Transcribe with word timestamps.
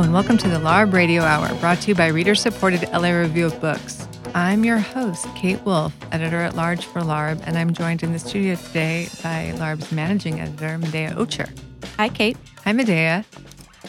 Hello, 0.00 0.06
and 0.06 0.14
welcome 0.14 0.38
to 0.38 0.48
the 0.48 0.56
LARB 0.56 0.94
Radio 0.94 1.20
Hour, 1.20 1.54
brought 1.56 1.82
to 1.82 1.88
you 1.88 1.94
by 1.94 2.06
reader 2.06 2.34
supported 2.34 2.88
LA 2.90 3.10
Review 3.10 3.44
of 3.44 3.60
Books. 3.60 4.08
I'm 4.34 4.64
your 4.64 4.78
host, 4.78 5.26
Kate 5.36 5.60
Wolf, 5.66 5.94
editor 6.10 6.38
at 6.38 6.56
large 6.56 6.86
for 6.86 7.02
LARB, 7.02 7.42
and 7.44 7.58
I'm 7.58 7.74
joined 7.74 8.02
in 8.02 8.14
the 8.14 8.18
studio 8.18 8.54
today 8.54 9.10
by 9.22 9.52
LARB's 9.58 9.92
managing 9.92 10.40
editor, 10.40 10.78
Medaya 10.78 11.12
Ocher. 11.16 11.50
Hi, 11.98 12.08
Kate. 12.08 12.38
Hi, 12.64 12.72
Medaya. 12.72 13.26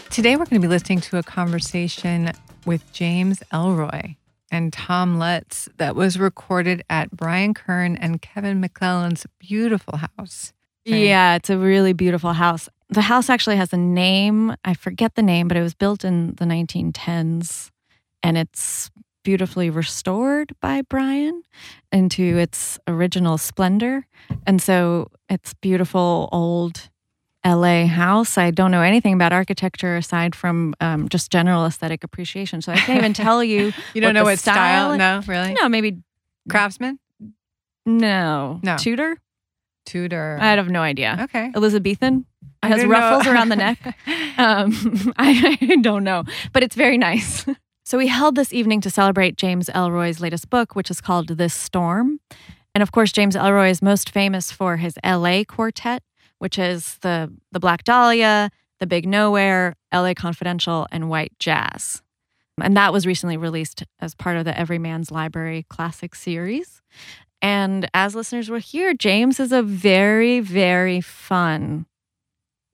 Today 0.09 0.36
we're 0.36 0.44
going 0.44 0.62
to 0.62 0.68
be 0.68 0.68
listening 0.68 1.00
to 1.00 1.18
a 1.18 1.23
conversation 1.23 2.34
with 2.66 2.91
James 2.91 3.39
Ellroy 3.54 4.18
and 4.52 4.73
Tom 4.73 5.18
Lutz 5.18 5.70
that 5.78 5.96
was 5.96 6.20
recorded 6.20 6.84
at 6.90 7.09
Brian 7.12 7.54
Kern 7.54 7.96
and 7.96 8.21
Kevin 8.21 8.59
McClellan's 8.59 9.26
beautiful 9.40 9.98
house. 9.98 10.52
Yeah, 10.84 11.35
it's 11.35 11.49
a 11.49 11.57
really 11.57 11.93
beautiful 11.93 12.34
house. 12.34 12.68
The 12.91 13.02
house 13.02 13.30
actually 13.30 13.55
has 13.55 13.72
a 13.73 13.77
name. 13.77 14.54
I 14.66 14.73
forget 14.73 15.16
the 15.16 15.22
name, 15.23 15.48
but 15.48 15.55
it 15.58 15.62
was 15.62 15.73
built 15.73 16.04
in 16.04 16.36
the 16.36 16.45
1910s 16.45 17.72
and 18.22 18.38
it's 18.38 18.91
beautifully 19.23 19.70
restored 19.70 20.52
by 20.62 20.82
Brian 20.82 21.41
into 21.91 22.38
its 22.38 22.77
original 22.88 23.38
splendor. 23.38 24.05
And 24.46 24.62
so 24.62 25.09
it's 25.30 25.54
beautiful 25.54 26.27
old 26.32 26.90
LA 27.46 27.85
house. 27.85 28.38
I 28.38 28.52
don't 28.52 28.72
know 28.72 28.82
anything 28.82 29.13
about 29.13 29.32
architecture 29.32 29.96
aside 29.96 30.35
from 30.35 30.73
um, 30.82 31.08
just 31.08 31.32
general 31.32 31.66
aesthetic 31.66 32.04
appreciation. 32.04 32.62
So 32.62 32.73
I 32.73 32.77
can't 32.77 32.98
even 32.98 33.13
tell 33.13 33.44
you. 33.44 33.71
you 33.94 34.02
don't 34.02 34.10
what 34.10 34.13
know 34.13 34.23
what 34.26 34.40
style? 34.40 34.96
style- 34.96 34.98
No, 34.98 35.21
really? 35.27 35.54
No, 35.54 35.70
maybe 35.70 35.99
Craftsman? 36.49 36.99
no. 37.85 38.60
No. 38.63 38.77
Tudor? 38.77 39.18
Tudor. 39.85 40.37
I 40.41 40.52
have 40.52 40.70
no 40.70 40.82
idea. 40.82 41.20
okay. 41.24 41.52
Elizabethan. 41.55 42.26
Has 42.63 42.85
ruffles 42.85 43.27
around 43.27 43.49
the 43.49 43.55
neck. 43.55 43.98
Um, 44.37 45.13
I, 45.17 45.57
I 45.62 45.76
don't 45.77 46.04
know, 46.04 46.23
but 46.54 46.63
it's 46.63 46.76
very 46.76 46.98
nice. 46.98 47.45
So 47.84 47.98
we 47.98 48.07
held 48.07 48.35
this 48.35 48.53
evening 48.53 48.79
to 48.81 48.90
celebrate 48.90 49.35
James 49.35 49.68
Ellroy's 49.68 50.21
latest 50.21 50.49
book, 50.49 50.76
which 50.76 50.90
is 50.90 51.01
called 51.01 51.27
This 51.27 51.53
Storm. 51.53 52.21
And 52.73 52.81
of 52.81 52.93
course, 52.93 53.12
James 53.12 53.35
Ellroy 53.35 53.70
is 53.70 53.81
most 53.81 54.12
famous 54.12 54.49
for 54.49 54.77
his 54.77 54.98
LA 55.03 55.43
quartet, 55.43 56.01
which 56.37 56.57
is 56.57 56.99
the 56.99 57.34
the 57.51 57.59
Black 57.59 57.84
Dahlia, 57.84 58.49
the 58.79 58.87
Big 58.87 59.05
Nowhere, 59.05 59.75
LA 59.93 60.13
Confidential, 60.13 60.87
and 60.91 61.09
White 61.09 61.34
Jazz. 61.37 62.01
And 62.62 62.77
that 62.77 62.93
was 62.93 63.05
recently 63.05 63.35
released 63.35 63.84
as 63.99 64.16
part 64.16 64.38
of 64.38 64.46
the 64.46 64.57
Everyman's 64.57 65.12
Library 65.12 65.66
Classic 65.69 66.16
series. 66.16 66.81
And 67.41 67.90
as 67.94 68.16
listeners 68.16 68.50
will 68.50 68.59
hear, 68.59 68.94
James 68.94 69.40
is 69.40 69.51
a 69.51 69.63
very, 69.63 70.40
very 70.40 71.01
fun 71.01 71.88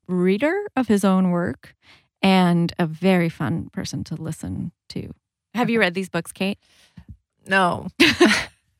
reader 0.08 0.56
of 0.76 0.88
his 0.88 1.04
own 1.06 1.30
work 1.32 1.76
and 2.22 2.74
a 2.80 2.86
very 2.88 3.30
fun 3.30 3.70
person 3.72 4.04
to 4.06 4.16
listen 4.16 4.72
to. 4.90 5.12
Have 5.54 5.70
you 5.70 5.80
read 5.80 5.94
these 5.94 6.10
books, 6.10 6.32
Kate? 6.32 6.60
No. 7.48 7.88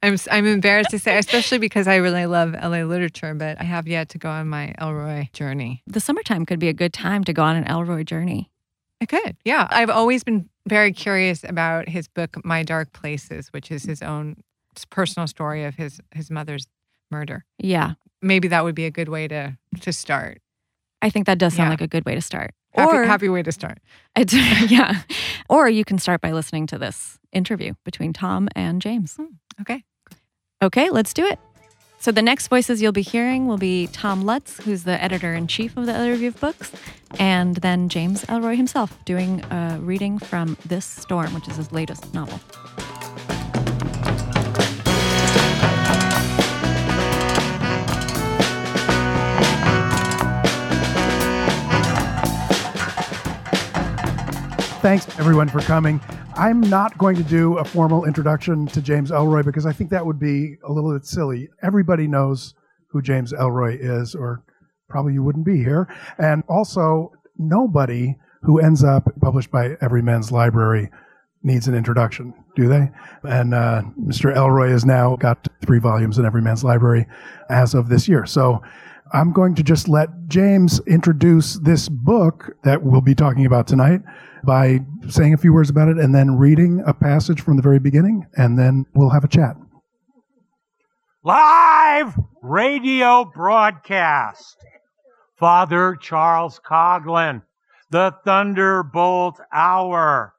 I'm 0.04 0.14
s- 0.14 0.28
I'm 0.32 0.46
embarrassed 0.46 0.92
to 0.92 1.00
say, 1.00 1.18
especially 1.18 1.58
because 1.58 1.88
I 1.88 1.96
really 1.96 2.26
love 2.28 2.54
LA 2.54 2.84
literature, 2.84 3.34
but 3.34 3.60
I 3.60 3.64
have 3.64 3.88
yet 3.88 4.10
to 4.10 4.18
go 4.18 4.30
on 4.30 4.48
my 4.48 4.74
Ellroy 4.80 5.32
journey. 5.34 5.82
The 5.88 6.00
summertime 6.00 6.46
could 6.46 6.60
be 6.60 6.68
a 6.70 6.74
good 6.74 6.94
time 6.94 7.24
to 7.24 7.34
go 7.34 7.42
on 7.44 7.56
an 7.56 7.64
Ellroy 7.66 8.06
journey. 8.06 8.50
I 9.02 9.06
could. 9.06 9.38
Yeah. 9.44 9.68
I've 9.72 9.90
always 9.90 10.24
been 10.24 10.50
very 10.68 10.92
curious 10.92 11.44
about 11.44 11.88
his 11.90 12.08
book, 12.08 12.44
My 12.46 12.62
Dark 12.64 12.94
Places, 12.94 13.48
which 13.50 13.72
is 13.72 13.84
his 13.84 14.02
own 14.04 14.36
personal 14.92 15.28
story 15.28 15.64
of 15.64 15.76
his 15.76 16.00
his 16.14 16.30
mother's 16.30 16.68
murder. 17.10 17.44
Yeah, 17.58 17.94
Maybe 18.22 18.48
that 18.50 18.64
would 18.64 18.76
be 18.76 18.86
a 18.86 18.92
good 18.92 19.10
way 19.10 19.28
to 19.28 19.58
to 19.82 19.94
start. 19.94 20.42
I 21.02 21.10
think 21.10 21.26
that 21.28 21.38
does 21.38 21.54
sound 21.54 21.68
Yeah. 21.68 21.72
like 21.72 21.82
a 21.82 21.88
good 21.88 22.06
way 22.06 22.16
to 22.16 22.22
start. 22.22 22.54
Happy, 22.74 22.98
or 22.98 23.04
happy 23.06 23.30
way 23.30 23.44
to 23.44 23.52
start. 23.52 23.80
Yeah, 24.68 25.02
or 25.50 25.70
you 25.70 25.84
can 25.86 25.98
start 26.00 26.22
by 26.22 26.32
listening 26.32 26.68
to 26.68 26.78
this 26.78 27.20
interview 27.32 27.74
between 27.84 28.14
Tom 28.14 28.50
and 28.56 28.82
James. 28.82 29.16
Hmm. 29.16 29.26
Okay. 29.62 29.84
Okay, 30.62 30.90
let's 30.90 31.14
do 31.14 31.26
it. 31.26 31.40
So 32.00 32.12
the 32.12 32.22
next 32.22 32.48
voices 32.50 32.80
you'll 32.82 32.92
be 32.92 33.02
hearing 33.02 33.48
will 33.48 33.58
be 33.58 33.88
Tom 33.88 34.22
Lutz, 34.24 34.64
who's 34.64 34.84
the 34.84 35.02
editor 35.04 35.34
in 35.34 35.48
chief 35.48 35.76
of 35.78 35.88
the 35.88 35.94
LA 35.94 36.10
Review 36.10 36.28
of 36.30 36.40
Books, 36.40 36.72
and 37.20 37.56
then 37.58 37.90
James 37.90 38.24
Ellroy 38.26 38.56
himself 38.56 39.04
doing 39.06 39.44
a 39.52 39.80
reading 39.82 40.20
from 40.20 40.58
This 40.66 40.86
Storm, 40.86 41.34
which 41.34 41.48
is 41.48 41.56
his 41.58 41.72
latest 41.72 42.14
novel. 42.14 42.40
Thanks 54.88 55.20
everyone 55.20 55.50
for 55.50 55.60
coming. 55.60 56.00
I'm 56.36 56.62
not 56.62 56.98
going 56.98 57.18
to 57.18 57.24
do 57.24 57.58
a 57.58 57.66
formal 57.66 58.06
introduction 58.06 58.68
to 58.68 58.82
James 58.82 59.12
Ellroy 59.12 59.44
because 59.44 59.66
I 59.66 59.74
think 59.74 59.90
that 59.90 60.06
would 60.06 60.18
be 60.18 60.56
a 60.64 60.72
little 60.72 60.94
bit 60.94 61.06
silly. 61.06 61.50
Everybody 61.62 62.08
knows 62.08 62.54
who 62.92 63.02
James 63.02 63.34
Ellroy 63.34 63.78
is, 63.78 64.16
or 64.16 64.46
probably 64.88 65.12
you 65.12 65.24
wouldn't 65.24 65.46
be 65.46 65.58
here. 65.58 65.94
And 66.20 66.42
also, 66.48 67.12
nobody 67.38 68.16
who 68.44 68.62
ends 68.62 68.82
up 68.82 69.12
published 69.20 69.52
by 69.52 69.76
Everyman's 69.82 70.32
Library 70.32 70.90
needs 71.44 71.68
an 71.68 71.76
introduction, 71.76 72.34
do 72.56 72.70
they? 72.70 72.90
And 73.24 73.54
uh, 73.54 73.82
Mr. 74.00 74.34
Ellroy 74.34 74.70
has 74.70 74.86
now 74.86 75.18
got 75.18 75.50
three 75.66 75.80
volumes 75.80 76.18
in 76.18 76.26
Everyman's 76.26 76.64
Library 76.64 77.08
as 77.50 77.74
of 77.74 77.90
this 77.90 78.08
year. 78.08 78.26
So 78.26 78.62
I'm 79.14 79.32
going 79.32 79.56
to 79.56 79.64
just 79.64 79.88
let 79.88 80.10
James 80.28 80.80
introduce 80.88 81.56
this 81.60 81.90
book 81.90 82.52
that 82.64 82.84
we'll 82.84 83.02
be 83.02 83.16
talking 83.16 83.46
about 83.46 83.68
tonight 83.68 84.02
by 84.44 84.80
saying 85.10 85.34
a 85.34 85.38
few 85.38 85.54
words 85.54 85.70
about 85.70 85.90
it 85.90 85.98
and 85.98 86.14
then 86.14 86.38
reading 86.38 86.84
a 86.86 86.94
passage 86.94 87.42
from 87.42 87.56
the 87.56 87.62
very 87.62 87.80
beginning, 87.80 88.26
and 88.36 88.58
then 88.58 88.86
we'll 88.94 89.10
have 89.10 89.24
a 89.24 89.28
chat. 89.28 89.56
Live 91.24 92.18
radio 92.42 93.26
broadcast. 93.26 94.58
Father 95.38 95.96
Charles 96.00 96.60
Coughlin, 96.66 97.44
the 97.92 98.16
Thunderbolt 98.26 99.40
Hour. 99.52 100.34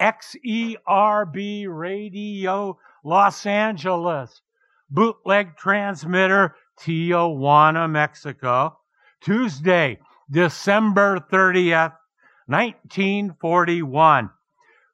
XERB 0.00 1.66
Radio 1.68 2.78
Los 3.04 3.44
Angeles. 3.44 4.40
Bootleg 4.88 5.56
transmitter 5.56 6.54
Tijuana, 6.80 7.90
Mexico. 7.90 8.78
Tuesday, 9.20 9.98
December 10.30 11.20
30th, 11.30 11.92
1941. 12.46 14.30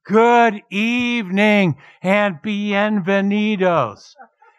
Good 0.05 0.63
evening 0.71 1.77
and 2.03 2.43
bienvenidos. 2.43 4.15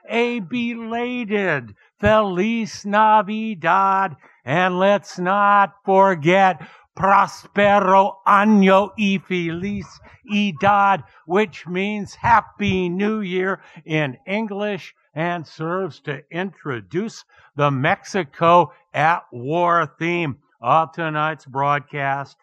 A 0.10 0.40
belated 0.40 1.76
Feliz 2.00 2.86
Navidad. 2.86 4.16
And 4.46 4.80
let's 4.80 5.20
not 5.20 5.74
forget 5.84 6.66
Prospero 6.96 8.20
Año 8.26 8.92
y 8.98 9.22
Feliz 9.28 10.00
Edad, 10.34 11.04
which 11.26 11.68
means 11.68 12.16
Happy 12.16 12.88
New 12.88 13.20
Year 13.20 13.62
in 13.86 14.18
English 14.26 14.96
and 15.18 15.48
serves 15.48 16.00
to 16.00 16.22
introduce 16.30 17.26
the 17.56 17.72
Mexico 17.72 18.72
at 18.94 19.24
War 19.32 19.92
theme 19.98 20.38
of 20.62 20.92
tonight's 20.92 21.44
broadcast. 21.44 22.38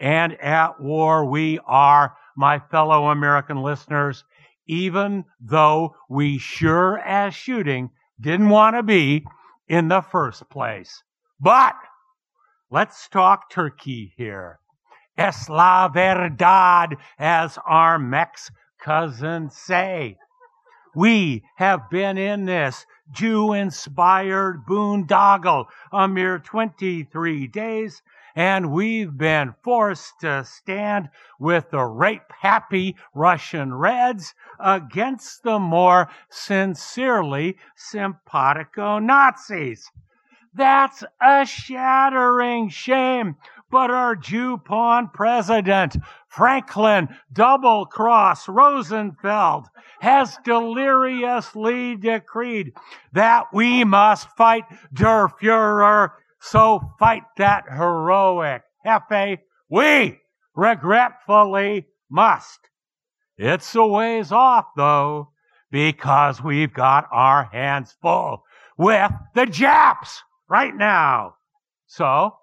And 0.00 0.32
at 0.40 0.80
war 0.80 1.26
we 1.26 1.58
are, 1.66 2.16
my 2.34 2.58
fellow 2.58 3.10
American 3.10 3.62
listeners, 3.62 4.24
even 4.66 5.26
though 5.40 5.94
we 6.08 6.38
sure 6.38 6.98
as 7.00 7.34
shooting 7.34 7.90
didn't 8.18 8.48
want 8.48 8.76
to 8.76 8.82
be 8.82 9.26
in 9.68 9.88
the 9.88 10.00
first 10.00 10.48
place. 10.48 11.02
But 11.38 11.74
let's 12.70 13.08
talk 13.08 13.50
Turkey 13.50 14.14
here. 14.16 14.58
Es 15.18 15.50
la 15.50 15.88
verdad, 15.88 16.96
as 17.18 17.58
our 17.66 17.98
Mex 17.98 18.50
cousins 18.80 19.54
say. 19.54 20.16
We 20.96 21.44
have 21.56 21.90
been 21.90 22.16
in 22.16 22.46
this 22.46 22.86
Jew 23.10 23.52
inspired 23.52 24.64
boondoggle 24.66 25.66
a 25.92 26.08
mere 26.08 26.38
23 26.38 27.46
days, 27.48 28.02
and 28.34 28.72
we've 28.72 29.14
been 29.14 29.54
forced 29.62 30.20
to 30.20 30.42
stand 30.46 31.10
with 31.38 31.68
the 31.68 31.84
rape 31.84 32.32
happy 32.40 32.96
Russian 33.12 33.74
Reds 33.74 34.34
against 34.58 35.42
the 35.42 35.58
more 35.58 36.08
sincerely 36.30 37.58
simpatico 37.74 38.98
Nazis. 38.98 39.90
That's 40.54 41.04
a 41.20 41.44
shattering 41.44 42.70
shame. 42.70 43.36
But 43.76 43.90
our 43.90 44.16
Jew 44.16 44.56
pawn 44.56 45.10
president, 45.12 45.98
Franklin 46.28 47.14
Double 47.30 47.84
Cross 47.84 48.48
Rosenfeld, 48.48 49.66
has 50.00 50.38
deliriously 50.46 51.94
decreed 51.96 52.72
that 53.12 53.52
we 53.52 53.84
must 53.84 54.30
fight 54.30 54.64
der 54.94 55.28
Fuhrer. 55.28 56.12
So 56.40 56.80
fight 56.98 57.24
that 57.36 57.64
heroic 57.70 58.62
Jefe. 58.82 59.40
We 59.68 60.20
regretfully 60.54 61.86
must. 62.08 62.60
It's 63.36 63.74
a 63.74 63.86
ways 63.86 64.32
off 64.32 64.68
though, 64.74 65.32
because 65.70 66.42
we've 66.42 66.72
got 66.72 67.08
our 67.12 67.50
hands 67.52 67.94
full 68.00 68.42
with 68.78 69.12
the 69.34 69.44
Japs 69.44 70.22
right 70.48 70.74
now. 70.74 71.34
So 71.86 72.38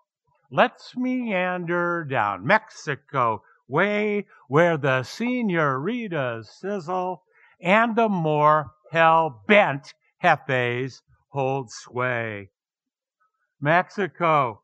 let's 0.54 0.96
meander 0.96 2.06
down 2.08 2.46
Mexico 2.46 3.42
way 3.68 4.24
where 4.48 4.78
the 4.78 5.02
senoritas 5.02 6.48
sizzle 6.62 7.24
and 7.60 7.96
the 7.96 8.08
more 8.08 8.72
hell 8.92 9.44
bent 9.48 9.96
jefes 10.22 11.02
hold 11.30 11.72
sway. 11.72 12.52
Mexico, 13.60 14.62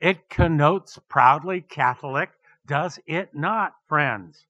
it 0.00 0.30
connotes 0.30 0.98
proudly 1.10 1.60
Catholic, 1.60 2.30
does 2.66 2.98
it 3.06 3.34
not, 3.34 3.74
friends? 3.86 4.46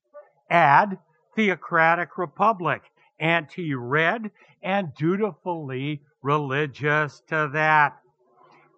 Add 0.48 0.98
theocratic 1.34 2.16
republic, 2.16 2.82
anti 3.18 3.74
red, 3.74 4.30
and 4.62 4.94
dutifully 4.94 6.02
religious 6.22 7.20
to 7.26 7.50
that. 7.52 7.98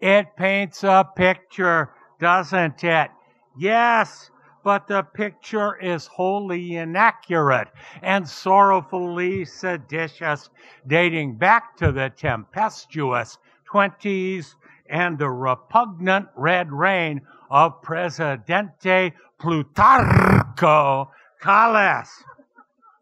It 0.01 0.35
paints 0.37 0.83
a 0.83 1.07
picture, 1.15 1.91
doesn't 2.19 2.83
it? 2.85 3.11
Yes, 3.59 4.31
but 4.65 4.87
the 4.87 5.03
picture 5.03 5.77
is 5.77 6.07
wholly 6.07 6.77
inaccurate 6.77 7.69
and 8.03 8.27
sorrowfully 8.27 9.45
seditious, 9.45 10.49
dating 10.87 11.37
back 11.37 11.77
to 11.77 11.93
the 11.93 12.11
tempestuous 12.17 13.39
20s 13.71 14.55
and 14.89 15.19
the 15.19 15.31
repugnant 15.31 16.29
red 16.35 16.73
reign 16.73 17.21
of 17.51 17.83
Presidente 17.83 19.13
Plutarco 19.39 21.09
Calles. 21.41 22.25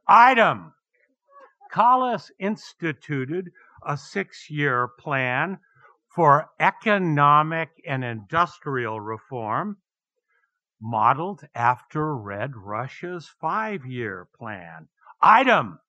Item 0.06 0.72
Calles 1.70 2.30
instituted 2.38 3.50
a 3.86 3.96
six 3.96 4.50
year 4.50 4.88
plan 4.98 5.58
for 6.14 6.50
economic 6.58 7.70
and 7.86 8.04
industrial 8.04 9.00
reform 9.00 9.78
modeled 10.80 11.46
after 11.54 12.16
Red 12.16 12.56
Russia's 12.56 13.28
five 13.28 13.84
year 13.84 14.28
plan. 14.38 14.88
Item 15.20 15.80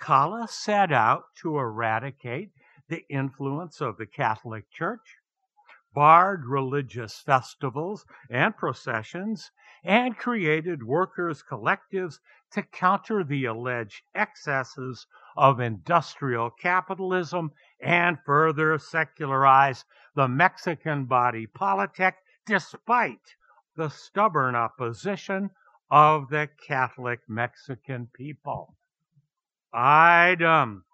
Calles 0.00 0.52
set 0.52 0.92
out 0.92 1.24
to 1.40 1.58
eradicate 1.58 2.50
the 2.88 3.04
influence 3.08 3.80
of 3.80 3.96
the 3.96 4.06
Catholic 4.06 4.70
Church, 4.70 5.16
barred 5.94 6.46
religious 6.46 7.18
festivals 7.18 8.04
and 8.30 8.56
processions, 8.56 9.50
and 9.82 10.16
created 10.18 10.82
workers' 10.82 11.42
collectives 11.42 12.18
to 12.52 12.62
counter 12.62 13.24
the 13.24 13.44
alleged 13.46 14.02
excesses 14.14 15.06
of 15.36 15.60
industrial 15.60 16.50
capitalism 16.50 17.52
and 17.80 18.18
further 18.24 18.78
secularize 18.78 19.84
the 20.14 20.28
Mexican 20.28 21.04
body 21.04 21.46
politic 21.46 22.14
despite 22.46 23.34
the 23.76 23.88
stubborn 23.88 24.54
opposition 24.54 25.50
of 25.90 26.28
the 26.30 26.48
Catholic 26.66 27.20
Mexican 27.28 28.08
people. 28.14 28.74
Item 29.72 30.46
um, 30.46 30.84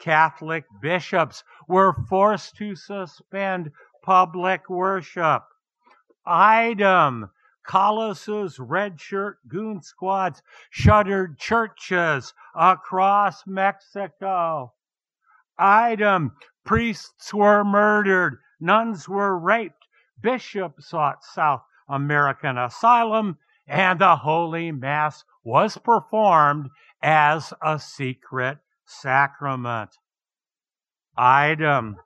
Catholic 0.00 0.64
bishops 0.80 1.44
were 1.68 1.92
forced 2.08 2.56
to 2.56 2.74
suspend 2.74 3.70
public 4.02 4.70
worship. 4.70 5.42
Item 6.24 7.24
um, 7.24 7.30
Calles's 7.66 8.58
red 8.58 8.98
shirt 8.98 9.36
goon 9.46 9.82
squads 9.82 10.42
shuttered 10.70 11.38
churches 11.38 12.32
across 12.54 13.46
Mexico. 13.46 14.72
Item 15.60 16.32
priests 16.64 17.34
were 17.34 17.62
murdered, 17.64 18.38
nuns 18.58 19.06
were 19.06 19.38
raped, 19.38 19.86
bishops 20.18 20.88
sought 20.88 21.22
South 21.22 21.62
American 21.86 22.56
asylum, 22.56 23.36
and 23.66 23.98
the 23.98 24.16
Holy 24.16 24.72
Mass 24.72 25.22
was 25.44 25.76
performed 25.76 26.70
as 27.02 27.52
a 27.62 27.78
secret 27.78 28.58
sacrament. 28.86 29.90
Item 31.16 31.96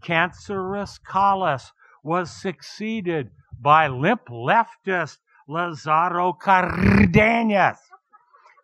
Cancerous 0.00 0.98
Calles 0.98 1.72
was 2.02 2.30
succeeded 2.30 3.30
by 3.60 3.88
limp 3.88 4.28
leftist 4.30 5.18
Lazaro 5.46 6.32
Cardenas. 6.32 7.78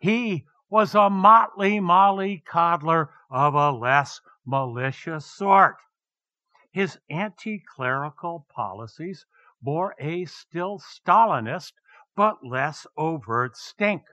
He 0.01 0.45
was 0.69 0.95
a 0.95 1.09
motley 1.09 1.79
molly 1.79 2.43
coddler 2.47 3.11
of 3.35 3.53
a 3.53 3.69
less 3.69 4.21
malicious 4.45 5.25
sort. 5.25 5.75
His 6.71 6.97
anti 7.09 7.59
clerical 7.59 8.47
policies 8.49 9.25
bore 9.61 9.93
a 9.99 10.23
still 10.23 10.79
Stalinist 10.79 11.73
but 12.15 12.45
less 12.45 12.87
overt 12.95 13.57
stink. 13.57 14.03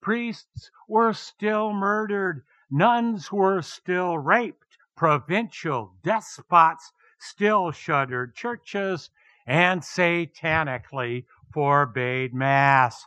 Priests 0.00 0.70
were 0.88 1.12
still 1.12 1.74
murdered, 1.74 2.42
nuns 2.70 3.30
were 3.30 3.60
still 3.60 4.16
raped, 4.16 4.78
provincial 4.96 5.92
despots 6.02 6.90
still 7.18 7.70
shuttered 7.70 8.34
churches 8.34 9.10
and 9.46 9.82
satanically 9.82 11.26
forbade 11.52 12.32
Mass. 12.32 13.04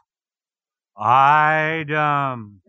Item. 0.96 2.61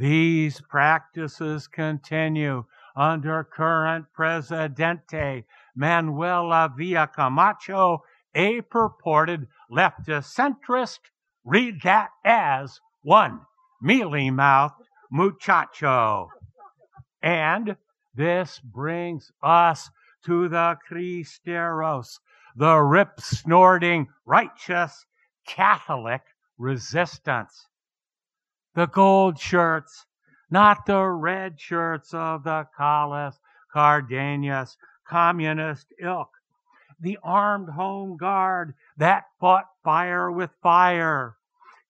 These 0.00 0.62
practices 0.62 1.66
continue 1.66 2.64
under 2.96 3.44
current 3.44 4.06
Presidente 4.14 5.44
Manuel 5.76 6.50
Avila 6.54 7.06
Camacho 7.06 8.02
a 8.34 8.62
purported 8.62 9.46
leftist 9.70 10.34
centrist, 10.34 11.00
read 11.44 11.82
that 11.82 12.12
as 12.24 12.80
one 13.02 13.40
mealy 13.82 14.30
mouthed 14.30 14.88
muchacho. 15.10 16.30
And 17.22 17.76
this 18.14 18.58
brings 18.58 19.30
us 19.42 19.90
to 20.24 20.48
the 20.48 20.78
Cristeros, 20.90 22.20
the 22.56 22.78
rip 22.78 23.20
snorting, 23.20 24.08
righteous 24.24 25.04
Catholic 25.46 26.22
resistance. 26.56 27.66
The 28.74 28.86
gold 28.86 29.38
shirts, 29.38 30.06
not 30.48 30.86
the 30.86 31.04
red 31.04 31.60
shirts 31.60 32.14
of 32.14 32.44
the 32.44 32.68
Calles 32.76 33.40
Cardenas 33.72 34.76
communist 35.04 35.92
ilk, 35.98 36.30
the 37.00 37.18
armed 37.22 37.70
home 37.70 38.16
guard 38.16 38.74
that 38.96 39.24
fought 39.40 39.66
fire 39.82 40.30
with 40.30 40.50
fire, 40.62 41.36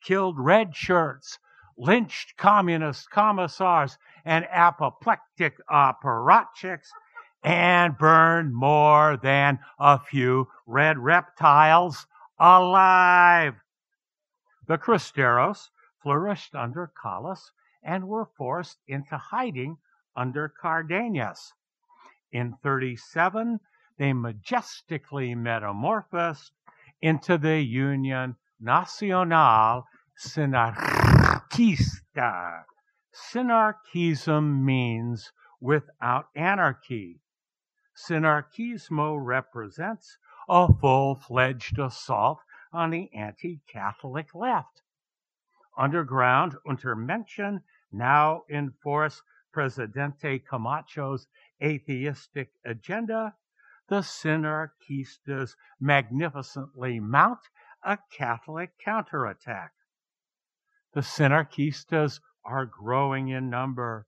killed 0.03 0.39
red 0.39 0.75
shirts, 0.75 1.39
lynched 1.77 2.39
communist 2.39 3.11
commissars 3.11 3.99
and 4.25 4.47
apoplectic 4.51 5.59
apparatchiks, 5.71 6.89
and 7.43 7.99
burned 7.99 8.55
more 8.55 9.19
than 9.19 9.59
a 9.79 9.99
few 9.99 10.49
red 10.67 10.99
reptiles 10.99 12.07
alive. 12.39 13.55
The 14.67 14.79
Cristeros 14.79 15.69
flourished 16.03 16.55
under 16.55 16.87
Calles 16.87 17.53
and 17.83 18.09
were 18.09 18.27
forced 18.37 18.79
into 18.87 19.17
hiding 19.17 19.79
under 20.17 20.49
Cardenas. 20.49 21.53
In 22.33 22.57
37, 22.63 23.61
they 23.99 24.13
majestically 24.13 25.35
metamorphosed 25.35 26.53
into 27.03 27.37
the 27.39 27.61
Union 27.61 28.37
Nacional 28.61 29.87
Sinarquista. 30.19 31.43
Synarchism 33.13 34.63
means 34.63 35.33
without 35.61 36.29
anarchy. 36.35 37.21
Sinarquismo 37.97 39.17
represents 39.23 40.19
a 40.49 40.73
full 40.73 41.15
fledged 41.17 41.79
assault 41.79 42.41
on 42.73 42.91
the 42.91 43.13
anti 43.15 43.61
Catholic 43.67 44.35
left. 44.35 44.83
Underground 45.81 46.57
Untermenschen 46.67 47.63
now 47.91 48.43
enforce 48.51 49.23
Presidente 49.51 50.39
Camacho's 50.39 51.27
atheistic 51.63 52.53
agenda 52.67 53.35
the 53.89 54.03
Sinarquistas 54.03 55.57
magnificently 55.81 57.01
mount 57.01 57.41
a 57.83 57.99
Catholic 58.13 58.79
counterattack. 58.79 59.73
The 60.93 61.01
Sinarquistas 61.01 62.21
are 62.45 62.67
growing 62.67 63.29
in 63.31 63.51
number. 63.51 64.07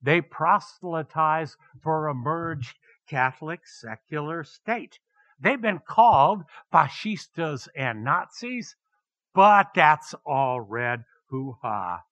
They 0.00 0.22
proselytize 0.22 1.56
for 1.82 2.06
a 2.06 2.14
merged 2.14 2.78
Catholic 3.08 3.66
secular 3.66 4.44
state. 4.44 5.00
They've 5.38 5.60
been 5.60 5.80
called 5.80 6.44
fascistas 6.72 7.68
and 7.76 8.02
Nazis 8.04 8.76
but 9.34 9.74
that's 9.74 10.14
all 10.24 10.60
red 10.60 11.04
hoo 11.28 11.56
ha. 11.62 12.02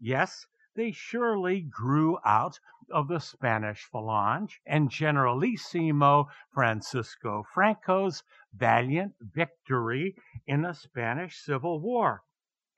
Yes, 0.00 0.46
they 0.74 0.90
surely 0.90 1.60
grew 1.60 2.18
out 2.24 2.58
of 2.90 3.08
the 3.08 3.20
Spanish 3.20 3.86
Falange 3.92 4.60
and 4.66 4.90
Generalissimo 4.90 6.28
Francisco 6.52 7.44
Franco's 7.54 8.22
valiant 8.52 9.14
victory 9.20 10.16
in 10.46 10.62
the 10.62 10.72
Spanish 10.72 11.36
Civil 11.38 11.80
War. 11.80 12.22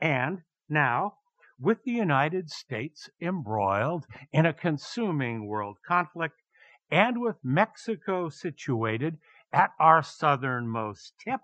And 0.00 0.42
now, 0.68 1.18
with 1.58 1.84
the 1.84 1.92
United 1.92 2.50
States 2.50 3.08
embroiled 3.20 4.06
in 4.32 4.44
a 4.44 4.52
consuming 4.52 5.46
world 5.46 5.78
conflict, 5.86 6.42
and 6.90 7.20
with 7.20 7.36
Mexico 7.42 8.28
situated 8.28 9.18
at 9.52 9.70
our 9.78 10.02
southernmost 10.02 11.14
tip, 11.24 11.40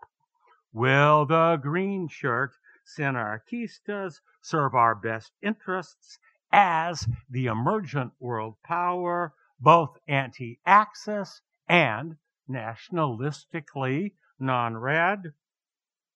will 0.73 1.27
the 1.27 1.57
green 1.57 2.09
shirt 2.09 2.53
Sinarquistas 2.85 4.21
serve 4.41 4.75
our 4.75 4.95
best 4.95 5.33
interests 5.43 6.19
as 6.53 7.07
the 7.29 7.47
emergent 7.47 8.13
world 8.19 8.57
power, 8.65 9.35
both 9.61 9.99
anti 10.09 10.61
axis 10.67 11.41
and 11.69 12.17
nationalistically 12.49 14.15
non 14.39 14.77
red? 14.77 15.33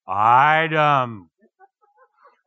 Item. 0.06 1.30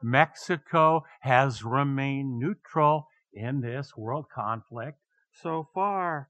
Mexico 0.02 1.06
has 1.22 1.64
remained 1.64 2.38
neutral 2.38 3.08
in 3.34 3.62
this 3.62 3.96
world 3.98 4.30
conflict 4.30 5.00
so 5.32 5.68
far. 5.74 6.30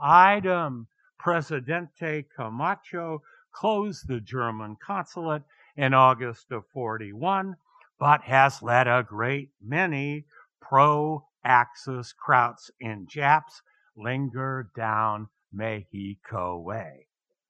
Item. 0.00 0.88
Presidente 1.18 2.22
Camacho 2.36 3.22
closed 3.52 4.06
the 4.08 4.20
German 4.20 4.76
consulate 4.84 5.42
in 5.76 5.94
August 5.94 6.50
of 6.50 6.66
41, 6.72 7.56
but 7.98 8.22
has 8.22 8.62
let 8.62 8.86
a 8.86 9.04
great 9.06 9.50
many 9.62 10.26
pro 10.60 11.24
Axis 11.44 12.12
Krauts 12.12 12.70
and 12.80 13.08
Japs 13.08 13.62
linger 13.96 14.70
down 14.76 15.28
Mexico 15.52 16.58
way. 16.58 17.06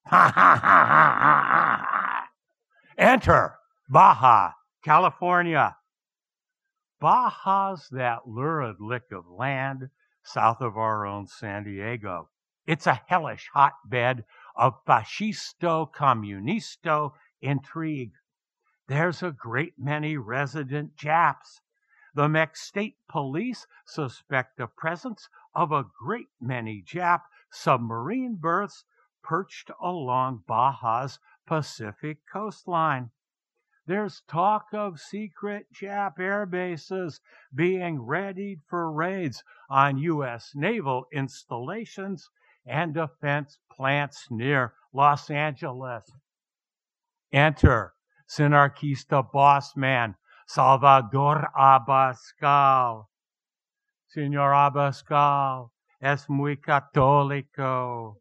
Ha 0.07 0.28
Enter 2.99 3.59
Baja, 3.88 4.52
California. 4.85 5.76
Baja's 7.00 7.88
that 7.90 8.26
lurid 8.26 8.76
lick 8.81 9.05
of 9.12 9.28
land 9.28 9.90
south 10.25 10.61
of 10.61 10.76
our 10.76 11.07
own 11.07 11.26
San 11.26 11.64
Diego. 11.64 12.28
It's 12.67 12.87
a 12.87 13.00
hellish 13.07 13.49
hotbed 13.52 14.25
of 14.59 14.85
fascisto 14.85 15.91
communisto 15.91 17.15
intrigue. 17.41 18.12
There's 18.88 19.23
a 19.23 19.33
great 19.33 19.79
many 19.79 20.19
resident 20.19 20.95
Japs 20.97 21.62
the 22.19 22.29
Mex 22.29 22.62
State 22.62 22.97
Police 23.09 23.69
suspect 23.85 24.57
the 24.57 24.67
presence 24.67 25.29
of 25.55 25.71
a 25.71 25.85
great 25.85 26.31
many 26.41 26.83
Jap 26.83 27.23
submarine 27.49 28.35
berths 28.35 28.85
perched 29.23 29.71
along 29.81 30.43
Baja's 30.49 31.21
Pacific 31.47 32.27
coastline. 32.27 33.12
There's 33.87 34.23
talk 34.23 34.73
of 34.73 34.99
secret 34.99 35.73
Jap 35.73 36.19
air 36.19 36.45
bases 36.45 37.21
being 37.55 38.05
readied 38.05 38.62
for 38.67 38.91
raids 38.91 39.45
on 39.71 39.99
U.S. 39.99 40.57
naval 40.57 41.07
installations 41.12 42.31
and 42.68 42.94
defense 42.94 43.58
plants 43.70 44.26
near 44.30 44.75
Los 44.92 45.30
Angeles. 45.30 46.04
Enter 47.32 47.94
Sinarquista 48.28 49.22
boss 49.32 49.75
man 49.76 50.14
Salvador 50.46 51.48
Abascal. 51.56 53.06
Senor 54.08 54.52
Abascal 54.52 55.70
es 56.02 56.28
muy 56.28 56.56
católico. 56.56 58.16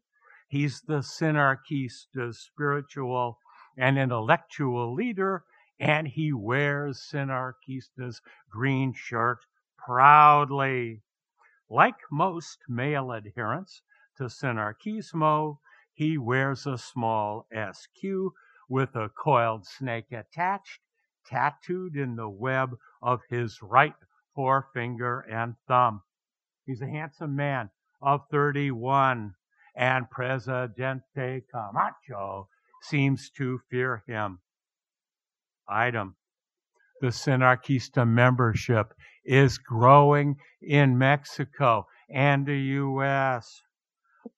He's 0.48 0.80
the 0.82 1.02
Sinarquista's 1.02 2.38
spiritual 2.38 3.38
and 3.76 3.98
intellectual 3.98 4.94
leader, 4.94 5.44
and 5.78 6.08
he 6.08 6.32
wears 6.32 7.06
Sinarquista's 7.10 8.20
green 8.50 8.92
shirt 8.94 9.38
proudly. 9.76 11.02
Like 11.70 11.96
most 12.10 12.58
male 12.68 13.12
adherents 13.12 13.82
to 14.18 14.24
Sinarquismo, 14.24 15.58
he 15.92 16.18
wears 16.18 16.66
a 16.66 16.76
small 16.76 17.46
SQ 17.52 18.02
with 18.68 18.94
a 18.94 19.08
coiled 19.08 19.66
snake 19.66 20.12
attached 20.12 20.80
tattooed 21.26 21.96
in 21.96 22.16
the 22.16 22.28
web 22.28 22.76
of 23.02 23.20
his 23.28 23.60
right 23.62 23.94
forefinger 24.34 25.20
and 25.20 25.54
thumb. 25.66 26.02
He's 26.64 26.82
a 26.82 26.86
handsome 26.86 27.36
man 27.36 27.70
of 28.00 28.22
31, 28.30 29.34
and 29.74 30.10
Presidente 30.10 31.44
Camacho 31.50 32.48
seems 32.82 33.30
to 33.30 33.60
fear 33.70 34.02
him. 34.06 34.40
Item. 35.68 36.16
The 37.00 37.08
Sinarquista 37.08 38.06
membership 38.06 38.92
is 39.24 39.58
growing 39.58 40.36
in 40.60 40.98
Mexico 40.98 41.86
and 42.10 42.46
the 42.46 42.58
U.S. 42.58 43.62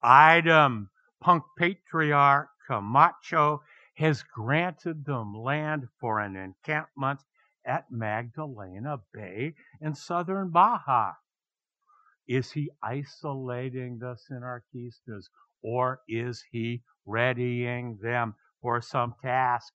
Item. 0.03 0.91
Punk 1.21 1.45
patriarch 1.59 2.49
Camacho 2.67 3.63
has 3.95 4.23
granted 4.23 5.05
them 5.05 5.35
land 5.35 5.89
for 5.99 6.21
an 6.21 6.37
encampment 6.37 7.21
at 7.65 7.91
Magdalena 7.91 9.01
Bay 9.13 9.55
in 9.81 9.95
southern 9.95 10.51
Baja. 10.51 11.15
Is 12.27 12.53
he 12.53 12.71
isolating 12.83 13.99
the 13.99 14.17
Sinarquistas 14.17 15.29
or 15.63 16.01
is 16.09 16.45
he 16.51 16.83
readying 17.05 17.99
them 17.99 18.35
for 18.63 18.81
some 18.81 19.15
task? 19.21 19.75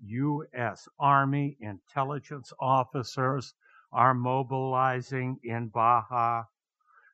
U.S. 0.00 0.88
Army 0.98 1.56
intelligence 1.60 2.52
officers 2.60 3.54
are 3.90 4.14
mobilizing 4.14 5.40
in 5.42 5.68
Baja. 5.68 6.44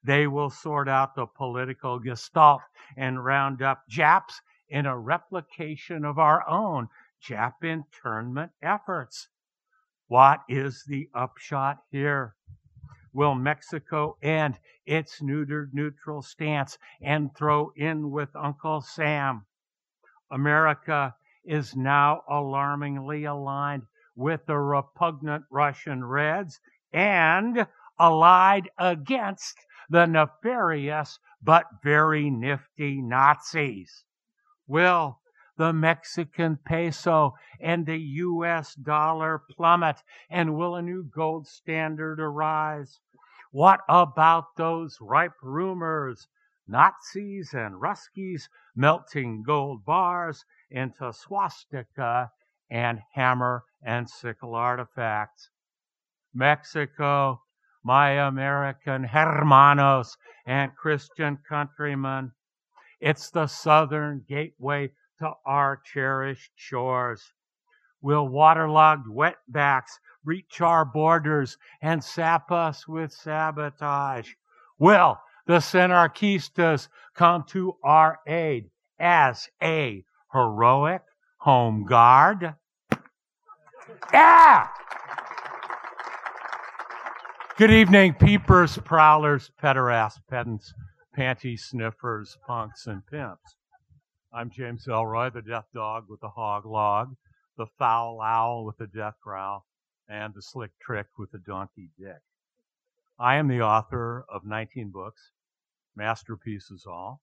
They 0.03 0.27
will 0.27 0.51
sort 0.51 0.89
out 0.89 1.15
the 1.15 1.27
political 1.27 1.99
gestalt 1.99 2.63
and 2.97 3.25
round 3.25 3.61
up 3.61 3.87
Japs 3.89 4.41
in 4.69 4.87
a 4.87 4.99
replication 4.99 6.05
of 6.05 6.19
our 6.19 6.49
own 6.49 6.89
Jap 7.23 7.63
internment 7.63 8.53
efforts. 8.63 9.29
What 10.09 10.43
is 10.49 10.85
the 10.85 11.11
upshot 11.15 11.83
here? 11.91 12.35
Will 13.13 13.35
Mexico 13.35 14.17
end 14.23 14.59
its 14.87 15.21
neutered 15.21 15.75
neutral 15.75 16.23
stance 16.23 16.79
and 17.03 17.35
throw 17.35 17.73
in 17.77 18.11
with 18.11 18.35
Uncle 18.35 18.81
Sam? 18.81 19.45
America 20.31 21.15
is 21.45 21.77
now 21.77 22.23
alarmingly 22.29 23.25
aligned 23.25 23.83
with 24.15 24.47
the 24.47 24.59
repugnant 24.59 25.45
Russian 25.51 26.05
Reds 26.05 26.61
and 26.93 27.67
allied 27.99 28.71
against 28.79 29.59
the 29.91 30.07
nefarious 30.07 31.19
but 31.43 31.67
very 31.83 32.31
nifty 32.31 33.03
Nazis. 33.03 34.05
Will 34.67 35.21
the 35.57 35.73
Mexican 35.73 36.57
peso 36.65 37.35
and 37.61 37.85
the 37.85 37.99
US 37.99 38.75
dollar 38.77 39.43
plummet? 39.51 40.03
And 40.31 40.55
will 40.57 40.77
a 40.77 40.83
new 40.83 41.03
gold 41.03 41.49
standard 41.49 42.21
arise? 42.21 43.01
What 43.51 43.81
about 43.89 44.57
those 44.57 44.97
ripe 45.01 45.35
rumors? 45.43 46.29
Nazis 46.69 47.53
and 47.53 47.75
Ruskies 47.75 48.49
melting 48.77 49.43
gold 49.43 49.85
bars 49.85 50.45
into 50.71 51.13
swastika 51.13 52.31
and 52.71 53.01
hammer 53.15 53.65
and 53.83 54.09
sickle 54.09 54.55
artifacts. 54.55 55.51
Mexico, 56.33 57.43
my 57.83 58.11
American 58.11 59.05
hermanos 59.05 60.17
and 60.47 60.75
Christian 60.77 61.39
countrymen, 61.49 62.33
it's 63.01 63.31
the 63.31 63.47
southern 63.47 64.25
gateway 64.29 64.91
to 65.19 65.33
our 65.47 65.81
cherished 65.85 66.53
shores. 66.57 67.33
Will 68.03 68.29
waterlogged 68.29 69.07
wetbacks 69.07 69.99
reach 70.25 70.61
our 70.61 70.85
borders 70.85 71.59
and 71.83 72.03
sap 72.03 72.51
us 72.51 72.89
with 72.89 73.13
sabotage? 73.13 74.33
Will 74.79 75.19
the 75.47 75.59
Sinarquistas 75.59 76.89
come 77.15 77.45
to 77.49 77.77
our 77.83 78.19
aid 78.27 78.71
as 78.99 79.49
a 79.63 80.05
heroic 80.33 81.03
home 81.39 81.85
guard? 81.85 82.55
Yeah! 84.13 84.69
Good 87.61 87.73
evening, 87.73 88.15
peepers, 88.15 88.79
prowlers, 88.79 89.51
pederasts, 89.63 90.19
pedants 90.31 90.73
panty 91.15 91.61
sniffers, 91.61 92.39
punks, 92.47 92.87
and 92.87 93.07
pimps. 93.07 93.55
I'm 94.33 94.49
James 94.49 94.87
Ellroy, 94.87 95.31
the 95.31 95.43
death 95.43 95.67
dog 95.75 96.07
with 96.09 96.21
the 96.23 96.31
hog 96.31 96.65
log, 96.65 97.17
the 97.59 97.67
foul 97.79 98.23
owl 98.23 98.65
with 98.65 98.79
the 98.79 98.87
death 98.87 99.17
growl, 99.23 99.67
and 100.09 100.33
the 100.33 100.41
slick 100.41 100.71
trick 100.81 101.09
with 101.19 101.33
the 101.33 101.39
donkey 101.39 101.91
dick. 101.99 102.23
I 103.19 103.37
am 103.37 103.47
the 103.47 103.61
author 103.61 104.25
of 104.33 104.47
19 104.47 104.91
books, 104.91 105.33
masterpieces 105.95 106.87
all. 106.87 107.21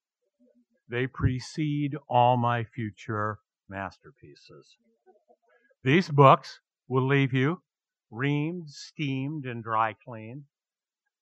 They 0.88 1.08
precede 1.08 1.98
all 2.08 2.38
my 2.38 2.64
future 2.64 3.40
masterpieces. 3.68 4.78
These 5.84 6.10
books 6.10 6.60
will 6.88 7.08
leave 7.08 7.34
you 7.34 7.64
reamed, 8.12 8.70
steamed, 8.70 9.46
and 9.46 9.64
dry 9.64 9.94
cleaned, 10.06 10.44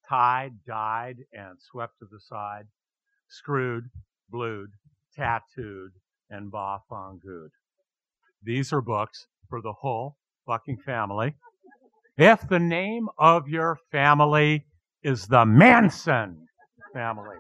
tied, 0.08 0.54
dyed, 0.68 1.18
and 1.34 1.58
swept 1.60 2.00
to 2.00 2.06
the 2.12 2.20
side, 2.20 2.66
screwed, 3.28 3.86
blued, 4.30 4.70
tattooed, 5.16 5.92
and 6.30 6.52
bafangued. 6.52 7.50
These 8.44 8.72
are 8.72 8.82
books 8.82 9.28
for 9.50 9.62
the 9.62 9.74
whole 9.74 10.18
fucking 10.46 10.78
family. 10.86 11.36
If 12.18 12.48
the 12.48 12.60
name 12.60 13.10
of 13.18 13.48
your 13.48 13.78
family 13.92 14.66
is 15.04 15.28
the 15.28 15.46
Manson 15.46 16.48
family, 16.94 17.38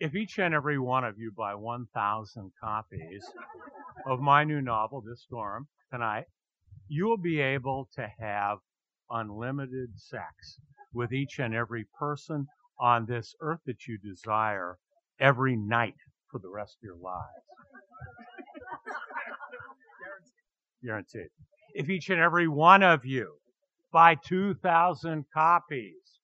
if 0.00 0.14
each 0.14 0.38
and 0.38 0.54
every 0.54 0.78
one 0.78 1.04
of 1.04 1.18
you 1.18 1.32
buy 1.36 1.54
1,000 1.54 2.52
copies 2.60 3.24
of 4.06 4.20
my 4.20 4.44
new 4.44 4.60
novel, 4.60 5.00
This 5.00 5.22
Storm, 5.22 5.68
tonight, 5.92 6.26
you 6.88 7.06
will 7.06 7.18
be 7.18 7.40
able 7.40 7.88
to 7.94 8.10
have 8.18 8.58
unlimited 9.10 9.90
sex 9.96 10.58
with 10.92 11.12
each 11.12 11.38
and 11.38 11.54
every 11.54 11.86
person 11.98 12.46
on 12.80 13.06
this 13.06 13.34
earth 13.40 13.60
that 13.66 13.86
you 13.86 13.98
desire 13.98 14.78
every 15.20 15.56
night 15.56 15.94
for 16.30 16.38
the 16.38 16.48
rest 16.48 16.76
of 16.80 16.84
your 16.84 16.96
lives. 16.96 17.26
Guaranteed. 20.82 21.28
If 21.74 21.90
each 21.90 22.08
and 22.10 22.20
every 22.20 22.48
one 22.48 22.82
of 22.82 23.04
you 23.04 23.34
buy 23.92 24.16
2,000 24.26 25.24
copies 25.32 26.20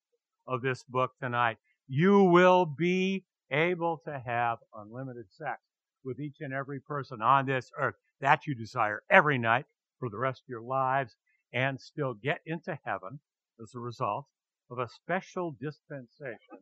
of 0.46 0.62
this 0.62 0.82
book 0.84 1.12
tonight, 1.20 1.56
you 1.88 2.22
will 2.22 2.64
be 2.64 3.24
able 3.50 4.00
to 4.04 4.22
have 4.24 4.58
unlimited 4.74 5.26
sex 5.30 5.60
with 6.04 6.20
each 6.20 6.36
and 6.40 6.52
every 6.52 6.80
person 6.80 7.20
on 7.20 7.46
this 7.46 7.70
earth 7.78 7.94
that 8.20 8.46
you 8.46 8.54
desire 8.54 9.02
every 9.10 9.38
night 9.38 9.66
for 10.04 10.10
the 10.10 10.18
rest 10.18 10.40
of 10.40 10.50
your 10.50 10.60
lives 10.60 11.16
and 11.54 11.80
still 11.80 12.12
get 12.12 12.40
into 12.44 12.78
heaven 12.84 13.18
as 13.62 13.72
a 13.74 13.78
result 13.78 14.26
of 14.70 14.78
a 14.78 14.88
special 14.88 15.56
dispensation 15.58 16.58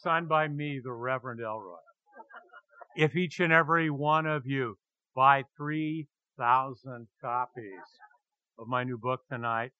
signed 0.00 0.28
by 0.28 0.46
me, 0.46 0.78
the 0.84 0.92
Reverend 0.92 1.40
Ellroy. 1.40 1.78
If 2.96 3.16
each 3.16 3.40
and 3.40 3.50
every 3.50 3.88
one 3.88 4.26
of 4.26 4.44
you 4.44 4.76
buy 5.16 5.44
3,000 5.56 7.06
copies 7.22 7.62
of 8.58 8.68
my 8.68 8.84
new 8.84 8.98
book 8.98 9.20
tonight 9.30 9.70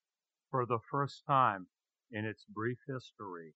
for 0.50 0.64
the 0.64 0.78
first 0.90 1.23
time 1.26 1.66
in 2.11 2.25
its 2.25 2.47
brief 2.49 2.78
history, 2.88 3.52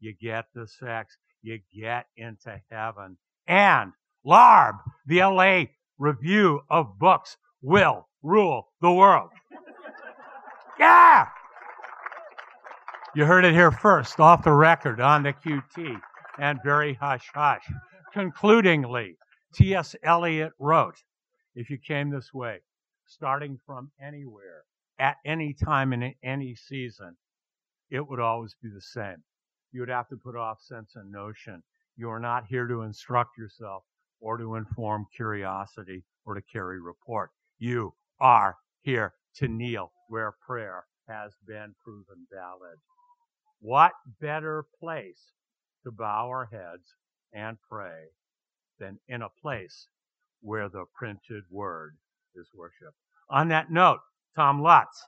you 0.00 0.14
get 0.20 0.44
the 0.54 0.68
sex, 0.68 1.16
you 1.40 1.60
get 1.74 2.06
into 2.14 2.60
heaven. 2.70 3.16
And 3.46 3.92
LARB, 4.26 4.74
the 5.06 5.20
LA 5.20 5.64
Review 5.98 6.60
of 6.68 6.98
Books, 6.98 7.38
will 7.62 8.09
rule 8.22 8.68
the 8.80 8.92
world. 8.92 9.30
Yeah! 10.78 11.26
You 13.14 13.24
heard 13.24 13.44
it 13.44 13.52
here 13.52 13.70
first, 13.70 14.20
off 14.20 14.44
the 14.44 14.52
record, 14.52 15.00
on 15.00 15.22
the 15.24 15.32
QT, 15.32 16.00
and 16.38 16.58
very 16.62 16.94
hush 16.94 17.28
hush. 17.34 17.64
Concludingly, 18.12 19.16
T.S. 19.54 19.96
Eliot 20.02 20.52
wrote, 20.58 20.96
If 21.54 21.70
you 21.70 21.78
came 21.78 22.10
this 22.10 22.32
way, 22.32 22.60
starting 23.06 23.58
from 23.66 23.90
anywhere, 24.00 24.62
at 24.98 25.16
any 25.24 25.54
time 25.54 25.92
in 25.92 26.14
any 26.22 26.54
season, 26.54 27.16
it 27.90 28.06
would 28.06 28.20
always 28.20 28.54
be 28.62 28.68
the 28.68 28.80
same. 28.80 29.22
You 29.72 29.80
would 29.80 29.88
have 29.88 30.08
to 30.08 30.16
put 30.16 30.36
off 30.36 30.60
sense 30.60 30.92
and 30.94 31.10
notion. 31.10 31.62
You 31.96 32.10
are 32.10 32.20
not 32.20 32.46
here 32.46 32.66
to 32.66 32.82
instruct 32.82 33.36
yourself 33.36 33.82
or 34.20 34.36
to 34.36 34.54
inform 34.54 35.06
curiosity 35.14 36.04
or 36.24 36.34
to 36.34 36.42
carry 36.42 36.80
report. 36.80 37.30
You 37.58 37.92
are 38.20 38.56
here 38.82 39.14
to 39.36 39.48
kneel 39.48 39.92
where 40.08 40.32
prayer 40.46 40.84
has 41.08 41.32
been 41.46 41.74
proven 41.82 42.26
valid. 42.32 42.78
What 43.60 43.92
better 44.20 44.64
place 44.78 45.32
to 45.84 45.90
bow 45.90 46.28
our 46.28 46.48
heads 46.50 46.94
and 47.32 47.56
pray 47.68 48.08
than 48.78 48.98
in 49.08 49.22
a 49.22 49.28
place 49.42 49.86
where 50.40 50.68
the 50.68 50.84
printed 50.94 51.44
word 51.50 51.96
is 52.34 52.48
worship? 52.54 52.94
On 53.28 53.48
that 53.48 53.70
note, 53.70 54.00
Tom 54.34 54.62
Lutz. 54.62 55.04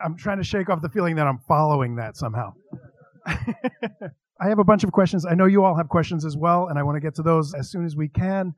I'm 0.00 0.16
trying 0.16 0.38
to 0.38 0.44
shake 0.44 0.68
off 0.68 0.82
the 0.82 0.88
feeling 0.88 1.16
that 1.16 1.26
I'm 1.26 1.38
following 1.48 1.96
that 1.96 2.16
somehow. 2.16 2.52
I 3.26 4.48
have 4.48 4.58
a 4.58 4.64
bunch 4.64 4.84
of 4.84 4.92
questions. 4.92 5.24
I 5.24 5.34
know 5.34 5.46
you 5.46 5.64
all 5.64 5.76
have 5.76 5.88
questions 5.88 6.24
as 6.24 6.36
well, 6.36 6.68
and 6.68 6.78
I 6.78 6.82
want 6.82 6.96
to 6.96 7.00
get 7.00 7.14
to 7.16 7.22
those 7.22 7.54
as 7.54 7.70
soon 7.70 7.86
as 7.86 7.96
we 7.96 8.08
can. 8.08 8.54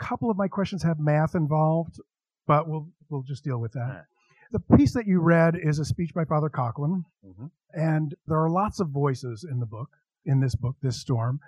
A 0.00 0.04
couple 0.04 0.30
of 0.30 0.36
my 0.36 0.48
questions 0.48 0.82
have 0.82 0.98
math 0.98 1.34
involved, 1.34 2.00
but 2.46 2.68
we'll 2.68 2.88
we'll 3.10 3.22
just 3.22 3.44
deal 3.44 3.58
with 3.58 3.72
that. 3.72 4.06
The 4.50 4.76
piece 4.76 4.94
that 4.94 5.06
you 5.06 5.20
read 5.20 5.56
is 5.56 5.78
a 5.78 5.84
speech 5.84 6.14
by 6.14 6.24
Father 6.24 6.48
Coughlin, 6.48 7.04
mm-hmm. 7.26 7.46
and 7.74 8.14
there 8.26 8.38
are 8.38 8.50
lots 8.50 8.80
of 8.80 8.88
voices 8.88 9.44
in 9.50 9.60
the 9.60 9.66
book, 9.66 9.90
in 10.24 10.40
this 10.40 10.54
book, 10.54 10.76
this 10.82 11.00
storm, 11.00 11.40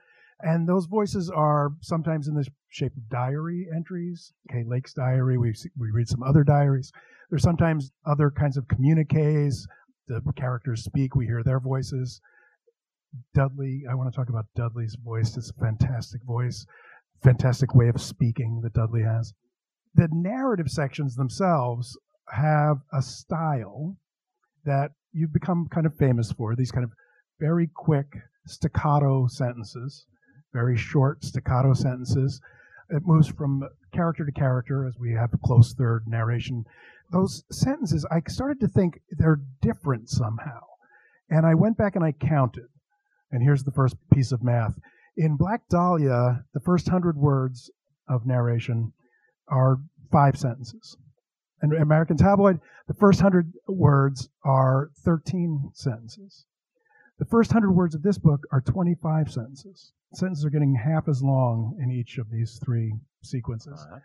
and 0.43 0.69
those 0.69 0.87
voices 0.87 1.31
are 1.31 1.71
sometimes 1.81 2.29
in 2.29 2.35
the 2.35 2.47
shape 2.69 2.97
of 2.97 3.09
diary 3.09 3.67
entries. 3.75 4.33
Kay 4.51 4.65
Lake's 4.67 4.95
diary. 4.95 5.39
We 5.39 5.55
we 5.79 5.91
read 5.91 6.09
some 6.09 6.23
other 6.23 6.45
diaries. 6.45 6.93
There's 7.29 7.43
sometimes 7.43 7.91
other 8.07 8.31
kinds 8.31 8.57
of 8.57 8.69
communiques. 8.69 9.67
The 10.09 10.21
characters 10.37 10.85
speak. 10.85 11.15
We 11.15 11.27
hear 11.27 11.43
their 11.43 11.61
voices. 11.61 12.21
Dudley. 13.35 13.85
I 13.91 13.95
want 13.95 14.13
to 14.13 14.17
talk 14.17 14.29
about 14.29 14.47
Dudley's 14.57 14.97
voice. 15.03 15.37
It's 15.37 15.51
a 15.51 15.55
fantastic 15.55 16.23
voice, 16.25 16.65
fantastic 17.23 17.75
way 17.75 17.89
of 17.89 18.01
speaking 18.01 18.61
that 18.63 18.73
Dudley 18.73 19.03
has. 19.03 19.33
The 19.95 20.09
narrative 20.13 20.69
sections 20.69 21.17
themselves 21.17 21.99
have 22.33 22.79
a 22.93 23.03
style 23.03 23.97
that 24.65 24.93
you've 25.13 25.33
become 25.33 25.69
kind 25.71 25.87
of 25.87 25.97
famous 25.97 26.33
for. 26.33 26.55
These 26.55 26.71
kind 26.71 26.85
of 26.85 26.93
very 27.39 27.69
quick 27.75 28.17
staccato 28.47 29.27
sentences, 29.27 30.07
very 30.53 30.77
short 30.77 31.25
staccato 31.25 31.75
sentences. 31.75 32.41
It 32.91 33.03
moves 33.07 33.29
from 33.29 33.63
character 33.93 34.25
to 34.25 34.33
character 34.33 34.87
as 34.87 34.95
we 34.99 35.13
have 35.13 35.33
a 35.33 35.39
close 35.39 35.75
third 35.75 36.05
narration. 36.07 36.65
Those 37.13 37.45
sentences, 37.51 38.07
I 38.11 38.21
started 38.29 38.61
to 38.61 38.69
think 38.69 39.01
they're 39.11 39.41
different 39.61 40.09
somehow. 40.09 40.61
And 41.29 41.47
I 41.47 41.55
went 41.55 41.77
back 41.77 41.97
and 41.97 42.05
I 42.05 42.13
counted. 42.13 42.67
And 43.31 43.43
here's 43.43 43.63
the 43.63 43.73
first 43.73 43.97
piece 44.13 44.33
of 44.33 44.43
math. 44.43 44.75
In 45.17 45.37
Black 45.37 45.63
Dahlia, 45.69 46.45
the 46.55 46.61
first 46.61 46.89
hundred 46.89 47.17
words 47.17 47.71
of 48.09 48.27
narration 48.27 48.93
are 49.49 49.79
five 50.11 50.39
sentences. 50.39 50.97
And 51.63 51.73
American 51.75 52.17
Tabloid, 52.17 52.61
the 52.89 52.95
first 52.95 53.21
hundred 53.21 53.53
words 53.69 54.29
are 54.45 54.91
13 55.05 55.71
sentences. 55.75 56.47
The 57.19 57.27
first 57.27 57.53
hundred 57.53 57.73
words 57.73 57.95
of 57.95 58.03
this 58.03 58.17
book 58.17 58.41
are 58.51 58.63
25 58.63 59.31
sentences. 59.31 59.93
Sentences 60.15 60.45
are 60.45 60.51
getting 60.51 60.75
half 60.75 61.07
as 61.07 61.23
long 61.23 61.77
in 61.79 61.91
each 61.91 62.19
of 62.19 62.31
these 62.31 62.59
three 62.65 62.95
sequences. 63.23 63.79
Uh-huh. 63.79 63.99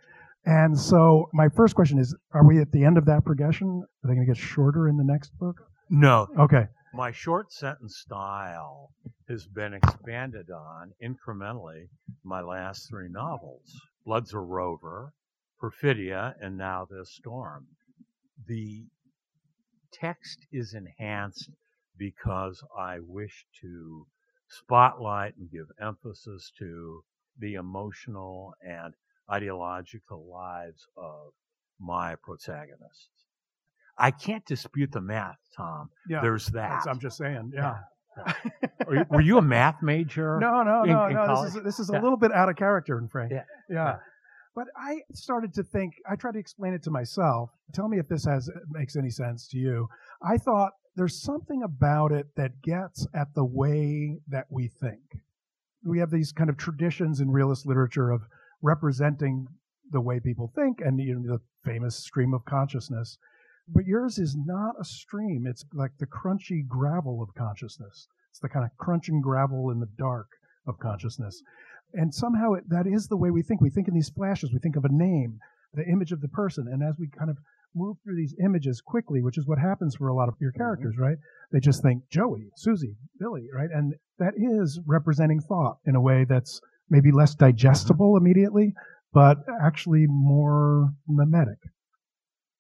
And 0.46 0.78
so 0.78 1.30
my 1.34 1.50
first 1.50 1.76
question 1.76 1.98
is, 1.98 2.16
are 2.34 2.46
we 2.46 2.60
at 2.60 2.72
the 2.72 2.84
end 2.84 2.98
of 2.98 3.06
that 3.06 3.26
progression? 3.26 3.84
Are 4.04 4.08
they 4.08 4.14
going 4.14 4.28
to 4.28 4.32
get 4.32 4.38
shorter 4.38 4.88
in 4.88 4.98
the 4.98 5.04
next 5.04 5.30
book? 5.40 5.56
No. 5.90 6.28
Okay. 6.38 6.68
My 6.96 7.12
short 7.12 7.52
sentence 7.52 7.98
style 7.98 8.94
has 9.28 9.48
been 9.48 9.74
expanded 9.74 10.50
on 10.50 10.94
incrementally 11.04 11.90
my 12.24 12.40
last 12.40 12.88
three 12.88 13.10
novels. 13.10 13.82
Blood's 14.06 14.34
a 14.34 14.40
Rover, 14.40 15.14
Perfidia, 15.62 16.36
and 16.40 16.58
now 16.58 16.86
this 16.90 17.14
storm. 17.14 17.68
The 18.48 18.86
text 19.92 20.48
is 20.54 20.74
enhanced 20.74 21.50
because 21.98 22.64
I 22.78 23.00
wish 23.02 23.46
to 23.60 24.08
spotlight 24.48 25.36
and 25.36 25.52
give 25.52 25.68
emphasis 25.82 26.50
to 26.60 27.04
the 27.38 27.56
emotional 27.56 28.54
and 28.66 28.94
ideological 29.30 30.26
lives 30.32 30.88
of 30.96 31.34
my 31.78 32.16
protagonists. 32.16 33.15
I 33.98 34.12
can't 34.12 34.46
dispute 34.46 34.92
the 34.92 35.02
math, 35.02 35.38
Tom. 35.56 35.90
Yeah, 36.10 36.22
There's 36.22 36.48
that. 36.48 36.86
I'm 36.88 37.00
just 37.00 37.18
saying. 37.18 37.52
Yeah. 37.54 37.76
yeah. 38.18 38.34
were, 38.88 38.96
you, 38.96 39.06
were, 39.10 39.22
you, 39.22 39.38
a 39.38 39.42
math 39.42 39.82
major? 39.82 40.38
No, 40.42 40.64
no, 40.64 40.84
in, 40.84 40.90
no, 40.90 41.06
in 41.08 41.14
no. 41.14 41.26
College? 41.26 41.54
This 41.54 41.58
is 41.58 41.64
this 41.64 41.80
is 41.80 41.90
a 41.90 41.94
little 41.94 42.18
bit 42.18 42.32
out 42.32 42.50
of 42.50 42.56
character, 42.56 42.98
and 42.98 43.10
Frank. 43.10 43.32
Yeah. 43.32 43.44
yeah. 43.70 43.76
yeah. 43.76 43.96
But 44.56 44.68
I 44.78 45.00
started 45.14 45.54
to 45.56 45.64
think. 45.64 45.94
I 46.10 46.16
tried 46.16 46.34
to 46.34 46.40
explain 46.40 46.74
it 46.74 46.84
to 46.84 46.92
myself. 46.92 47.52
Tell 47.74 47.88
me 47.88 48.00
if 48.00 48.08
this 48.08 48.26
has 48.26 48.50
makes 48.70 48.96
any 48.96 49.10
sense 49.10 49.48
to 49.50 49.58
you. 49.58 49.88
I 50.24 50.38
thought 50.38 50.72
there's 50.96 51.22
something 51.22 51.62
about 51.62 52.12
it 52.12 52.28
that 52.38 52.62
gets 52.62 53.06
at 53.14 53.34
the 53.36 53.46
way 53.46 54.20
that 54.30 54.46
we 54.50 54.70
think. 54.70 55.02
We 55.84 56.00
have 56.00 56.10
these 56.10 56.32
kind 56.32 56.50
of 56.50 56.58
traditions 56.58 57.20
in 57.20 57.30
realist 57.30 57.66
literature 57.66 58.12
of 58.12 58.22
representing 58.62 59.48
the 59.92 60.02
way 60.02 60.20
people 60.20 60.52
think 60.56 60.80
and 60.82 61.00
you 61.00 61.20
know, 61.20 61.38
the 61.38 61.70
famous 61.70 61.98
stream 61.98 62.34
of 62.34 62.46
consciousness. 62.46 63.18
But 63.68 63.86
yours 63.86 64.20
is 64.20 64.36
not 64.36 64.76
a 64.80 64.86
stream. 64.86 65.46
It's 65.48 65.66
like 65.74 65.98
the 65.98 66.06
crunchy 66.06 66.68
gravel 66.68 67.22
of 67.22 67.34
consciousness. 67.34 68.08
It's 68.30 68.40
the 68.40 68.50
kind 68.50 68.66
of 68.66 68.78
crunching 68.78 69.22
gravel 69.22 69.72
in 69.72 69.80
the 69.80 69.90
dark 69.98 70.28
of 70.68 70.78
consciousness. 70.80 71.42
And 71.94 72.14
somehow 72.14 72.54
it, 72.54 72.70
that 72.70 72.86
is 72.86 73.08
the 73.08 73.18
way 73.18 73.32
we 73.32 73.42
think. 73.42 73.62
We 73.62 73.70
think 73.70 73.88
in 73.88 73.94
these 73.94 74.10
flashes. 74.10 74.52
We 74.52 74.60
think 74.60 74.76
of 74.76 74.86
a 74.86 74.92
name, 74.92 75.40
the 75.74 75.88
image 75.88 76.12
of 76.12 76.22
the 76.22 76.28
person. 76.28 76.68
And 76.68 76.84
as 76.84 76.98
we 77.00 77.08
kind 77.08 77.30
of 77.30 77.38
move 77.74 77.98
through 78.04 78.16
these 78.16 78.36
images 78.44 78.82
quickly, 78.82 79.22
which 79.22 79.38
is 79.38 79.48
what 79.48 79.60
happens 79.60 79.96
for 79.96 80.08
a 80.08 80.14
lot 80.14 80.30
of 80.30 80.36
your 80.40 80.52
mm-hmm. 80.52 80.60
characters, 80.60 80.96
right? 80.98 81.18
They 81.52 81.60
just 81.60 81.82
think 81.82 82.10
Joey, 82.10 82.50
Susie, 82.56 82.96
Billy, 83.20 83.48
right? 83.54 83.70
And 83.74 83.96
that 84.20 84.34
is 84.38 84.80
representing 84.86 85.40
thought 85.40 85.78
in 85.86 85.96
a 85.96 86.02
way 86.02 86.26
that's 86.28 86.62
maybe 86.90 87.12
less 87.12 87.36
digestible 87.36 88.18
immediately, 88.18 88.74
but 89.14 89.38
actually 89.62 90.06
more 90.08 90.94
mimetic. 91.08 91.60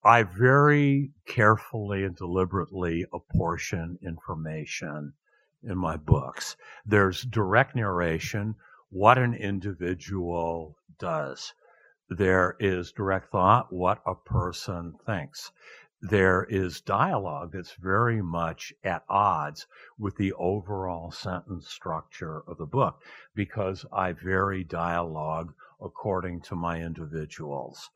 I 0.07 0.21
very 0.21 1.09
carefully 1.25 2.03
and 2.03 2.15
deliberately 2.15 3.07
apportion 3.11 3.97
information 4.03 5.13
in 5.63 5.79
my 5.79 5.97
books. 5.97 6.55
There's 6.85 7.23
direct 7.23 7.75
narration, 7.75 8.53
what 8.91 9.17
an 9.17 9.33
individual 9.33 10.77
does. 10.99 11.55
There 12.07 12.55
is 12.59 12.91
direct 12.91 13.31
thought, 13.31 13.73
what 13.73 14.03
a 14.05 14.13
person 14.13 14.93
thinks. 15.07 15.51
There 16.01 16.43
is 16.43 16.81
dialogue 16.81 17.53
that's 17.53 17.73
very 17.73 18.21
much 18.21 18.71
at 18.83 19.05
odds 19.09 19.65
with 19.97 20.17
the 20.17 20.33
overall 20.33 21.09
sentence 21.09 21.67
structure 21.67 22.43
of 22.47 22.59
the 22.59 22.67
book 22.67 23.01
because 23.33 23.87
I 23.91 24.11
vary 24.11 24.63
dialogue 24.63 25.55
according 25.81 26.41
to 26.41 26.55
my 26.55 26.79
individuals. 26.79 27.89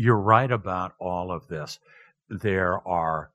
You're 0.00 0.16
right 0.16 0.52
about 0.52 0.94
all 1.00 1.32
of 1.32 1.48
this. 1.48 1.80
There 2.28 2.86
are 2.86 3.32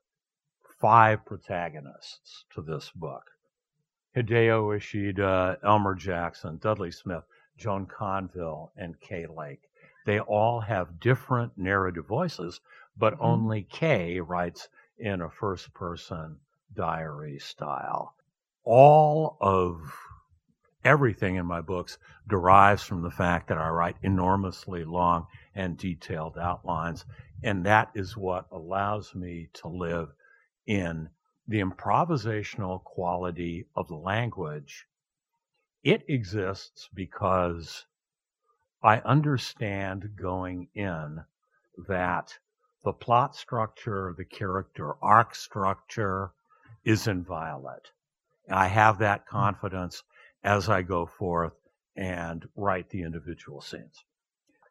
five 0.80 1.26
protagonists 1.26 2.46
to 2.54 2.62
this 2.62 2.90
book. 2.90 3.32
Hideo 4.16 4.74
Ishida, 4.74 5.58
Elmer 5.62 5.94
Jackson, 5.94 6.56
Dudley 6.56 6.90
Smith, 6.90 7.24
Joan 7.58 7.84
Conville, 7.84 8.72
and 8.78 8.98
Kay 8.98 9.26
Lake. 9.26 9.60
They 10.06 10.20
all 10.20 10.60
have 10.60 11.00
different 11.00 11.52
narrative 11.58 12.06
voices, 12.06 12.62
but 12.96 13.12
mm-hmm. 13.12 13.26
only 13.26 13.62
Kay 13.64 14.20
writes 14.20 14.70
in 14.96 15.20
a 15.20 15.28
first 15.28 15.74
person 15.74 16.38
diary 16.74 17.40
style. 17.40 18.14
All 18.64 19.36
of 19.38 19.82
everything 20.82 21.36
in 21.36 21.44
my 21.44 21.60
books 21.60 21.98
derives 22.26 22.84
from 22.84 23.02
the 23.02 23.10
fact 23.10 23.48
that 23.48 23.58
I 23.58 23.68
write 23.68 23.96
enormously 24.02 24.84
long 24.84 25.26
and 25.54 25.76
detailed 25.76 26.36
outlines, 26.38 27.04
and 27.42 27.64
that 27.66 27.90
is 27.94 28.16
what 28.16 28.46
allows 28.50 29.14
me 29.14 29.48
to 29.54 29.68
live 29.68 30.08
in 30.66 31.08
the 31.46 31.60
improvisational 31.60 32.82
quality 32.82 33.66
of 33.76 33.88
the 33.88 33.94
language. 33.94 34.86
It 35.82 36.04
exists 36.08 36.88
because 36.94 37.86
I 38.82 38.98
understand 38.98 40.16
going 40.16 40.68
in 40.74 41.24
that 41.88 42.38
the 42.84 42.92
plot 42.92 43.34
structure, 43.34 44.14
the 44.16 44.24
character 44.24 44.94
arc 45.02 45.34
structure 45.34 46.32
is 46.84 47.06
inviolate. 47.06 47.90
I 48.50 48.68
have 48.68 48.98
that 48.98 49.24
hmm. 49.26 49.36
confidence 49.36 50.02
as 50.42 50.68
I 50.68 50.82
go 50.82 51.06
forth 51.06 51.54
and 51.96 52.46
write 52.56 52.90
the 52.90 53.02
individual 53.02 53.60
scenes. 53.60 54.04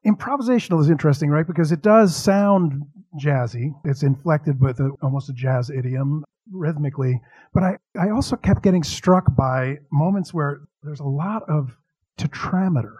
Improvisational 0.05 0.81
is 0.81 0.89
interesting, 0.89 1.29
right? 1.29 1.47
Because 1.47 1.71
it 1.71 1.81
does 1.81 2.15
sound 2.15 2.83
jazzy. 3.21 3.73
It's 3.85 4.03
inflected 4.03 4.59
with 4.59 4.79
a, 4.79 4.91
almost 5.01 5.29
a 5.29 5.33
jazz 5.33 5.69
idiom 5.69 6.25
rhythmically. 6.51 7.21
But 7.53 7.63
I, 7.63 7.77
I 7.99 8.09
also 8.09 8.35
kept 8.35 8.63
getting 8.63 8.83
struck 8.83 9.35
by 9.35 9.77
moments 9.91 10.33
where 10.33 10.61
there's 10.81 10.99
a 10.99 11.05
lot 11.05 11.43
of 11.47 11.77
tetrameter 12.17 12.95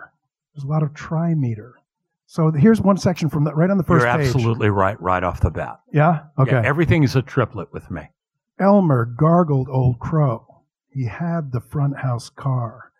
there's 0.54 0.63
a 0.63 0.68
lot 0.68 0.84
of 0.84 0.94
trimeter. 0.94 1.74
So 2.26 2.52
here's 2.52 2.82
one 2.82 2.98
section 2.98 3.30
from 3.30 3.44
that 3.44 3.56
right 3.56 3.70
on 3.70 3.78
the 3.78 3.84
1st 3.84 4.00
You're 4.00 4.18
page. 4.18 4.28
absolutely 4.28 4.70
right, 4.70 5.00
right 5.02 5.24
off 5.24 5.42
the 5.42 5.50
bat. 5.50 5.80
Yeah? 5.92 6.24
Okay. 6.39 6.52
Yeah, 6.52 6.62
everything 6.63 7.04
is 7.04 7.16
a 7.16 7.22
triplet 7.22 7.72
with 7.74 7.89
me. 7.92 8.10
Elmer 8.60 9.06
gargled 9.06 9.68
Old 9.70 10.00
Crow. 10.00 10.46
He 10.89 11.06
had 11.06 11.52
the 11.52 11.60
front 11.60 11.98
house 11.98 12.30
car. 12.30 12.92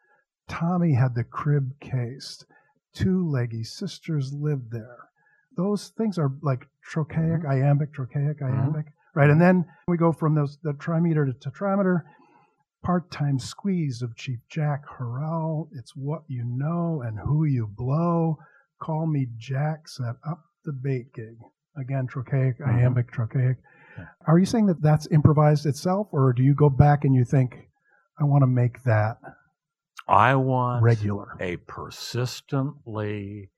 Tommy 0.48 0.94
had 0.94 1.16
the 1.16 1.24
crib 1.24 1.80
cased. 1.80 2.46
Two 2.93 3.29
leggy 3.29 3.63
sisters 3.63 4.34
lived 4.34 4.71
there. 4.71 5.10
Those 5.56 5.89
things 5.97 6.17
are 6.17 6.32
like 6.41 6.67
trochaic, 6.84 7.41
mm-hmm. 7.41 7.51
iambic, 7.51 7.93
trochaic, 7.93 8.39
mm-hmm. 8.39 8.60
iambic, 8.60 8.86
mm-hmm. 8.86 9.19
right? 9.19 9.29
And 9.29 9.41
then 9.41 9.65
we 9.88 9.97
go 9.97 10.12
from 10.12 10.36
those 10.36 10.58
the 10.63 10.73
trimeter 10.73 11.25
to 11.25 11.49
tetrameter 11.49 12.01
part-time 12.84 13.39
squeeze 13.39 14.01
of 14.01 14.15
Chief 14.15 14.39
Jack 14.49 14.84
Horrall. 14.86 15.69
It's 15.73 15.95
what 15.95 16.23
you 16.27 16.43
know 16.45 17.01
and 17.06 17.17
who 17.17 17.45
you 17.45 17.67
blow. 17.67 18.38
Call 18.82 19.08
me 19.08 19.27
Jack, 19.38 19.88
set 19.88 20.15
up 20.27 20.43
the 20.65 20.73
bait 20.73 21.13
gig. 21.13 21.38
Again, 21.77 22.08
trochaic, 22.08 22.60
mm-hmm. 22.60 22.69
iambic, 22.69 23.12
trochaic. 23.12 23.58
Yeah. 23.97 24.06
Are 24.27 24.38
you 24.38 24.45
saying 24.45 24.65
that 24.67 24.82
that's 24.82 25.08
improvised 25.12 25.65
itself, 25.65 26.08
or 26.12 26.34
do 26.34 26.43
you 26.43 26.53
go 26.53 26.69
back 26.69 27.06
and 27.06 27.15
you 27.15 27.23
think, 27.23 27.56
I 28.19 28.25
want 28.25 28.41
to 28.41 28.47
make 28.47 28.84
that 28.84 29.17
I 30.08 30.36
want 30.36 30.84
regular, 30.84 31.36
a 31.39 31.58
persistently, 31.58 33.50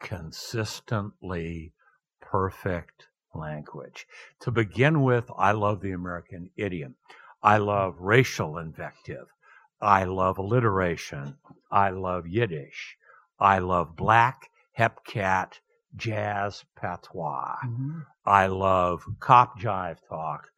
consistently 0.00 1.72
perfect 2.20 3.08
language. 3.34 4.06
To 4.40 4.50
begin 4.50 5.02
with, 5.02 5.30
I 5.36 5.52
love 5.52 5.80
the 5.80 5.92
American 5.92 6.50
idiom. 6.56 6.96
I 7.42 7.58
love 7.58 7.96
racial 7.98 8.58
invective. 8.58 9.26
I 9.80 10.04
love 10.04 10.38
alliteration. 10.38 11.36
I 11.70 11.90
love 11.90 12.26
Yiddish. 12.26 12.96
I 13.38 13.58
love 13.58 13.96
black, 13.96 14.48
hepcat, 14.78 15.54
jazz 15.96 16.64
patois. 16.76 17.56
Mm-hmm. 17.64 18.00
I 18.24 18.46
love 18.46 19.04
cop 19.18 19.58
jive 19.58 19.98
talk. 20.08 20.48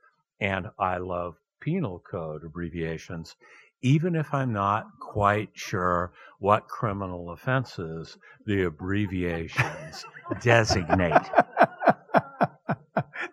And 0.40 0.68
I 0.78 0.98
love 0.98 1.36
penal 1.60 2.00
code 2.00 2.44
abbreviations, 2.44 3.36
even 3.84 4.16
if 4.16 4.32
I'm 4.32 4.52
not 4.52 4.86
quite 4.98 5.50
sure 5.52 6.12
what 6.38 6.68
criminal 6.68 7.30
offenses 7.30 8.16
the 8.46 8.62
abbreviations 8.62 10.06
designate. 10.40 11.20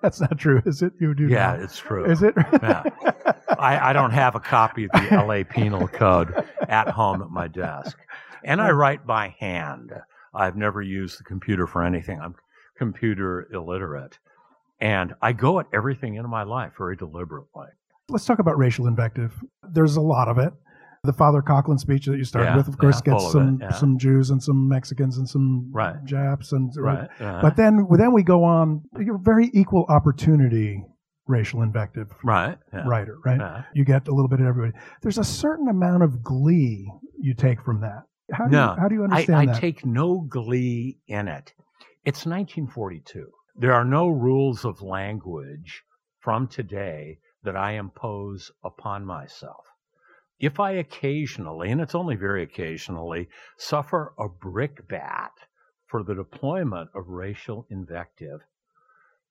That's 0.02 0.20
not 0.20 0.38
true, 0.38 0.62
is 0.66 0.82
it? 0.82 0.92
You 1.00 1.14
do. 1.14 1.28
Yeah, 1.28 1.56
know. 1.56 1.64
it's 1.64 1.78
true. 1.78 2.06
Is 2.06 2.22
it? 2.22 2.34
yeah. 2.62 2.84
I, 3.58 3.92
I 3.92 3.94
don't 3.94 4.12
have 4.12 4.36
a 4.36 4.40
copy 4.42 4.86
of 4.86 4.92
the 4.92 5.24
LA 5.26 5.44
Penal 5.50 5.88
Code 5.88 6.34
at 6.68 6.90
home 6.90 7.22
at 7.22 7.30
my 7.30 7.48
desk. 7.48 7.98
And 8.44 8.60
I 8.60 8.72
write 8.72 9.08
by 9.08 9.36
hand. 9.40 9.94
I've 10.34 10.58
never 10.58 10.82
used 10.82 11.18
the 11.18 11.24
computer 11.24 11.66
for 11.66 11.84
anything. 11.84 12.20
I'm 12.20 12.36
computer 12.78 13.48
illiterate. 13.54 14.20
And 14.82 15.14
I 15.22 15.32
go 15.32 15.60
at 15.60 15.68
everything 15.72 16.16
in 16.16 16.28
my 16.30 16.44
life 16.44 16.74
very 16.78 16.98
deliberately. 16.98 17.68
Let's 18.12 18.26
talk 18.26 18.40
about 18.40 18.58
racial 18.58 18.88
invective. 18.88 19.34
There's 19.72 19.96
a 19.96 20.02
lot 20.02 20.28
of 20.28 20.38
it. 20.38 20.54
The 21.04 21.14
Father 21.14 21.42
Coughlin 21.42 21.80
speech 21.80 22.06
that 22.06 22.18
you 22.18 22.24
started 22.24 22.50
yeah, 22.50 22.58
with, 22.58 22.68
of 22.68 22.78
course, 22.78 23.02
yeah, 23.06 23.14
gets 23.14 23.32
some 23.32 23.58
yeah. 23.60 23.72
some 23.72 23.98
Jews 23.98 24.30
and 24.30 24.42
some 24.42 24.70
Mexicans 24.70 25.18
and 25.18 25.28
some 25.28 25.72
right. 25.72 25.96
Japs 26.06 26.52
and 26.52 26.72
right. 26.78 27.10
Uh-huh. 27.20 27.40
But 27.42 27.56
then 27.56 27.88
then 27.98 28.14
we 28.14 28.22
go 28.22 28.44
on. 28.44 28.84
You're 29.00 29.18
very 29.18 29.50
equal 29.54 29.86
opportunity 29.90 30.84
racial 31.28 31.64
invective 31.64 32.12
right 32.24 32.58
yeah. 32.74 32.84
writer, 32.86 33.18
right? 33.26 33.40
Yeah. 33.40 33.64
You 33.74 33.86
get 33.86 34.08
a 34.08 34.12
little 34.12 34.28
bit 34.28 34.42
of 34.42 34.46
everybody. 34.46 34.78
There's 35.02 35.18
a 35.18 35.24
certain 35.24 35.70
amount 35.70 36.04
of 36.04 36.22
glee 36.22 36.92
you 37.20 37.34
take 37.34 37.64
from 37.64 37.82
that. 37.82 38.04
How 38.32 38.46
do, 38.46 38.52
no, 38.52 38.74
you, 38.74 38.82
how 38.82 38.88
do 38.88 38.96
you 38.96 39.04
understand 39.04 39.40
I, 39.40 39.46
that? 39.48 39.56
I 39.56 39.60
take 39.60 39.86
no 39.86 40.26
glee 40.30 40.98
in 41.08 41.28
it. 41.28 41.54
It's 42.06 42.26
1942. 42.26 43.28
There 43.56 43.74
are 43.74 43.86
no 43.86 44.08
rules 44.08 44.66
of 44.66 44.82
language 44.82 45.84
from 46.20 46.48
today 46.48 47.18
that 47.44 47.56
I 47.56 47.72
impose 47.72 48.52
upon 48.64 49.06
myself. 49.06 49.66
If 50.40 50.60
I 50.60 50.72
occasionally, 50.72 51.72
and 51.72 51.80
it's 51.80 51.96
only 51.96 52.16
very 52.16 52.44
occasionally, 52.44 53.30
suffer 53.58 54.14
a 54.18 54.28
brickbat 54.28 55.32
for 55.86 56.04
the 56.04 56.16
deployment 56.16 56.90
of 56.96 57.10
racial 57.10 57.68
invective, 57.70 58.42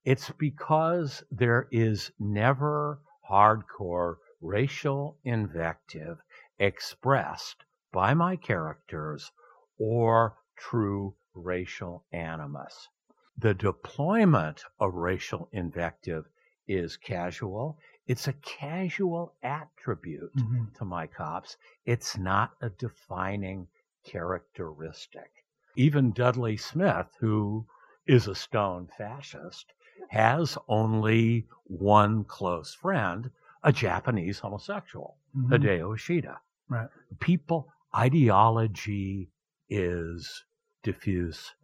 it's 0.05 0.31
because 0.31 1.23
there 1.31 1.69
is 1.71 2.13
never 2.19 3.01
hardcore 3.29 4.17
racial 4.41 5.19
invective 5.25 6.19
expressed 6.59 7.65
by 7.93 8.15
my 8.15 8.37
characters 8.37 9.31
or 9.79 10.37
true 10.57 11.15
racial 11.35 12.05
animus. 12.13 12.89
The 13.37 13.55
deployment 13.55 14.65
of 14.79 14.95
racial 14.95 15.49
invective 15.53 16.27
is 16.69 16.97
casual. 16.97 17.79
It's 18.11 18.27
a 18.27 18.33
casual 18.33 19.35
attribute 19.45 20.35
mm-hmm. 20.35 20.65
to 20.77 20.85
my 20.85 21.07
cops. 21.07 21.57
It's 21.87 22.19
not 22.19 22.51
a 22.61 22.69
defining 22.71 23.69
characteristic. 24.05 25.31
Even 25.77 26.11
Dudley 26.11 26.57
Smith, 26.57 27.07
who 27.21 27.65
is 28.09 28.27
a 28.27 28.35
stone 28.35 28.89
fascist, 28.99 29.73
has 30.09 30.59
only 30.67 31.47
one 31.63 32.25
close 32.25 32.75
friend, 32.75 33.31
a 33.63 33.73
Japanese 33.73 34.41
homosexual, 34.41 35.17
Mhm. 35.37 35.51
Hideo 35.51 35.95
Ishida. 35.95 36.41
Right. 36.69 36.89
People, 37.21 37.73
ideology 37.95 39.31
is 39.69 40.45
diffuse. 40.83 41.55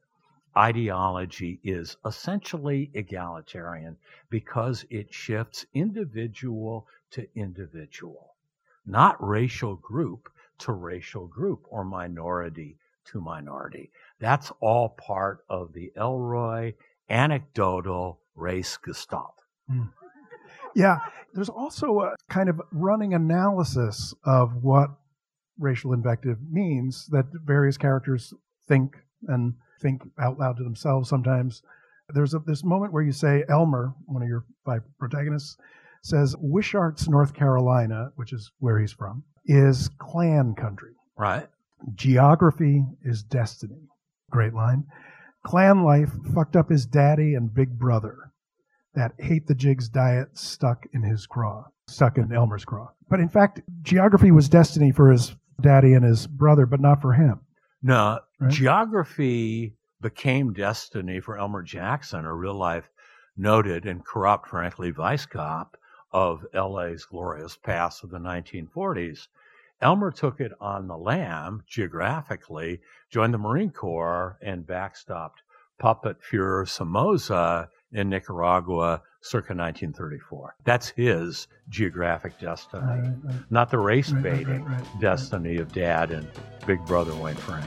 Ideology 0.57 1.61
is 1.63 1.97
essentially 2.07 2.91
egalitarian 2.95 3.97
because 4.31 4.87
it 4.89 5.13
shifts 5.13 5.67
individual 5.75 6.87
to 7.11 7.27
individual, 7.35 8.35
not 8.87 9.17
racial 9.23 9.77
group 9.77 10.31
to 10.59 10.73
racial 10.73 11.27
group 11.27 11.67
or 11.69 11.85
minority 11.85 12.79
to 13.07 13.21
minority. 13.21 13.91
That's 14.19 14.51
all 14.61 14.89
part 14.89 15.45
of 15.49 15.73
the 15.73 15.93
Ellroy 15.97 16.75
anecdotal 17.09 18.21
race 18.35 18.79
gestalt. 18.79 19.43
Hmm. 19.69 19.85
Yeah, 20.75 21.01
there's 21.35 21.49
also 21.49 22.01
a 22.01 22.17
kind 22.29 22.49
of 22.49 22.61
running 22.71 23.15
analysis 23.15 24.15
of 24.25 24.63
what 24.63 24.91
racial 25.59 25.93
invective 25.93 26.39
means 26.51 27.07
that 27.09 27.27
various 27.33 27.79
characters 27.79 28.35
think 28.69 28.97
and 29.27 29.55
think 29.81 30.03
out 30.21 30.39
loud 30.39 30.57
to 30.59 30.65
themselves 30.65 31.09
sometimes. 31.09 31.63
There's 32.09 32.35
a 32.35 32.39
this 32.41 32.65
moment 32.65 32.93
where 32.93 33.03
you 33.03 33.13
say 33.13 33.45
Elmer, 33.49 33.93
one 34.07 34.23
of 34.23 34.29
your 34.29 34.45
five 34.65 34.83
protagonists, 34.99 35.57
says 36.03 36.37
Wishart's 36.39 37.09
North 37.09 37.35
Carolina, 37.35 38.11
which 38.15 38.33
is 38.33 38.53
where 38.61 38.79
he's 38.79 38.93
from, 38.93 39.25
is 39.47 39.91
Klan 39.99 40.55
country. 40.55 40.93
Right? 41.17 41.49
Geography 41.95 42.85
is 43.05 43.23
destiny. 43.23 43.89
Great 44.31 44.55
line. 44.55 44.85
Klan 45.45 45.83
life 45.85 46.11
fucked 46.35 46.57
up 46.57 46.71
his 46.71 46.87
daddy 46.87 47.35
and 47.35 47.53
big 47.53 47.79
brother. 47.79 48.33
That 48.95 49.13
hate 49.19 49.47
the 49.47 49.55
jigs 49.55 49.89
diet 49.89 50.37
stuck 50.39 50.87
in 50.93 51.03
his 51.03 51.27
craw, 51.27 51.65
stuck 51.87 52.19
in 52.19 52.33
Elmer's 52.33 52.65
craw. 52.65 52.91
But 53.09 53.21
in 53.21 53.29
fact, 53.29 53.61
geography 53.83 54.31
was 54.31 54.49
destiny 54.49 54.91
for 54.91 55.11
his 55.11 55.37
daddy 55.61 55.93
and 55.93 56.05
his 56.05 56.27
brother, 56.27 56.67
but 56.67 56.81
not 56.81 57.03
for 57.03 57.13
him. 57.13 57.41
No, 57.83 58.21
Right. 58.39 58.51
geography 58.51 59.77
became 60.01 60.53
destiny 60.53 61.21
for 61.21 61.39
Elmer 61.39 61.63
Jackson, 61.63 62.25
a 62.25 62.35
real 62.35 62.55
life 62.55 62.91
noted 63.37 63.87
and 63.87 64.05
corrupt, 64.05 64.49
frankly, 64.49 64.91
vice 64.91 65.25
cop 65.25 65.77
of 66.13 66.45
LA's 66.53 67.05
glorious 67.05 67.57
past 67.57 68.05
of 68.05 68.11
the 68.11 68.19
1940s. 68.19 69.29
Elmer 69.81 70.11
took 70.11 70.41
it 70.41 70.53
on 70.61 70.87
the 70.87 70.97
lam 70.97 71.63
geographically, 71.67 72.81
joined 73.11 73.35
the 73.35 73.39
Marine 73.39 73.71
Corps, 73.71 74.39
and 74.43 74.67
backstopped 74.67 75.43
puppet 75.79 76.19
Fuhrer 76.21 76.69
Somoza 76.69 77.69
in 77.93 78.09
Nicaragua 78.09 79.03
circa 79.27 79.53
1934. 79.55 80.57
That's 80.65 80.89
his 80.91 81.49
geographic 81.69 82.39
destiny, 82.39 82.83
Right, 82.85 83.01
right, 83.01 83.15
right. 83.25 83.35
not 83.51 83.71
the 83.71 83.79
race 83.79 84.11
Right, 84.13 84.23
right, 84.25 84.33
baiting 84.47 84.65
right, 84.65 84.79
right. 84.81 85.01
destiny 85.01 85.57
of 85.57 85.73
dad 85.73 86.11
and 86.11 86.29
big 86.67 86.85
brother 86.87 87.15
Wayne 87.15 87.35
Frank. 87.37 87.67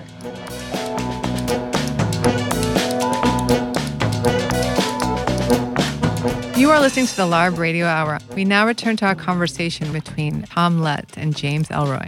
You 6.55 6.69
are 6.71 6.81
listening 6.81 7.05
to 7.07 7.15
the 7.15 7.23
LARB 7.23 7.57
Radio 7.57 7.85
Hour. 7.85 8.19
We 8.35 8.43
now 8.43 8.67
return 8.67 8.97
to 8.97 9.05
our 9.05 9.15
conversation 9.15 9.93
between 9.93 10.41
Tom 10.43 10.81
Lutz 10.81 11.15
and 11.15 11.33
James 11.33 11.69
Ellroy. 11.69 12.05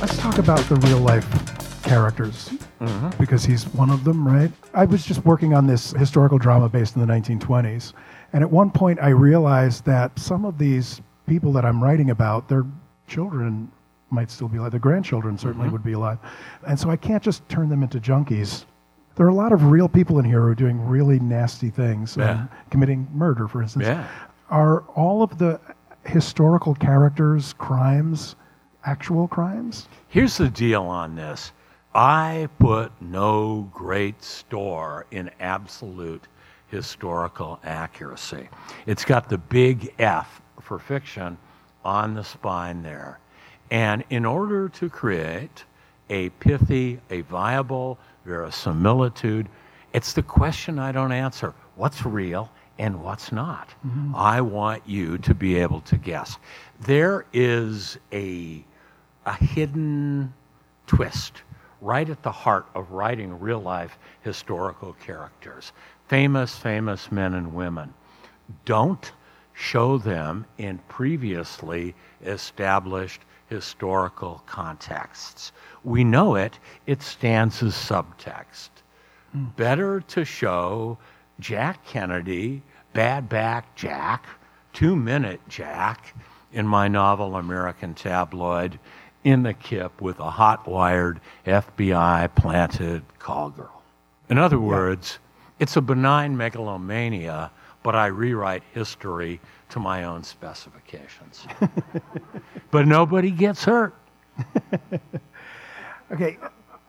Let's 0.00 0.16
talk 0.16 0.38
about 0.38 0.60
the 0.70 0.76
real 0.86 1.00
life 1.00 1.82
characters 1.82 2.50
because 3.18 3.44
he's 3.44 3.64
one 3.68 3.90
of 3.90 4.04
them, 4.04 4.26
right? 4.26 4.50
I 4.74 4.84
was 4.84 5.04
just 5.04 5.24
working 5.24 5.54
on 5.54 5.66
this 5.66 5.92
historical 5.92 6.38
drama 6.38 6.68
based 6.68 6.96
in 6.96 7.06
the 7.06 7.12
1920s. 7.12 7.92
And 8.32 8.42
at 8.42 8.50
one 8.50 8.70
point, 8.70 8.98
I 9.00 9.10
realized 9.10 9.84
that 9.84 10.18
some 10.18 10.44
of 10.44 10.58
these 10.58 11.00
people 11.26 11.52
that 11.52 11.64
I'm 11.64 11.82
writing 11.82 12.10
about, 12.10 12.48
their 12.48 12.64
children 13.06 13.70
might 14.10 14.30
still 14.30 14.48
be 14.48 14.58
alive. 14.58 14.70
Their 14.70 14.80
grandchildren 14.80 15.38
certainly 15.38 15.68
would 15.68 15.84
be 15.84 15.92
alive. 15.92 16.18
And 16.66 16.78
so 16.78 16.90
I 16.90 16.96
can't 16.96 17.22
just 17.22 17.48
turn 17.48 17.68
them 17.68 17.82
into 17.82 17.98
junkies. 17.98 18.64
There 19.14 19.26
are 19.26 19.30
a 19.30 19.34
lot 19.34 19.52
of 19.52 19.64
real 19.66 19.88
people 19.88 20.18
in 20.18 20.24
here 20.24 20.40
who 20.40 20.48
are 20.48 20.54
doing 20.54 20.80
really 20.86 21.20
nasty 21.20 21.70
things, 21.70 22.16
um, 22.16 22.48
committing 22.70 23.08
murder, 23.12 23.46
for 23.46 23.62
instance. 23.62 23.86
Yeah. 23.86 24.06
Are 24.50 24.80
all 24.94 25.22
of 25.22 25.38
the 25.38 25.60
historical 26.04 26.74
characters' 26.74 27.52
crimes 27.52 28.36
actual 28.84 29.28
crimes? 29.28 29.88
Here's 30.08 30.36
the 30.36 30.48
deal 30.48 30.82
on 30.84 31.14
this 31.14 31.52
I 31.94 32.48
put 32.58 32.90
no 33.00 33.68
great 33.72 34.22
store 34.22 35.06
in 35.10 35.30
absolute 35.40 36.26
historical 36.68 37.60
accuracy. 37.64 38.48
It's 38.86 39.04
got 39.04 39.28
the 39.28 39.38
big 39.38 39.94
F 39.98 40.40
for 40.60 40.78
fiction 40.78 41.36
on 41.84 42.14
the 42.14 42.24
spine 42.24 42.82
there. 42.82 43.18
And 43.70 44.04
in 44.10 44.24
order 44.24 44.68
to 44.70 44.88
create 44.88 45.64
a 46.08 46.30
pithy, 46.30 47.00
a 47.10 47.22
viable 47.22 47.98
verisimilitude, 48.24 49.48
it's 49.92 50.12
the 50.14 50.22
question 50.22 50.78
I 50.78 50.92
don't 50.92 51.12
answer 51.12 51.54
what's 51.76 52.04
real 52.06 52.50
and 52.78 53.02
what's 53.02 53.32
not. 53.32 53.68
Mm-hmm. 53.86 54.14
I 54.14 54.40
want 54.40 54.82
you 54.86 55.18
to 55.18 55.34
be 55.34 55.56
able 55.56 55.80
to 55.82 55.96
guess. 55.96 56.38
There 56.80 57.26
is 57.32 57.98
a 58.12 58.64
a 59.24 59.34
hidden 59.34 60.32
twist 60.86 61.42
right 61.82 62.08
at 62.08 62.22
the 62.22 62.32
heart 62.32 62.66
of 62.74 62.90
writing 62.92 63.38
real 63.38 63.60
life 63.60 63.98
historical 64.22 64.94
characters. 65.04 65.72
Famous, 66.06 66.56
famous 66.56 67.10
men 67.10 67.34
and 67.34 67.52
women. 67.52 67.92
Don't 68.64 69.12
show 69.52 69.98
them 69.98 70.46
in 70.58 70.78
previously 70.88 71.94
established 72.24 73.22
historical 73.48 74.42
contexts. 74.46 75.52
We 75.84 76.04
know 76.04 76.36
it, 76.36 76.58
it 76.86 77.02
stands 77.02 77.62
as 77.62 77.74
subtext. 77.74 78.70
Hmm. 79.32 79.46
Better 79.56 80.00
to 80.00 80.24
show 80.24 80.96
Jack 81.40 81.84
Kennedy, 81.84 82.62
Bad 82.92 83.28
Back 83.28 83.74
Jack, 83.74 84.24
Two 84.72 84.96
Minute 84.96 85.40
Jack, 85.48 86.14
in 86.52 86.66
my 86.66 86.86
novel 86.88 87.36
American 87.36 87.94
Tabloid, 87.94 88.78
in 89.24 89.42
the 89.42 89.54
kip 89.54 90.00
with 90.00 90.18
a 90.20 90.30
hot 90.30 90.66
wired 90.66 91.20
FBI 91.46 92.34
planted 92.34 93.02
call 93.18 93.50
girl. 93.50 93.82
In 94.28 94.38
other 94.38 94.58
words, 94.58 95.18
it's 95.58 95.76
a 95.76 95.80
benign 95.80 96.36
megalomania, 96.36 97.50
but 97.82 97.94
I 97.94 98.06
rewrite 98.06 98.62
history 98.72 99.40
to 99.70 99.78
my 99.80 100.04
own 100.04 100.24
specifications. 100.24 101.46
but 102.70 102.86
nobody 102.86 103.30
gets 103.30 103.64
hurt. 103.64 103.94
Okay, 106.12 106.36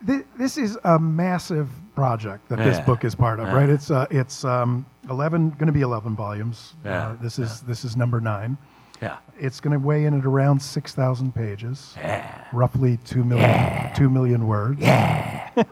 th- 0.05 0.25
this 0.37 0.57
is 0.57 0.77
a 0.83 0.99
massive 0.99 1.69
project 1.95 2.49
that 2.49 2.57
this 2.57 2.77
book 2.81 3.05
is 3.05 3.15
part 3.15 3.39
of, 3.39 3.47
Yeah. 3.47 3.55
right? 3.55 3.69
It's 3.69 3.89
uh, 3.89 4.05
it's 4.09 4.43
um, 4.43 4.85
eleven, 5.09 5.51
going 5.51 5.67
to 5.67 5.71
be 5.71 5.79
eleven 5.79 6.13
volumes. 6.13 6.73
Yeah. 6.83 7.09
Uh, 7.09 7.15
this 7.21 7.39
is 7.39 7.61
this 7.61 7.85
is 7.85 7.95
number 7.95 8.19
nine. 8.19 8.57
Yeah. 9.03 9.17
It's 9.39 9.59
going 9.59 9.73
to 9.73 9.79
weigh 9.85 10.05
in 10.05 10.17
at 10.17 10.25
around 10.25 10.61
six 10.61 10.93
thousand 10.95 11.33
pages, 11.35 11.93
Yeah. 11.97 12.45
roughly 12.53 12.97
two 13.03 13.23
million 13.23 13.93
two 13.95 14.09
million 14.09 14.47
words. 14.47 14.79
Yeah. 14.79 15.49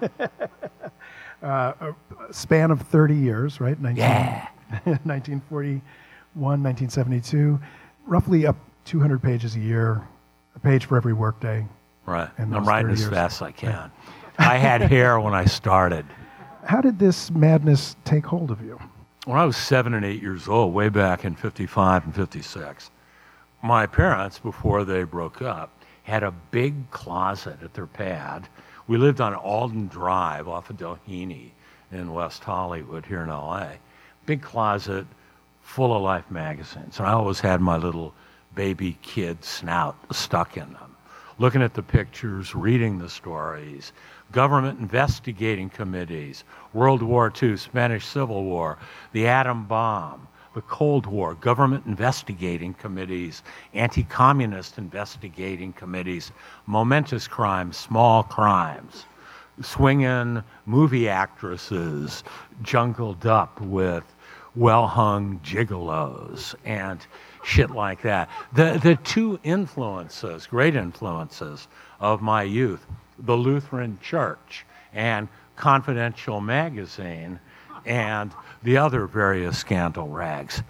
uh, 1.44 1.48
a 1.48 1.96
span 2.32 2.72
of 2.72 2.82
thirty 2.82 3.16
years, 3.16 3.60
right? 3.62 3.80
19, 3.80 3.98
Yeah. 3.98 4.48
1941, 4.84 5.82
1972, 6.36 7.60
roughly 8.06 8.46
up 8.46 8.56
200 8.86 9.22
pages 9.22 9.56
a 9.56 9.60
year, 9.60 10.02
a 10.56 10.60
page 10.60 10.86
for 10.86 10.98
every 10.98 11.14
workday. 11.14 11.66
Right. 12.06 12.30
And 12.38 12.56
I'm 12.56 12.66
writing 12.66 12.92
as 12.92 13.06
fast 13.08 13.38
as 13.38 13.42
I 13.48 13.52
can. 13.52 13.92
I 14.38 14.58
had 14.58 14.82
hair 14.92 15.20
when 15.20 15.34
I 15.34 15.46
started. 15.46 16.06
How 16.66 16.82
did 16.82 17.00
this 17.00 17.30
madness 17.32 17.96
take 18.06 18.26
hold 18.26 18.50
of 18.52 18.62
you? 18.62 18.80
When 19.26 19.38
I 19.38 19.46
was 19.46 19.56
seven 19.58 19.94
and 19.94 20.04
eight 20.04 20.22
years 20.22 20.48
old, 20.48 20.74
way 20.74 20.90
back 20.90 21.26
in 21.26 21.36
55 21.36 22.06
and 22.06 22.16
56, 22.16 22.90
my 23.64 23.86
parents, 23.86 24.40
before 24.40 24.84
they 24.84 25.04
broke 25.04 25.42
up, 25.42 25.72
had 26.04 26.24
a 26.24 26.32
big 26.32 26.90
closet 26.92 27.58
at 27.64 27.74
their 27.74 27.88
pad. 27.88 28.48
We 28.88 28.98
lived 28.98 29.22
on 29.22 29.36
Alden 29.36 29.88
Drive 29.88 30.48
off 30.48 30.70
of 30.70 30.78
Doheny 30.78 31.52
in 31.92 32.14
West 32.14 32.44
Hollywood 32.44 33.06
here 33.06 33.22
in 33.22 33.30
LA. 33.30 33.74
Big 34.26 34.42
closet 34.42 35.06
full 35.62 35.96
of 35.96 36.02
Life 36.02 36.30
magazines. 36.32 36.98
And 36.98 37.08
I 37.08 37.14
always 37.14 37.40
had 37.40 37.62
my 37.62 37.78
little 37.78 38.14
baby 38.56 38.98
kid 39.02 39.44
snout 39.44 39.96
stuck 40.12 40.58
in 40.58 40.74
them. 40.74 40.96
Looking 41.40 41.62
at 41.62 41.74
the 41.74 41.84
pictures, 41.84 42.54
reading 42.54 43.00
the 43.00 43.10
stories, 43.10 43.94
government 44.32 44.80
investigating 44.80 45.70
committees, 45.70 46.44
World 46.74 47.02
War 47.02 47.32
II, 47.42 47.58
Spanish 47.58 48.06
Civil 48.06 48.44
War, 48.44 48.78
the 49.12 49.28
atom 49.28 49.66
bomb, 49.66 50.28
the 50.54 50.62
Cold 50.62 51.06
War, 51.06 51.36
government 51.36 51.86
investigating 51.86 52.74
committees, 52.74 53.44
anti 53.74 54.04
communist 54.04 54.78
investigating 54.78 55.74
committees, 55.74 56.32
momentous 56.66 57.28
crimes, 57.28 57.78
small 57.78 58.24
crimes, 58.24 59.06
swinging 59.62 60.44
movie 60.66 61.08
actresses 61.08 62.24
jungled 62.62 63.26
up 63.26 63.62
with 63.62 64.04
well 64.56 64.88
hung 64.88 65.40
gigolos 65.40 66.56
and 66.66 67.06
shit 67.44 67.72
like 67.72 68.02
that. 68.02 68.30
The, 68.54 68.80
the 68.84 68.96
two 68.98 69.40
influences, 69.44 70.46
great 70.48 70.76
influences 70.76 71.68
of 72.00 72.22
my 72.22 72.44
youth, 72.44 72.86
the 73.20 73.38
Lutheran 73.38 73.98
Church 74.02 74.66
and 74.94 75.30
Confidential 75.56 76.42
Magazine 76.42 77.40
and 77.86 78.32
the 78.64 78.78
other 78.78 79.08
various 79.08 79.58
scandal 79.58 80.08
rags. 80.08 80.62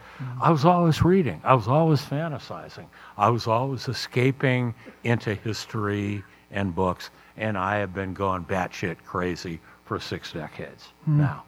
I 0.41 0.51
was 0.51 0.65
always 0.65 1.01
reading. 1.03 1.41
I 1.43 1.53
was 1.53 1.67
always 1.67 2.01
fantasizing. 2.01 2.85
I 3.17 3.29
was 3.29 3.47
always 3.47 3.87
escaping 3.87 4.73
into 5.03 5.35
history 5.35 6.23
and 6.51 6.73
books, 6.73 7.09
and 7.37 7.57
I 7.57 7.77
have 7.77 7.93
been 7.93 8.13
going 8.13 8.45
batshit 8.45 8.97
crazy 9.05 9.59
for 9.85 9.99
six 9.99 10.31
decades 10.31 10.89
hmm. 11.05 11.19
now. 11.19 11.43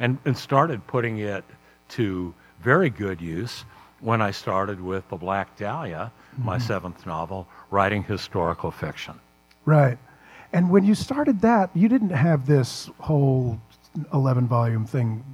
And, 0.00 0.18
and 0.24 0.36
started 0.36 0.86
putting 0.86 1.18
it 1.18 1.44
to 1.90 2.34
very 2.62 2.90
good 2.90 3.20
use 3.20 3.64
when 4.00 4.22
I 4.22 4.30
started 4.30 4.80
with 4.80 5.08
The 5.08 5.16
Black 5.16 5.56
Dahlia, 5.56 6.12
my 6.36 6.56
hmm. 6.56 6.62
seventh 6.62 7.06
novel, 7.06 7.46
writing 7.70 8.02
historical 8.02 8.70
fiction. 8.70 9.14
Right. 9.64 9.98
And 10.52 10.70
when 10.70 10.84
you 10.84 10.94
started 10.94 11.40
that, 11.42 11.70
you 11.74 11.88
didn't 11.88 12.10
have 12.10 12.46
this 12.46 12.88
whole 13.00 13.60
11 14.12 14.46
volume 14.46 14.84
thing 14.84 15.24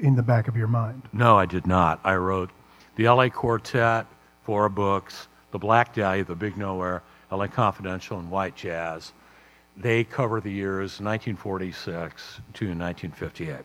in 0.00 0.14
the 0.16 0.22
back 0.22 0.48
of 0.48 0.56
your 0.56 0.68
mind. 0.68 1.02
No, 1.12 1.36
I 1.36 1.46
did 1.46 1.66
not. 1.66 2.00
I 2.04 2.14
wrote 2.14 2.50
the 2.96 3.08
LA 3.08 3.28
Quartet, 3.28 4.06
four 4.42 4.68
books, 4.68 5.28
The 5.52 5.58
Black 5.58 5.94
Dahlia, 5.94 6.24
The 6.24 6.34
Big 6.34 6.56
Nowhere, 6.56 7.02
LA 7.30 7.46
Confidential, 7.46 8.18
and 8.18 8.30
White 8.30 8.56
Jazz. 8.56 9.12
They 9.76 10.04
cover 10.04 10.40
the 10.40 10.50
years 10.50 11.00
1946 11.00 12.40
to 12.54 12.64
1958. 12.66 13.58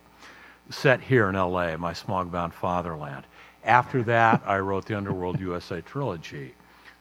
Set 0.69 1.01
here 1.01 1.29
in 1.29 1.35
LA, 1.35 1.77
my 1.77 1.93
smog 1.93 2.31
bound 2.31 2.53
fatherland. 2.53 3.25
After 3.63 4.03
that, 4.03 4.41
I 4.45 4.59
wrote 4.59 4.85
the 4.85 4.97
Underworld 4.97 5.39
USA 5.39 5.81
trilogy 5.81 6.53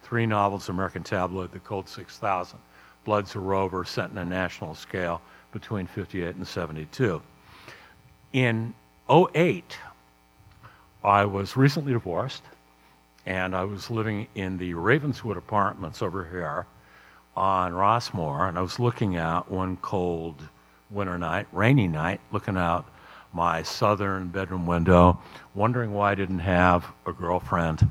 three 0.03 0.27
novels 0.27 0.69
American 0.69 1.03
Tabloid, 1.03 1.51
The 1.51 1.59
Cold 1.61 1.89
6000, 1.89 2.59
Blood's 3.05 3.35
a 3.35 3.41
Rover, 3.41 3.85
set 3.85 4.11
in 4.11 4.19
a 4.19 4.25
national 4.25 4.75
scale 4.75 5.21
between 5.55 5.87
58 5.87 6.37
and 6.37 6.47
72. 6.47 7.23
In 8.35 8.75
08, 9.09 9.79
I 11.03 11.25
was 11.25 11.57
recently 11.57 11.95
divorced, 11.95 12.43
and 13.25 13.57
I 13.57 13.65
was 13.65 13.91
living 13.91 14.27
in 14.35 14.59
the 14.59 14.75
Ravenswood 14.75 15.39
apartments 15.39 16.03
over 16.03 16.25
here 16.25 16.67
on 17.37 17.73
Rossmore, 17.73 18.49
and 18.49 18.59
I 18.59 18.63
was 18.63 18.79
looking 18.79 19.17
out 19.17 19.51
one 19.51 19.79
cold 19.79 20.37
winter 20.91 21.17
night, 21.17 21.47
rainy 21.53 21.89
night, 21.89 22.21
looking 22.33 22.57
out 22.57 22.85
my 23.33 23.63
southern 23.63 24.29
bedroom 24.29 24.67
window, 24.67 25.21
wondering 25.55 25.93
why 25.93 26.13
I 26.13 26.15
didn't 26.15 26.41
have 26.41 26.85
a 27.07 27.13
girlfriend. 27.13 27.89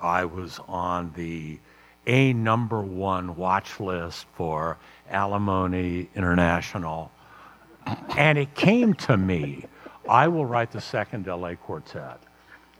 I 0.00 0.24
was 0.24 0.60
on 0.68 1.12
the 1.16 1.58
A 2.06 2.32
number 2.32 2.80
one 2.80 3.36
watch 3.36 3.78
list 3.78 4.26
for 4.34 4.78
Alimony 5.10 6.08
International, 6.14 7.10
and 8.16 8.38
it 8.38 8.54
came 8.54 8.94
to 8.94 9.16
me 9.16 9.66
I 10.08 10.28
will 10.28 10.46
write 10.46 10.72
the 10.72 10.80
second 10.80 11.26
LA 11.26 11.54
Quartet. 11.54 12.18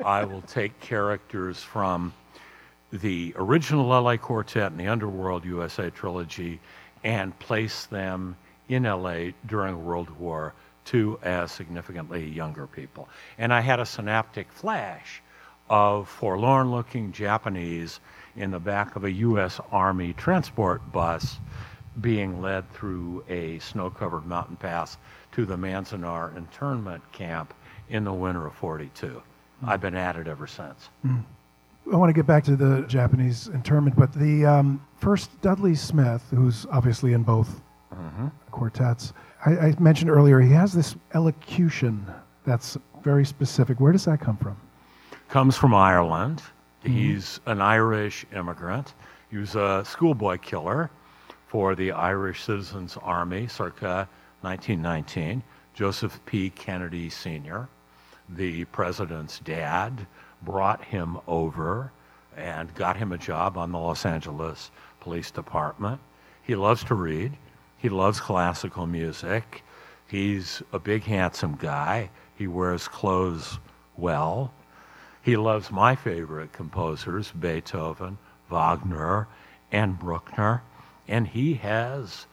I 0.04 0.24
will 0.24 0.42
take 0.42 0.80
characters 0.80 1.62
from 1.62 2.12
the 2.92 3.34
original 3.36 3.86
LA 3.88 4.16
Quartet 4.16 4.72
and 4.72 4.80
the 4.80 4.88
Underworld 4.88 5.44
USA 5.44 5.90
trilogy 5.90 6.60
and 7.04 7.38
place 7.38 7.86
them 7.86 8.36
in 8.68 8.82
LA 8.82 9.30
during 9.46 9.84
World 9.84 10.10
War 10.18 10.54
II 10.92 11.16
as 11.22 11.52
significantly 11.52 12.26
younger 12.28 12.66
people. 12.66 13.08
And 13.38 13.52
I 13.52 13.60
had 13.60 13.78
a 13.78 13.86
synaptic 13.86 14.50
flash 14.50 15.22
of 15.68 16.08
forlorn 16.08 16.72
looking 16.72 17.12
Japanese 17.12 18.00
in 18.34 18.50
the 18.50 18.58
back 18.58 18.96
of 18.96 19.04
a 19.04 19.10
U.S. 19.12 19.60
Army 19.70 20.14
transport 20.14 20.90
bus 20.90 21.38
being 22.00 22.40
led 22.40 22.70
through 22.72 23.24
a 23.28 23.58
snow 23.58 23.90
covered 23.90 24.26
mountain 24.26 24.56
pass 24.56 24.96
to 25.32 25.44
the 25.44 25.56
Manzanar 25.56 26.36
internment 26.36 27.02
camp 27.12 27.52
in 27.88 28.04
the 28.04 28.12
winter 28.12 28.46
of 28.46 28.54
42. 28.54 29.20
I've 29.66 29.80
been 29.80 29.96
at 29.96 30.16
it 30.16 30.26
ever 30.26 30.46
since. 30.46 30.88
Hmm. 31.02 31.18
I 31.92 31.96
want 31.96 32.08
to 32.08 32.14
get 32.14 32.26
back 32.26 32.44
to 32.44 32.56
the 32.56 32.84
Japanese 32.86 33.48
internment, 33.48 33.96
but 33.96 34.12
the 34.12 34.46
um, 34.46 34.86
first 34.98 35.40
Dudley 35.40 35.74
Smith, 35.74 36.22
who's 36.30 36.66
obviously 36.70 37.14
in 37.14 37.22
both 37.22 37.60
mm-hmm. 37.92 38.28
quartets, 38.50 39.12
I, 39.44 39.50
I 39.50 39.74
mentioned 39.80 40.10
earlier 40.10 40.40
he 40.40 40.52
has 40.52 40.72
this 40.72 40.94
elocution 41.14 42.06
that's 42.44 42.76
very 43.02 43.24
specific. 43.24 43.80
Where 43.80 43.92
does 43.92 44.04
that 44.04 44.20
come 44.20 44.36
from? 44.36 44.56
Comes 45.28 45.56
from 45.56 45.74
Ireland. 45.74 46.42
Hmm. 46.82 46.92
He's 46.92 47.40
an 47.46 47.60
Irish 47.60 48.24
immigrant. 48.34 48.94
He 49.30 49.36
was 49.36 49.54
a 49.56 49.82
schoolboy 49.84 50.38
killer 50.38 50.90
for 51.50 51.74
the 51.74 51.90
Irish 51.90 52.44
Citizens 52.44 52.96
Army 53.02 53.48
circa 53.48 54.08
1919. 54.42 55.42
Joseph 55.74 56.20
P. 56.24 56.48
Kennedy 56.50 57.10
Sr., 57.10 57.68
the 58.28 58.64
president's 58.66 59.40
dad, 59.40 60.06
brought 60.42 60.84
him 60.84 61.18
over 61.26 61.90
and 62.36 62.72
got 62.76 62.96
him 62.96 63.10
a 63.10 63.18
job 63.18 63.58
on 63.58 63.72
the 63.72 63.78
Los 63.78 64.06
Angeles 64.06 64.70
Police 65.00 65.32
Department. 65.32 66.00
He 66.44 66.54
loves 66.54 66.84
to 66.84 66.94
read. 66.94 67.32
He 67.78 67.88
loves 67.88 68.20
classical 68.20 68.86
music. 68.86 69.64
He's 70.06 70.62
a 70.72 70.78
big, 70.78 71.02
handsome 71.02 71.56
guy. 71.56 72.10
He 72.36 72.46
wears 72.46 72.86
clothes 72.86 73.58
well. 73.96 74.54
He 75.22 75.36
loves 75.36 75.72
my 75.72 75.96
favorite 75.96 76.52
composers, 76.52 77.32
Beethoven, 77.32 78.18
Wagner, 78.48 79.26
and 79.72 79.98
Bruckner, 79.98 80.62
and 81.10 81.26
he 81.26 81.54
has 81.54 82.26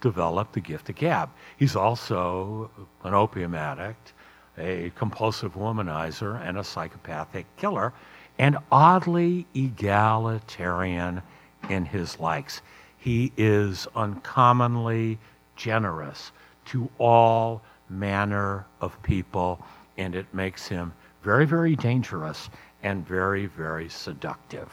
developed 0.00 0.52
the 0.52 0.60
gift 0.60 0.88
of 0.90 0.94
gab. 0.94 1.30
He's 1.56 1.74
also 1.74 2.70
an 3.02 3.14
opium 3.14 3.54
addict, 3.54 4.12
a 4.56 4.92
compulsive 4.94 5.54
womanizer, 5.54 6.40
and 6.46 6.58
a 6.58 6.62
psychopathic 6.62 7.46
killer, 7.56 7.92
and 8.38 8.58
oddly 8.70 9.46
egalitarian 9.54 11.22
in 11.68 11.84
his 11.84 12.20
likes. 12.20 12.60
He 12.98 13.32
is 13.36 13.88
uncommonly 13.96 15.18
generous 15.56 16.30
to 16.66 16.88
all 16.98 17.62
manner 17.88 18.66
of 18.80 19.02
people, 19.02 19.64
and 19.96 20.14
it 20.14 20.26
makes 20.32 20.68
him 20.68 20.92
very, 21.22 21.46
very 21.46 21.74
dangerous 21.74 22.50
and 22.82 23.06
very, 23.06 23.46
very 23.46 23.88
seductive. 23.88 24.68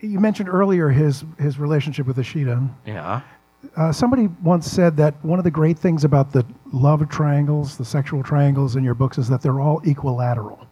You 0.00 0.20
mentioned 0.20 0.48
earlier 0.48 0.88
his, 0.88 1.24
his 1.38 1.58
relationship 1.58 2.06
with 2.06 2.18
Ishida. 2.18 2.68
Yeah. 2.86 3.20
Uh, 3.76 3.90
somebody 3.90 4.28
once 4.42 4.70
said 4.70 4.96
that 4.96 5.14
one 5.24 5.38
of 5.38 5.44
the 5.44 5.50
great 5.50 5.78
things 5.78 6.04
about 6.04 6.32
the 6.32 6.46
love 6.72 7.06
triangles, 7.08 7.76
the 7.76 7.84
sexual 7.84 8.22
triangles 8.22 8.76
in 8.76 8.84
your 8.84 8.94
books, 8.94 9.18
is 9.18 9.28
that 9.28 9.42
they're 9.42 9.60
all 9.60 9.80
equilateral. 9.84 10.66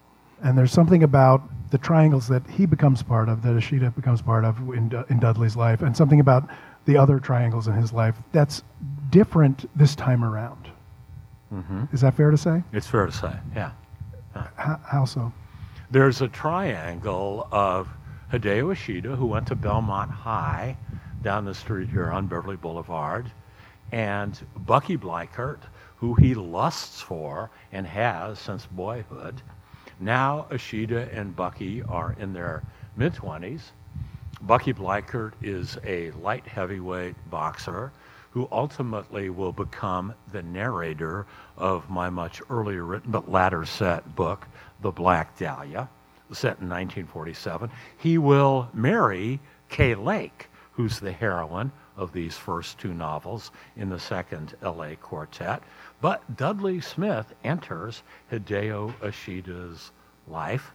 And 0.44 0.56
there's 0.56 0.70
something 0.70 1.02
about 1.02 1.42
the 1.70 1.78
triangles 1.78 2.28
that 2.28 2.48
he 2.48 2.66
becomes 2.66 3.02
part 3.02 3.28
of, 3.28 3.42
that 3.42 3.56
Ishida 3.56 3.90
becomes 3.90 4.22
part 4.22 4.44
of 4.44 4.58
in, 4.68 5.04
in 5.10 5.18
Dudley's 5.18 5.56
life, 5.56 5.83
and 5.83 5.96
something 5.96 6.20
about 6.20 6.48
the 6.85 6.96
other 6.96 7.18
triangles 7.18 7.66
in 7.66 7.74
his 7.74 7.92
life 7.92 8.14
that's 8.31 8.62
different 9.10 9.68
this 9.77 9.96
time 9.96 10.22
around. 10.22 10.70
Is 11.92 12.00
that 12.02 12.14
fair 12.14 12.31
to 12.31 12.37
say? 12.37 12.62
It's 12.72 12.87
fair 12.87 13.06
to 13.06 13.12
say, 13.12 13.33
yeah. 13.54 13.70
How, 14.35 14.79
how 14.85 15.04
so? 15.04 15.33
There's 15.90 16.20
a 16.20 16.29
triangle 16.29 17.48
of 17.50 17.88
Hideo 18.33 18.72
Ishida, 18.72 19.14
who 19.14 19.27
went 19.27 19.46
to 19.46 19.54
Belmont 19.54 20.10
High 20.10 20.77
down 21.22 21.44
the 21.44 21.54
street 21.54 21.88
here 21.88 22.10
on 22.10 22.27
Beverly 22.27 22.56
Boulevard, 22.56 23.31
and 23.92 24.37
Bucky 24.56 24.96
Bleichert, 24.96 25.60
who 25.98 26.14
he 26.14 26.35
lusts 26.35 27.00
for 27.00 27.50
and 27.70 27.87
has 27.87 28.40
since 28.40 28.66
boyhood. 28.66 29.42
Now 30.00 30.46
Ishida 30.50 31.08
and 31.12 31.37
Bucky 31.37 31.85
are 31.85 32.16
in 32.18 32.33
their 32.33 32.64
mid 32.96 33.14
20s. 33.14 33.60
Bucky 34.42 34.72
Bleichert 34.72 35.35
is 35.40 35.79
a 35.85 36.10
light 36.10 36.46
heavyweight 36.48 37.14
boxer 37.31 37.92
who 38.33 38.48
ultimately 38.50 39.31
will 39.31 39.52
become 39.52 40.12
the 40.33 40.42
narrator 40.42 41.27
of 41.56 41.88
my 41.88 42.10
much 42.10 42.42
earlier 42.50 42.85
written 42.85 43.12
but 43.12 43.31
latter 43.31 43.64
set 43.64 44.16
book, 44.16 44.46
The 44.81 44.90
Black 44.90 45.38
Dahlia, 45.38 45.88
set 46.33 46.58
in 46.60 46.68
1947. 46.68 47.70
He 47.98 48.18
will 48.18 48.68
marry 48.74 49.40
Kay 49.68 49.94
Lake, 49.94 50.48
who's 50.72 50.98
the 51.00 51.12
heroine 51.12 51.72
of 51.96 52.12
these 52.12 52.37
first 52.37 52.79
two 52.79 52.92
novels 52.92 53.50
in 53.77 53.88
the 53.88 53.98
second 53.98 54.54
LA 54.62 54.94
quartet. 55.00 55.62
But 56.00 56.37
Dudley 56.37 56.81
Smith 56.81 57.33
enters 57.44 58.02
Hideo 58.31 58.92
Ishida's 59.00 59.92
life. 60.29 60.72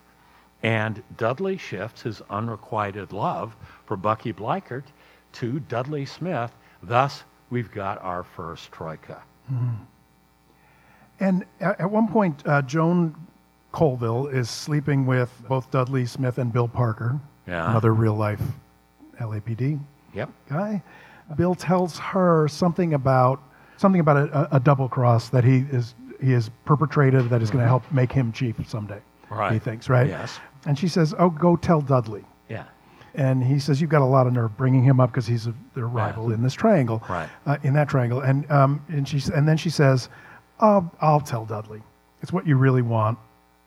And 0.63 1.01
Dudley 1.17 1.57
shifts 1.57 2.03
his 2.03 2.21
unrequited 2.29 3.13
love 3.13 3.55
for 3.85 3.97
Bucky 3.97 4.31
Bleichert 4.33 4.85
to 5.33 5.59
Dudley 5.61 6.05
Smith. 6.05 6.51
Thus, 6.83 7.23
we've 7.49 7.71
got 7.71 8.01
our 8.03 8.23
first 8.23 8.71
troika. 8.71 9.21
And 11.19 11.45
at, 11.59 11.79
at 11.81 11.91
one 11.91 12.07
point, 12.07 12.41
uh, 12.47 12.61
Joan 12.63 13.15
Conville 13.71 14.27
is 14.27 14.49
sleeping 14.49 15.05
with 15.05 15.31
both 15.47 15.71
Dudley 15.71 16.05
Smith 16.05 16.37
and 16.37 16.51
Bill 16.51 16.67
Parker, 16.67 17.19
Yeah. 17.47 17.69
another 17.69 17.93
real 17.93 18.15
life 18.15 18.41
LAPD 19.19 19.79
Yep. 20.13 20.29
guy. 20.49 20.81
Bill 21.35 21.55
tells 21.55 21.97
her 21.99 22.47
something 22.47 22.93
about 22.93 23.41
something 23.77 24.01
about 24.01 24.17
a, 24.17 24.55
a, 24.55 24.59
double 24.59 24.87
cross 24.89 25.29
that 25.29 25.43
he 25.43 25.65
is 25.71 25.95
he 26.19 26.33
is 26.33 26.49
perpetrated 26.65 27.29
that 27.29 27.41
is 27.41 27.49
going 27.49 27.63
to 27.63 27.67
help 27.67 27.83
make 27.91 28.11
him 28.11 28.31
chief 28.31 28.55
someday. 28.69 28.99
Right. 29.29 29.53
He 29.53 29.59
thinks, 29.59 29.89
right? 29.89 30.07
Yes. 30.07 30.39
And 30.67 30.77
she 30.77 30.87
says, 30.87 31.15
"Oh, 31.17 31.29
go 31.31 31.55
tell 31.55 31.81
Dudley." 31.81 32.23
Yeah. 32.49 32.65
And 33.15 33.43
he 33.43 33.57
says, 33.59 33.81
"You've 33.81 33.89
got 33.89 34.01
a 34.01 34.05
lot 34.05 34.27
of 34.27 34.33
nerve 34.33 34.55
bringing 34.57 34.83
him 34.83 34.99
up 34.99 35.09
because 35.11 35.25
he's 35.25 35.47
a, 35.47 35.53
their 35.73 35.87
rival 35.87 36.31
in 36.31 36.43
this 36.43 36.53
triangle, 36.53 37.01
Right. 37.09 37.29
Uh, 37.47 37.57
in 37.63 37.73
that 37.73 37.87
triangle." 37.89 38.19
And 38.19 38.49
um, 38.51 38.83
and 38.89 39.07
she 39.07 39.19
and 39.33 39.47
then 39.47 39.57
she 39.57 39.69
says, 39.71 40.09
oh, 40.59 40.89
"I'll 41.01 41.21
tell 41.21 41.45
Dudley. 41.45 41.81
It's 42.21 42.31
what 42.33 42.45
you 42.45 42.57
really 42.57 42.81
want. 42.83 43.17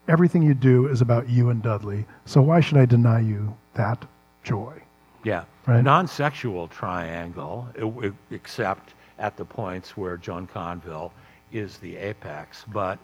Everything 0.09 0.43
you 0.43 0.55
do 0.55 0.87
is 0.89 1.01
about 1.01 1.29
you 1.29 1.51
and 1.51 1.63
Dudley. 1.63 2.07
So 2.25 2.43
why 2.43 2.61
should 2.61 2.77
I 2.77 2.85
deny 2.87 3.21
you 3.21 3.57
that 3.75 4.05
joy?" 4.43 4.83
Yeah. 5.25 5.45
Right. 5.67 5.83
Non-sexual 5.83 6.69
triangle, 6.69 7.67
e- 7.79 8.07
e- 8.09 8.13
except 8.31 8.95
at 9.19 9.37
the 9.37 9.45
points 9.45 9.97
where 9.97 10.17
John 10.19 10.47
Conville 10.47 11.13
is 11.53 11.79
the 11.79 11.97
apex, 11.97 12.65
but 12.71 12.99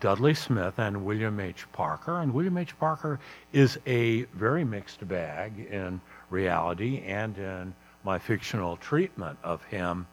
Dudley 0.00 0.32
Smith 0.32 0.78
and 0.78 1.04
William 1.04 1.38
H. 1.38 1.66
Parker, 1.72 2.20
and 2.20 2.32
William 2.32 2.56
H. 2.56 2.78
Parker 2.78 3.20
is 3.52 3.78
a 3.86 4.22
very 4.32 4.64
mixed 4.64 5.06
bag 5.06 5.52
in 5.70 6.00
reality 6.30 7.02
and 7.06 7.36
in 7.36 7.74
my 8.02 8.18
fictional 8.18 8.76
treatment 8.78 9.38
of 9.44 9.62
him, 9.64 10.06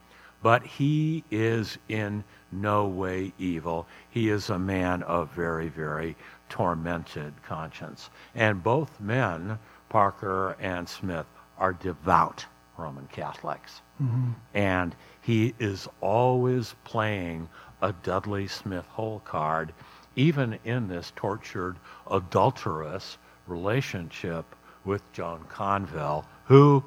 but 0.43 0.63
he 0.63 1.23
is 1.31 1.77
in 1.87 2.23
no 2.51 2.85
way 2.85 3.33
evil. 3.39 3.87
He 4.09 4.29
is 4.29 4.49
a 4.49 4.59
man 4.59 5.03
of 5.03 5.31
very, 5.31 5.69
very 5.69 6.15
tormented 6.49 7.33
conscience. 7.43 8.09
And 8.35 8.63
both 8.63 8.99
men, 8.99 9.57
Parker 9.89 10.55
and 10.59 10.87
Smith, 10.87 11.25
are 11.57 11.73
devout 11.73 12.45
Roman 12.77 13.07
Catholics. 13.07 13.81
Mm-hmm. 14.01 14.31
And 14.53 14.95
he 15.21 15.53
is 15.59 15.87
always 16.01 16.75
playing 16.83 17.47
a 17.81 17.93
Dudley 18.03 18.47
Smith 18.47 18.85
hole 18.87 19.21
card, 19.25 19.73
even 20.15 20.59
in 20.65 20.87
this 20.87 21.13
tortured, 21.15 21.77
adulterous 22.09 23.17
relationship 23.47 24.45
with 24.83 25.01
Joan 25.13 25.45
Conville, 25.49 26.25
who, 26.45 26.83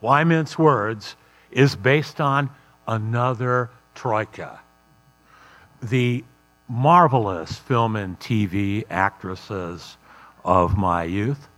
why 0.00 0.24
mince 0.24 0.58
words, 0.58 1.16
is 1.50 1.74
based 1.74 2.20
on 2.20 2.50
another 2.86 3.70
troika. 3.94 4.60
The 5.82 6.24
marvelous 6.68 7.56
film 7.56 7.94
and 7.94 8.18
TV 8.18 8.84
actresses 8.90 9.96
of 10.44 10.76
my 10.76 11.04
youth, 11.04 11.48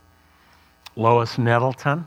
Lois 0.95 1.37
Nettleton, 1.37 2.05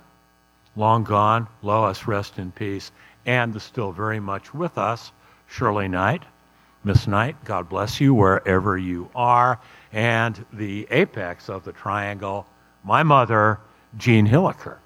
long 0.76 1.02
gone, 1.02 1.48
Lois, 1.62 2.06
rest 2.06 2.38
in 2.38 2.52
peace, 2.52 2.92
and 3.26 3.52
the 3.52 3.60
still 3.60 3.90
very 3.90 4.20
much 4.20 4.54
with 4.54 4.78
us, 4.78 5.12
Shirley 5.48 5.88
Knight. 5.88 6.22
Miss 6.84 7.06
Knight, 7.06 7.42
God 7.44 7.68
bless 7.68 8.00
you 8.00 8.14
wherever 8.14 8.76
you 8.76 9.08
are. 9.14 9.58
And 9.92 10.44
the 10.52 10.86
apex 10.90 11.48
of 11.48 11.64
the 11.64 11.72
triangle, 11.72 12.46
my 12.84 13.02
mother, 13.02 13.58
Jean 13.96 14.26
Hilliker, 14.26 14.76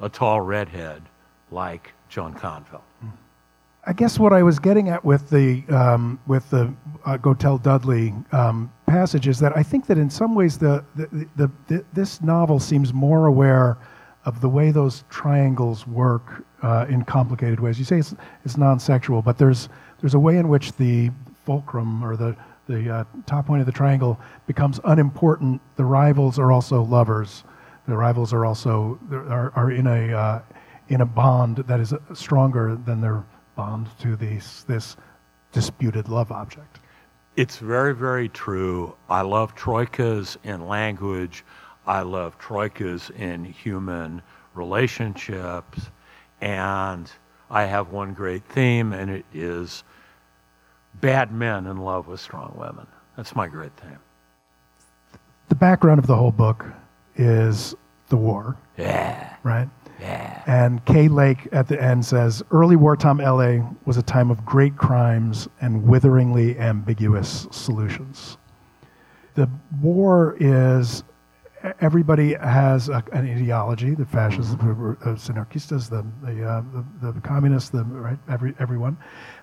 a 0.00 0.08
tall 0.08 0.40
redhead 0.40 1.02
like 1.50 1.92
Joan 2.08 2.34
Conville. 2.34 2.84
I 3.84 3.92
guess 3.92 4.16
what 4.16 4.32
I 4.32 4.44
was 4.44 4.60
getting 4.60 4.90
at 4.90 5.04
with 5.04 5.28
the 5.28 5.64
um, 5.68 6.20
with 6.28 6.48
the 6.50 6.72
uh, 7.04 7.16
"Go 7.16 7.34
Tell 7.34 7.58
Dudley" 7.58 8.14
um, 8.30 8.72
passage 8.86 9.26
is 9.26 9.40
that 9.40 9.56
I 9.56 9.64
think 9.64 9.86
that 9.86 9.98
in 9.98 10.08
some 10.08 10.36
ways 10.36 10.56
the, 10.56 10.84
the, 10.94 11.28
the, 11.34 11.50
the 11.66 11.84
this 11.92 12.22
novel 12.22 12.60
seems 12.60 12.92
more 12.92 13.26
aware 13.26 13.76
of 14.24 14.40
the 14.40 14.48
way 14.48 14.70
those 14.70 15.02
triangles 15.10 15.84
work 15.84 16.44
uh, 16.62 16.86
in 16.88 17.02
complicated 17.04 17.58
ways. 17.58 17.76
You 17.76 17.84
say 17.84 17.98
it's, 17.98 18.14
it's 18.44 18.56
non-sexual, 18.56 19.20
but 19.20 19.36
there's 19.36 19.68
there's 20.00 20.14
a 20.14 20.18
way 20.18 20.36
in 20.36 20.48
which 20.48 20.72
the 20.74 21.10
fulcrum 21.44 22.04
or 22.04 22.16
the 22.16 22.36
the 22.68 22.88
uh, 22.88 23.04
top 23.26 23.46
point 23.46 23.60
of 23.60 23.66
the 23.66 23.72
triangle 23.72 24.20
becomes 24.46 24.78
unimportant. 24.84 25.60
The 25.74 25.84
rivals 25.84 26.38
are 26.38 26.52
also 26.52 26.82
lovers. 26.84 27.42
The 27.88 27.96
rivals 27.96 28.32
are 28.32 28.46
also 28.46 29.00
are, 29.10 29.52
are 29.56 29.72
in 29.72 29.88
a 29.88 30.12
uh, 30.16 30.42
in 30.88 31.00
a 31.00 31.06
bond 31.06 31.56
that 31.66 31.80
is 31.80 31.92
uh, 31.92 31.98
stronger 32.14 32.76
than 32.76 33.00
their 33.00 33.24
bond 33.54 33.88
to 34.00 34.16
these, 34.16 34.64
this 34.68 34.96
disputed 35.52 36.08
love 36.08 36.32
object. 36.32 36.80
It's 37.36 37.56
very, 37.58 37.94
very 37.94 38.28
true. 38.28 38.94
I 39.08 39.22
love 39.22 39.54
troikas 39.54 40.36
in 40.44 40.66
language. 40.66 41.44
I 41.86 42.02
love 42.02 42.38
troikas 42.38 43.10
in 43.18 43.44
human 43.44 44.22
relationships. 44.54 45.90
And 46.40 47.10
I 47.50 47.64
have 47.64 47.90
one 47.90 48.12
great 48.14 48.44
theme, 48.44 48.92
and 48.92 49.10
it 49.10 49.24
is 49.32 49.84
bad 51.00 51.32
men 51.32 51.66
in 51.66 51.78
love 51.78 52.06
with 52.06 52.20
strong 52.20 52.54
women. 52.56 52.86
That's 53.16 53.34
my 53.36 53.46
great 53.46 53.74
theme. 53.76 53.98
The 55.48 55.54
background 55.54 55.98
of 55.98 56.06
the 56.06 56.16
whole 56.16 56.32
book 56.32 56.64
is 57.16 57.74
the 58.08 58.16
war, 58.16 58.56
Yeah, 58.78 59.36
right? 59.42 59.68
Yeah. 60.02 60.42
And 60.46 60.84
Kay 60.84 61.08
Lake 61.08 61.48
at 61.52 61.68
the 61.68 61.80
end 61.80 62.04
says 62.04 62.42
early 62.50 62.76
wartime 62.76 63.18
LA 63.18 63.64
was 63.84 63.96
a 63.96 64.02
time 64.02 64.30
of 64.30 64.44
great 64.44 64.76
crimes 64.76 65.48
and 65.60 65.84
witheringly 65.84 66.58
ambiguous 66.58 67.46
solutions. 67.52 68.36
The 69.34 69.48
war 69.80 70.36
is 70.40 71.04
everybody 71.80 72.34
has 72.34 72.88
a, 72.88 73.04
an 73.12 73.30
ideology 73.30 73.94
the 73.94 74.04
fascists, 74.04 74.52
the 74.56 74.56
Sinarquistas, 74.56 75.88
the, 75.88 76.04
the, 76.26 76.44
uh, 76.44 76.62
the, 77.00 77.12
the 77.12 77.20
communists, 77.20 77.70
the, 77.70 77.84
right, 77.84 78.18
every, 78.28 78.54
everyone. 78.58 78.96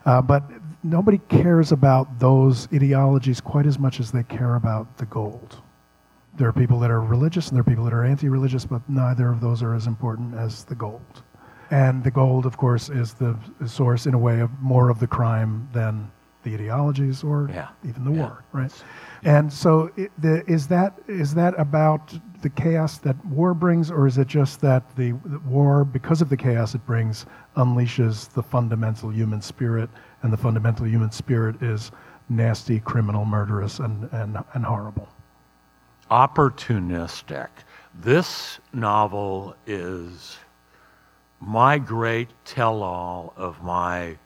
Uh, 0.06 0.22
but 0.22 0.44
nobody 0.84 1.20
cares 1.30 1.72
about 1.72 2.20
those 2.20 2.68
ideologies 2.74 3.40
quite 3.40 3.66
as 3.66 3.80
much 3.80 4.02
as 4.02 4.12
they 4.12 4.24
care 4.24 4.56
about 4.56 4.98
the 4.98 5.06
gold 5.06 5.62
there 6.40 6.48
are 6.48 6.54
people 6.54 6.80
that 6.80 6.90
are 6.90 7.02
religious 7.02 7.50
and 7.50 7.56
there 7.58 7.62
are 7.62 7.66
people 7.66 7.84
that 7.84 7.94
are 7.94 8.06
anti-religious, 8.06 8.66
but 8.66 8.82
neither 8.90 9.30
of 9.30 9.42
those 9.42 9.62
are 9.62 9.76
as 9.76 9.88
important 9.88 10.34
as 10.36 10.64
the 10.64 10.74
gold. 10.74 11.22
And 11.70 12.02
the 12.02 12.10
gold, 12.12 12.46
of 12.46 12.56
course, 12.56 12.90
is 12.90 13.14
the 13.14 13.38
source, 13.68 14.06
in 14.08 14.14
a 14.14 14.18
way, 14.18 14.40
of 14.40 14.50
more 14.62 14.90
of 14.90 15.00
the 15.02 15.06
crime 15.06 15.68
than 15.74 16.10
the 16.44 16.54
ideologies 16.54 17.24
or 17.26 17.50
Yeah. 17.54 17.68
even 17.84 18.06
the 18.06 18.12
Yeah. 18.14 18.20
war, 18.22 18.44
right? 18.54 18.84
And 19.24 19.52
so, 19.52 19.92
it, 19.98 20.12
the, 20.18 20.50
is 20.50 20.66
that 20.68 20.98
is 21.08 21.34
that 21.36 21.54
about 21.60 22.18
the 22.42 22.50
chaos 22.50 23.00
that 23.00 23.18
war 23.26 23.54
brings, 23.54 23.92
or 23.92 24.08
is 24.08 24.18
it 24.18 24.28
just 24.28 24.62
that 24.62 24.96
the, 24.96 25.12
the 25.26 25.40
war, 25.40 25.84
because 25.84 26.22
of 26.22 26.30
the 26.30 26.38
chaos 26.38 26.74
it 26.74 26.86
brings, 26.86 27.26
unleashes 27.58 28.30
the 28.30 28.42
fundamental 28.42 29.12
human 29.12 29.42
spirit, 29.42 29.90
and 30.24 30.32
the 30.32 30.38
fundamental 30.38 30.88
human 30.88 31.12
spirit 31.12 31.62
is 31.62 31.92
nasty, 32.30 32.80
criminal, 32.80 33.26
murderous, 33.26 33.80
and 33.80 34.08
and, 34.14 34.38
and 34.54 34.64
horrible? 34.66 35.10
Opportunistic. 36.10 37.50
This 37.94 38.60
novel 38.74 39.56
is 39.68 40.38
my 41.40 41.78
great 41.78 42.30
tell 42.46 42.84
all 42.84 43.34
of 43.38 43.64
my 43.64 44.18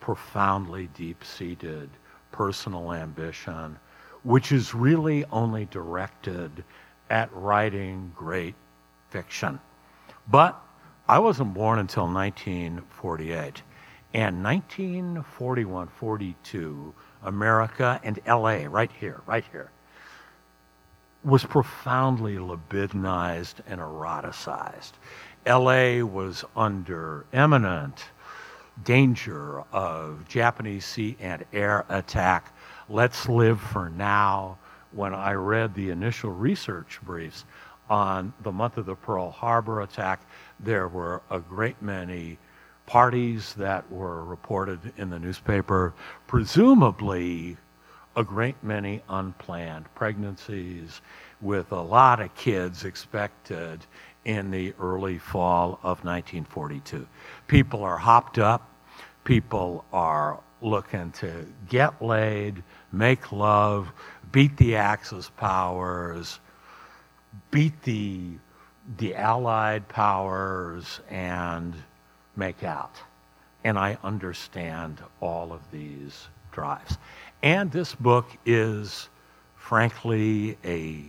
profoundly 0.00 0.88
deep 0.94 1.24
seated 1.24 1.90
personal 2.32 2.92
ambition, 2.92 3.78
which 4.22 4.52
is 4.52 4.74
really 4.74 5.24
only 5.26 5.66
directed 5.66 6.64
at 7.10 7.32
writing 7.32 8.12
great 8.14 8.54
fiction. 9.10 9.58
But 10.28 10.60
I 11.08 11.18
wasn't 11.18 11.54
born 11.54 11.78
until 11.78 12.06
1948. 12.06 13.62
And 14.14 14.44
1941 14.44 15.88
42, 15.88 16.94
America 17.24 18.00
and 18.04 18.20
LA, 18.26 18.66
right 18.68 18.90
here, 18.92 19.20
right 19.26 19.44
here, 19.50 19.70
was 21.24 21.44
profoundly 21.44 22.36
libidinized 22.36 23.54
and 23.66 23.80
eroticized. 23.80 24.92
LA 25.46 26.04
was 26.04 26.44
under 26.54 27.24
imminent 27.32 28.04
danger 28.82 29.62
of 29.72 30.26
Japanese 30.28 30.84
sea 30.84 31.16
and 31.20 31.44
air 31.52 31.84
attack. 31.88 32.52
Let's 32.88 33.28
live 33.28 33.60
for 33.60 33.88
now. 33.88 34.58
When 34.92 35.14
I 35.14 35.32
read 35.32 35.74
the 35.74 35.90
initial 35.90 36.30
research 36.30 37.00
briefs 37.02 37.44
on 37.90 38.32
the 38.42 38.52
month 38.52 38.76
of 38.76 38.86
the 38.86 38.94
Pearl 38.94 39.30
Harbor 39.30 39.80
attack, 39.80 40.20
there 40.60 40.88
were 40.88 41.22
a 41.30 41.40
great 41.40 41.80
many 41.82 42.38
parties 42.86 43.54
that 43.54 43.90
were 43.90 44.24
reported 44.24 44.78
in 44.96 45.10
the 45.10 45.18
newspaper, 45.18 45.94
presumably 46.26 47.56
a 48.16 48.24
great 48.24 48.62
many 48.62 49.02
unplanned 49.08 49.86
pregnancies 49.94 51.00
with 51.40 51.72
a 51.72 51.80
lot 51.80 52.20
of 52.20 52.34
kids 52.34 52.84
expected 52.84 53.84
in 54.24 54.50
the 54.50 54.72
early 54.80 55.18
fall 55.18 55.78
of 55.82 56.04
1942. 56.04 57.06
People 57.46 57.82
are 57.82 57.98
hopped 57.98 58.38
up, 58.38 58.68
people 59.24 59.84
are 59.92 60.40
looking 60.62 61.10
to 61.12 61.46
get 61.68 62.00
laid, 62.00 62.62
make 62.92 63.32
love, 63.32 63.92
beat 64.32 64.56
the 64.56 64.76
Axis 64.76 65.30
powers, 65.36 66.40
beat 67.50 67.82
the, 67.82 68.30
the 68.98 69.14
Allied 69.14 69.86
powers, 69.88 71.00
and 71.10 71.74
make 72.36 72.62
out. 72.62 72.94
And 73.64 73.78
I 73.78 73.98
understand 74.02 75.02
all 75.20 75.52
of 75.52 75.60
these 75.70 76.28
drives. 76.52 76.96
And 77.44 77.70
this 77.70 77.94
book 77.94 78.26
is, 78.46 79.10
frankly, 79.54 80.56
a, 80.64 81.04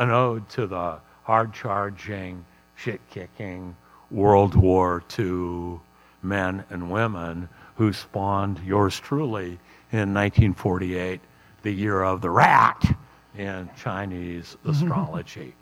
an 0.00 0.10
ode 0.10 0.48
to 0.48 0.66
the 0.66 0.98
hard 1.22 1.52
charging, 1.54 2.44
shit 2.74 3.00
kicking 3.08 3.76
World 4.10 4.56
War 4.56 5.04
II 5.16 5.78
men 6.24 6.64
and 6.70 6.90
women 6.90 7.48
who 7.76 7.92
spawned 7.92 8.58
yours 8.66 8.98
truly 8.98 9.60
in 9.92 10.12
1948, 10.12 11.20
the 11.62 11.70
year 11.70 12.02
of 12.02 12.20
the 12.20 12.30
rat 12.30 12.96
in 13.38 13.70
Chinese 13.76 14.56
astrology. 14.64 15.54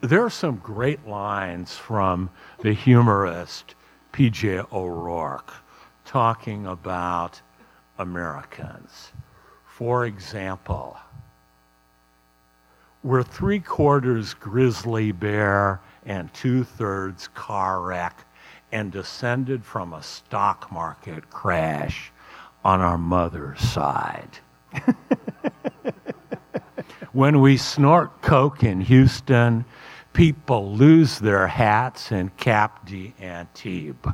there 0.00 0.24
are 0.24 0.30
some 0.30 0.56
great 0.56 1.06
lines 1.06 1.76
from 1.76 2.30
the 2.60 2.72
humorist 2.72 3.74
P.J. 4.12 4.62
O'Rourke 4.72 5.52
talking 6.06 6.64
about 6.64 7.42
Americans. 8.00 9.12
For 9.66 10.06
example, 10.06 10.98
we're 13.02 13.22
three 13.22 13.60
quarters 13.60 14.34
grizzly 14.34 15.12
bear 15.12 15.80
and 16.04 16.32
two 16.32 16.64
thirds 16.64 17.28
car 17.28 17.80
wreck 17.82 18.26
and 18.72 18.90
descended 18.90 19.64
from 19.64 19.92
a 19.92 20.02
stock 20.02 20.72
market 20.72 21.28
crash 21.30 22.10
on 22.64 22.80
our 22.80 22.98
mother's 22.98 23.60
side. 23.60 24.38
when 27.12 27.40
we 27.40 27.56
snort 27.56 28.22
coke 28.22 28.62
in 28.62 28.80
Houston, 28.80 29.64
people 30.12 30.74
lose 30.74 31.18
their 31.18 31.46
hats 31.46 32.12
in 32.12 32.30
Cap 32.30 32.86
de 32.86 33.14
d'Antibes. 33.18 34.08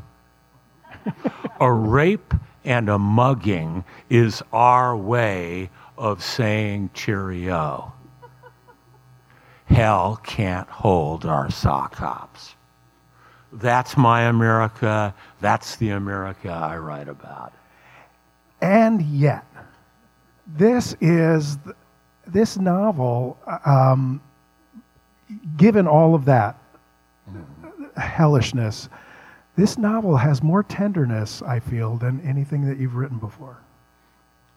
a 1.61 1.73
rape 1.73 2.35
and 2.67 2.89
a 2.89 2.99
mugging 2.99 3.85
is 4.11 4.43
our 4.53 4.97
way 4.97 5.71
of 5.97 6.23
saying 6.23 6.91
cheerio. 6.93 7.93
Hell 9.67 10.21
can't 10.23 10.69
hold 10.69 11.25
our 11.25 11.51
sock 11.51 11.95
hops. 11.95 12.55
That's 13.53 13.97
my 13.97 14.23
America. 14.23 15.15
That's 15.41 15.77
the 15.77 15.91
America 15.91 16.51
I 16.51 16.77
write 16.77 17.09
about. 17.09 17.53
And 18.61 19.01
yet, 19.03 19.47
this 20.47 20.97
is 21.01 21.59
this 22.27 22.59
novel. 22.59 23.39
Um, 23.65 24.21
given 25.57 25.87
all 25.87 26.15
of 26.15 26.25
that 26.27 26.59
hellishness, 27.97 28.89
this 29.57 29.79
novel 29.79 30.17
has 30.17 30.43
more 30.43 30.63
tenderness, 30.63 31.43
I 31.43 31.61
feel, 31.61 31.97
than 31.97 32.21
anything 32.21 32.67
that 32.67 32.79
you've 32.79 32.95
written 32.95 33.19
before. 33.19 33.59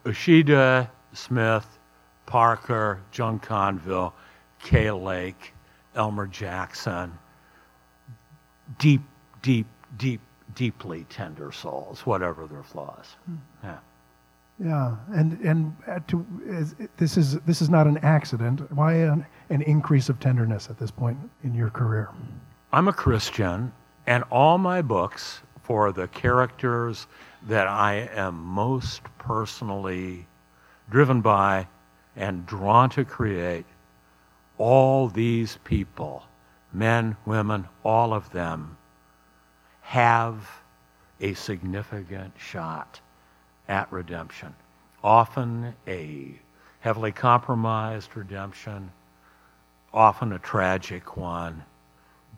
Ishida, 0.05 0.89
Smith, 1.13 1.79
Parker, 2.25 2.99
John 3.11 3.39
Conville, 3.39 4.13
Kay 4.59 4.91
Lake, 4.91 5.53
Elmer 5.95 6.27
Jackson, 6.27 7.17
deep, 8.77 9.01
deep, 9.41 9.67
deep, 9.97 10.21
deeply 10.55 11.05
tender 11.09 11.51
souls, 11.51 12.05
whatever 12.05 12.45
their 12.45 12.63
flaws. 12.63 13.15
Hmm. 13.25 13.35
Yeah. 13.63 13.77
Yeah, 14.61 14.97
and 15.13 15.39
and 15.39 15.73
to, 16.09 16.25
is, 16.45 16.75
this 16.97 17.15
is 17.15 17.39
this 17.41 17.61
is 17.61 17.69
not 17.69 17.87
an 17.87 17.97
accident. 17.99 18.69
Why 18.73 18.93
an, 18.95 19.25
an 19.49 19.61
increase 19.61 20.09
of 20.09 20.19
tenderness 20.19 20.69
at 20.69 20.77
this 20.77 20.91
point 20.91 21.17
in 21.45 21.53
your 21.53 21.69
career? 21.69 22.09
I'm 22.73 22.89
a 22.89 22.93
Christian, 22.93 23.71
and 24.09 24.23
all 24.31 24.57
my 24.57 24.81
books 24.81 25.39
for 25.61 25.91
the 25.91 26.07
characters 26.07 27.05
that 27.47 27.67
I 27.67 28.09
am 28.15 28.43
most 28.43 29.03
personally 29.19 30.25
driven 30.89 31.21
by 31.21 31.67
and 32.15 32.43
drawn 32.47 32.89
to 32.89 33.05
create, 33.05 33.67
all 34.57 35.09
these 35.09 35.59
people, 35.63 36.23
men, 36.73 37.17
women, 37.27 37.67
all 37.83 38.11
of 38.11 38.31
them, 38.31 38.75
have 39.81 40.49
a 41.21 41.35
significant 41.35 42.33
shot 42.35 42.99
at 43.67 43.91
redemption. 43.91 44.55
Often 45.03 45.75
a 45.87 46.33
heavily 46.79 47.11
compromised 47.11 48.17
redemption, 48.17 48.91
often 49.93 50.33
a 50.33 50.39
tragic 50.39 51.15
one, 51.15 51.63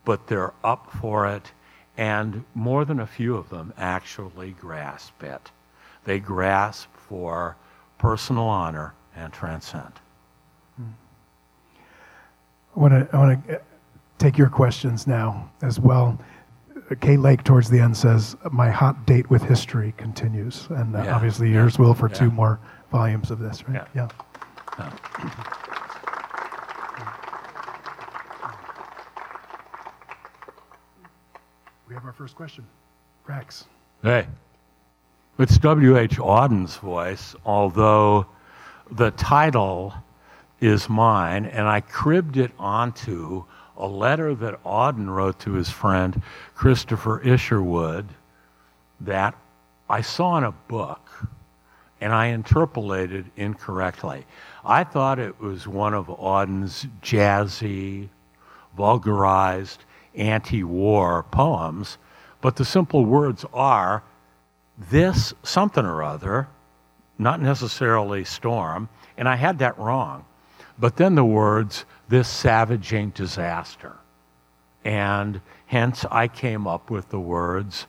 but 0.04 0.28
they're 0.28 0.54
up 0.66 0.92
for 1.00 1.28
it, 1.28 1.50
and 1.98 2.44
more 2.56 2.86
than 2.86 3.00
a 3.00 3.08
few 3.08 3.36
of 3.36 3.50
them 3.50 3.74
actually 3.78 4.52
grasp 4.52 5.24
it. 5.24 5.52
They 6.04 6.20
grasp 6.20 6.90
for 6.94 7.56
personal 7.98 8.46
honor 8.46 8.94
and 9.16 9.32
transcend. 9.32 9.94
I 12.76 12.80
want 12.80 12.94
to 12.94 13.16
I 13.16 13.20
want 13.20 13.48
to 13.48 13.62
take 14.18 14.38
your 14.38 14.50
questions 14.50 15.06
now 15.06 15.50
as 15.62 15.80
well. 15.80 16.18
Kay 17.00 17.18
Lake 17.18 17.44
towards 17.44 17.70
the 17.70 17.80
end 17.80 17.96
says, 17.96 18.36
"My 18.52 18.70
hot 18.70 19.06
date 19.06 19.30
with 19.30 19.42
history 19.44 19.94
continues," 19.98 20.68
and 20.70 20.96
uh, 20.96 21.04
yeah. 21.04 21.16
obviously 21.16 21.50
yours 21.50 21.78
will 21.78 21.94
for 21.94 22.10
yeah. 22.10 22.16
two 22.16 22.32
more 22.32 22.60
volumes 22.92 23.32
of 23.32 23.40
this, 23.40 23.68
right? 23.68 23.88
Yeah. 23.94 24.08
We 31.92 31.96
have 31.96 32.06
our 32.06 32.14
first 32.14 32.38
question. 32.38 32.66
Rex. 33.28 33.66
Hey. 34.02 34.26
It's 35.38 35.58
W.H. 35.58 36.20
Auden's 36.20 36.78
voice, 36.78 37.36
although 37.46 38.28
the 38.90 39.12
title 39.12 39.94
is 40.62 40.88
mine, 40.88 41.48
and 41.48 41.68
I 41.68 41.82
cribbed 41.82 42.38
it 42.38 42.54
onto 42.58 43.44
a 43.76 43.86
letter 43.86 44.34
that 44.36 44.64
Auden 44.64 45.10
wrote 45.14 45.38
to 45.40 45.52
his 45.52 45.70
friend 45.70 46.22
Christopher 46.56 47.20
Isherwood 47.24 48.08
that 49.02 49.36
I 49.90 50.00
saw 50.00 50.38
in 50.38 50.46
a 50.46 50.54
book 50.54 51.10
and 52.00 52.14
I 52.14 52.28
interpolated 52.28 53.30
incorrectly. 53.36 54.26
I 54.64 54.86
thought 54.86 55.20
it 55.20 55.42
was 55.42 55.68
one 55.68 55.94
of 55.94 56.08
Auden's 56.08 56.88
jazzy, 57.02 58.08
vulgarized 58.78 59.84
anti 60.16 60.64
war 60.64 61.24
poems, 61.32 61.98
but 62.42 62.56
the 62.56 62.66
simple 62.66 63.06
words 63.06 63.46
are 63.54 64.04
this 64.90 65.34
something 65.44 65.86
or 65.86 66.04
other, 66.04 66.48
not 67.18 67.42
necessarily 67.42 68.24
storm, 68.24 68.90
and 69.18 69.30
I 69.30 69.36
had 69.36 69.60
that 69.60 69.78
wrong. 69.78 70.26
But 70.80 70.96
then 70.96 71.16
the 71.16 71.26
words 71.26 71.86
this 72.10 72.28
savaging 72.28 73.12
disaster. 73.12 73.96
And 74.84 75.42
hence 75.68 76.06
I 76.10 76.28
came 76.28 76.68
up 76.68 76.90
with 76.90 77.10
the 77.10 77.20
words, 77.20 77.86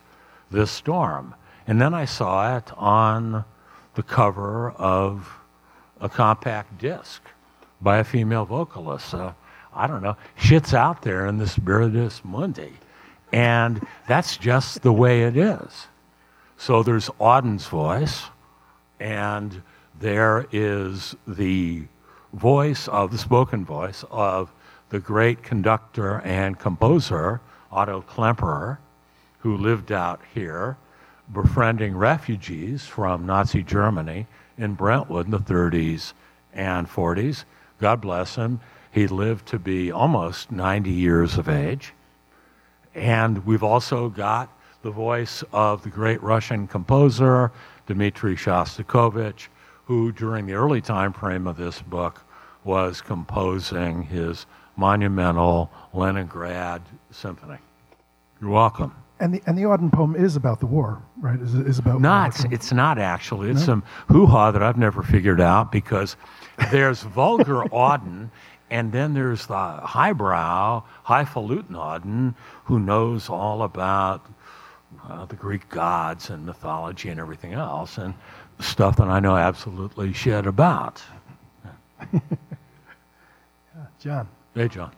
this 0.51 0.71
storm. 0.71 1.33
And 1.65 1.81
then 1.81 1.93
I 1.93 2.05
saw 2.05 2.57
it 2.57 2.71
on 2.77 3.43
the 3.95 4.03
cover 4.03 4.71
of 4.71 5.39
a 5.99 6.09
compact 6.09 6.77
disc 6.77 7.21
by 7.81 7.97
a 7.97 8.03
female 8.03 8.45
vocalist. 8.45 9.13
Uh, 9.13 9.33
I 9.75 9.87
don't 9.87 10.03
know, 10.03 10.17
shit's 10.35 10.73
out 10.73 11.01
there 11.01 11.27
in 11.27 11.37
the 11.37 11.47
Spiritus 11.47 12.21
Mundi. 12.23 12.73
And 13.31 13.85
that's 14.07 14.37
just 14.37 14.81
the 14.83 14.93
way 14.93 15.23
it 15.23 15.35
is. 15.35 15.87
So 16.57 16.83
there's 16.83 17.09
Auden's 17.19 17.67
voice, 17.67 18.23
and 18.99 19.61
there 19.99 20.45
is 20.51 21.15
the 21.27 21.83
voice 22.33 22.87
of 22.87 23.11
the 23.11 23.17
spoken 23.17 23.65
voice 23.65 24.05
of 24.11 24.51
the 24.89 24.99
great 24.99 25.43
conductor 25.43 26.21
and 26.21 26.59
composer 26.59 27.41
Otto 27.71 28.03
Klemperer, 28.07 28.77
who 29.39 29.57
lived 29.57 29.91
out 29.91 30.21
here 30.33 30.77
befriending 31.33 31.95
refugees 31.95 32.85
from 32.85 33.25
Nazi 33.25 33.63
Germany 33.63 34.27
in 34.57 34.75
Brentwood 34.75 35.25
in 35.25 35.31
the 35.31 35.39
30s 35.39 36.13
and 36.53 36.87
40s. 36.87 37.45
God 37.79 38.01
bless 38.01 38.35
him. 38.35 38.59
He 38.93 39.07
lived 39.07 39.47
to 39.47 39.57
be 39.57 39.91
almost 39.91 40.51
90 40.51 40.91
years 40.91 41.39
of 41.39 41.49
age. 41.49 41.93
And 42.93 43.43
we've 43.43 43.63
also 43.63 44.07
got 44.07 44.55
the 44.83 44.91
voice 44.91 45.43
of 45.51 45.81
the 45.81 45.89
great 45.89 46.21
Russian 46.21 46.67
composer 46.67 47.51
Dmitri 47.87 48.35
Shostakovich, 48.35 49.47
who, 49.85 50.11
during 50.11 50.45
the 50.45 50.53
early 50.53 50.79
time 50.79 51.11
frame 51.11 51.47
of 51.47 51.57
this 51.57 51.81
book, 51.81 52.21
was 52.63 53.01
composing 53.01 54.03
his 54.03 54.45
monumental 54.75 55.71
Leningrad 55.93 56.83
Symphony. 57.09 57.57
You're 58.39 58.51
welcome. 58.51 58.93
And 59.19 59.33
the 59.33 59.41
and 59.45 59.57
the 59.57 59.63
Auden 59.63 59.91
poem 59.91 60.15
is 60.15 60.35
about 60.35 60.59
the 60.59 60.65
war, 60.65 61.01
right? 61.19 61.39
Is 61.39 61.53
is 61.53 61.79
about 61.79 62.01
not. 62.01 62.51
It's 62.51 62.73
not 62.73 62.99
actually. 62.99 63.49
It's 63.49 63.61
no? 63.61 63.65
some 63.65 63.83
hoo 64.09 64.25
ha 64.25 64.51
that 64.51 64.61
I've 64.61 64.77
never 64.77 65.01
figured 65.01 65.39
out 65.39 65.71
because 65.71 66.17
there's 66.71 67.03
vulgar 67.19 67.63
Auden, 67.71 68.29
and 68.69 68.91
then 68.91 69.13
there's 69.13 69.47
the 69.47 69.55
highbrow, 69.55 70.83
highfalutin 71.03 71.75
Auden 71.75 72.35
who 72.65 72.79
knows 72.79 73.29
all 73.29 73.63
about 73.63 74.25
uh, 75.07 75.25
the 75.25 75.35
Greek 75.35 75.67
gods 75.69 76.29
and 76.29 76.45
mythology 76.45 77.09
and 77.09 77.19
everything 77.19 77.53
else, 77.53 77.97
and 77.97 78.13
stuff 78.59 78.97
that 78.97 79.07
I 79.07 79.19
know 79.19 79.35
absolutely 79.35 80.13
shit 80.13 80.45
about. 80.45 81.01
yeah, 82.13 82.19
John. 83.99 84.27
Hey, 84.55 84.67
John. 84.67 84.91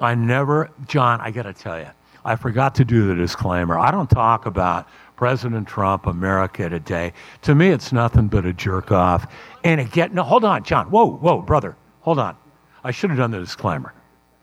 I 0.00 0.14
never, 0.14 0.70
John, 0.86 1.20
I 1.20 1.30
got 1.30 1.44
to 1.44 1.54
tell 1.54 1.78
you, 1.78 1.88
I 2.24 2.36
forgot 2.36 2.74
to 2.76 2.84
do 2.84 3.06
the 3.06 3.14
disclaimer. 3.14 3.78
I 3.78 3.90
don't 3.90 4.10
talk 4.10 4.46
about 4.46 4.88
President 5.16 5.66
Trump, 5.66 6.06
America 6.06 6.68
today. 6.68 7.12
To 7.42 7.54
me, 7.54 7.68
it's 7.70 7.92
nothing 7.92 8.28
but 8.28 8.44
a 8.44 8.52
jerk 8.52 8.92
off. 8.92 9.32
And 9.64 9.80
again, 9.80 10.14
no, 10.14 10.22
hold 10.22 10.44
on, 10.44 10.62
John. 10.62 10.86
Whoa, 10.90 11.10
whoa, 11.10 11.40
brother, 11.40 11.76
hold 12.06 12.20
on. 12.20 12.36
I 12.84 12.92
should 12.92 13.10
have 13.10 13.18
done 13.18 13.32
the 13.32 13.40
disclaimer, 13.40 13.92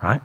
right? 0.04 0.22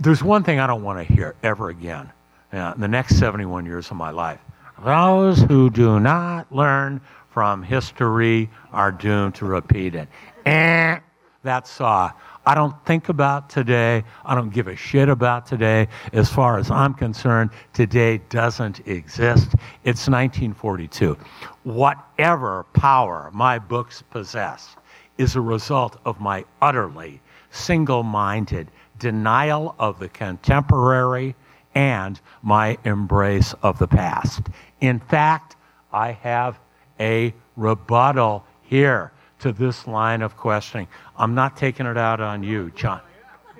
There's 0.00 0.22
one 0.22 0.44
thing 0.44 0.58
I 0.58 0.66
don't 0.66 0.82
want 0.82 1.06
to 1.06 1.14
hear 1.14 1.36
ever 1.42 1.68
again 1.68 2.10
uh, 2.54 2.72
in 2.74 2.80
the 2.80 2.88
next 2.88 3.18
71 3.18 3.66
years 3.66 3.90
of 3.90 3.98
my 3.98 4.08
life. 4.10 4.40
Those 4.82 5.42
who 5.42 5.68
do 5.68 6.00
not 6.00 6.50
learn 6.50 7.02
from 7.28 7.62
history 7.62 8.48
are 8.72 8.90
doomed 8.90 9.34
to 9.36 9.44
repeat 9.44 9.94
it. 9.94 10.08
Eh, 10.46 10.98
that's 11.42 11.82
uh, 11.82 12.10
I 12.46 12.54
don't 12.54 12.74
think 12.86 13.10
about 13.10 13.50
today. 13.50 14.02
I 14.24 14.34
don't 14.34 14.50
give 14.50 14.68
a 14.68 14.76
shit 14.76 15.10
about 15.10 15.44
today. 15.44 15.86
As 16.14 16.30
far 16.30 16.58
as 16.58 16.70
I'm 16.70 16.94
concerned, 16.94 17.50
today 17.74 18.22
doesn't 18.30 18.86
exist. 18.88 19.48
It's 19.84 20.08
1942. 20.08 21.18
Whatever 21.64 22.64
power 22.72 23.30
my 23.34 23.58
books 23.58 24.02
possess 24.10 24.76
is 25.18 25.36
a 25.36 25.40
result 25.40 25.98
of 26.04 26.20
my 26.20 26.44
utterly 26.60 27.20
single 27.50 28.02
minded 28.02 28.68
denial 28.98 29.74
of 29.78 29.98
the 29.98 30.08
contemporary 30.08 31.34
and 31.74 32.20
my 32.42 32.78
embrace 32.84 33.54
of 33.62 33.78
the 33.78 33.86
past. 33.86 34.42
In 34.80 34.98
fact, 34.98 35.56
I 35.92 36.12
have 36.12 36.58
a 36.98 37.34
rebuttal 37.56 38.44
here 38.62 39.12
to 39.38 39.52
this 39.52 39.86
line 39.86 40.22
of 40.22 40.36
questioning. 40.36 40.88
I'm 41.16 41.34
not 41.34 41.56
taking 41.56 41.86
it 41.86 41.96
out 41.96 42.20
on 42.20 42.42
you, 42.42 42.70
John. 42.74 43.00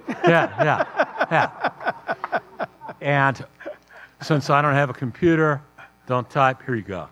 Yeah, 0.09 0.65
yeah, 0.65 0.85
yeah. 1.31 2.67
And 3.01 3.45
since 4.23 4.49
I 4.49 4.63
don't 4.63 4.75
have 4.75 4.89
a 4.89 4.95
computer, 4.95 5.61
don't 6.07 6.29
type, 6.31 6.63
here 6.65 6.75
you 6.77 6.83
go. 6.83 7.09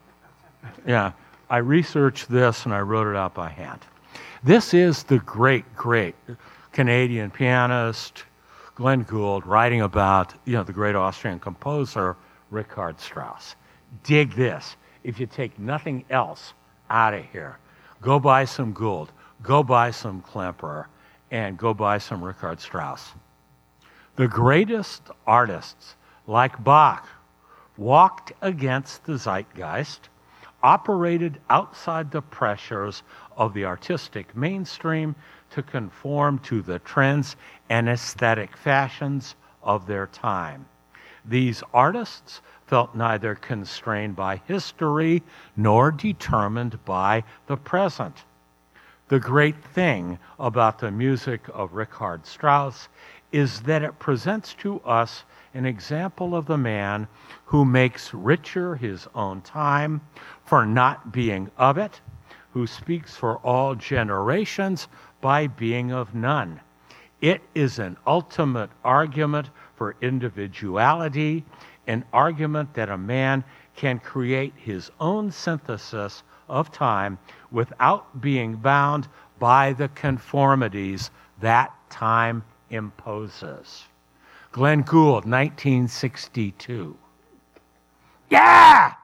Yeah, 0.86 1.12
I 1.50 1.58
researched 1.58 2.30
this 2.30 2.64
and 2.64 2.72
I 2.72 2.80
wrote 2.80 3.06
it 3.06 3.16
out 3.16 3.34
by 3.34 3.50
hand. 3.50 3.80
This 4.44 4.74
is 4.74 5.04
the 5.04 5.18
great, 5.18 5.74
great 5.74 6.14
Canadian 6.70 7.30
pianist 7.30 8.24
Glenn 8.74 9.02
Gould 9.02 9.46
writing 9.46 9.80
about 9.80 10.34
you 10.44 10.52
know 10.52 10.62
the 10.62 10.72
great 10.72 10.94
Austrian 10.94 11.40
composer 11.40 12.16
Richard 12.50 13.00
Strauss. 13.00 13.56
Dig 14.02 14.34
this. 14.34 14.76
If 15.02 15.18
you 15.18 15.26
take 15.26 15.58
nothing 15.58 16.04
else 16.10 16.52
out 16.90 17.14
of 17.14 17.24
here, 17.32 17.58
Go 18.04 18.20
buy 18.20 18.44
some 18.44 18.74
Gould, 18.74 19.10
go 19.42 19.62
buy 19.62 19.90
some 19.90 20.20
Klemperer, 20.20 20.84
and 21.30 21.56
go 21.56 21.72
buy 21.72 21.96
some 21.96 22.22
Richard 22.22 22.60
Strauss. 22.60 23.14
The 24.16 24.28
greatest 24.28 25.08
artists, 25.26 25.96
like 26.26 26.62
Bach, 26.62 27.08
walked 27.78 28.32
against 28.42 29.06
the 29.06 29.16
zeitgeist, 29.16 30.10
operated 30.62 31.40
outside 31.48 32.10
the 32.10 32.20
pressures 32.20 33.02
of 33.36 33.54
the 33.54 33.64
artistic 33.64 34.36
mainstream 34.36 35.14
to 35.50 35.62
conform 35.62 36.38
to 36.40 36.62
the 36.62 36.78
trends 36.80 37.36
and 37.68 37.88
aesthetic 37.88 38.56
fashions 38.56 39.34
of 39.62 39.86
their 39.86 40.06
time. 40.06 40.66
These 41.24 41.62
artists 41.72 42.42
felt 42.66 42.94
neither 42.94 43.34
constrained 43.34 44.16
by 44.16 44.36
history 44.46 45.22
nor 45.56 45.90
determined 45.90 46.84
by 46.84 47.24
the 47.46 47.56
present. 47.56 48.24
The 49.08 49.20
great 49.20 49.62
thing 49.62 50.18
about 50.38 50.78
the 50.78 50.90
music 50.90 51.42
of 51.52 51.74
Richard 51.74 52.26
Strauss 52.26 52.88
is 53.32 53.60
that 53.62 53.82
it 53.82 53.98
presents 53.98 54.54
to 54.54 54.80
us 54.80 55.24
an 55.54 55.66
example 55.66 56.34
of 56.34 56.46
the 56.46 56.58
man 56.58 57.06
who 57.46 57.64
makes 57.64 58.14
richer 58.14 58.76
his 58.76 59.06
own 59.14 59.40
time 59.42 60.00
for 60.44 60.64
not 60.64 61.12
being 61.12 61.50
of 61.58 61.78
it, 61.78 62.00
who 62.54 62.66
speaks 62.66 63.14
for 63.14 63.36
all 63.38 63.74
generations 63.74 64.88
by 65.20 65.46
being 65.46 65.92
of 65.92 66.14
none. 66.14 66.58
It 67.20 67.42
is 67.54 67.78
an 67.78 67.98
ultimate 68.06 68.70
argument 68.82 69.50
for 69.76 69.96
individuality 70.00 71.44
an 71.86 72.04
argument 72.12 72.72
that 72.74 72.88
a 72.88 72.98
man 72.98 73.44
can 73.76 73.98
create 73.98 74.52
his 74.56 74.90
own 75.00 75.30
synthesis 75.30 76.22
of 76.48 76.70
time 76.72 77.18
without 77.50 78.20
being 78.20 78.54
bound 78.56 79.08
by 79.38 79.72
the 79.72 79.88
conformities 79.88 81.10
that 81.40 81.72
time 81.90 82.42
imposes. 82.70 83.84
Glenn 84.52 84.82
Gould, 84.82 85.24
1962. 85.24 86.96
Yeah! 88.30 88.94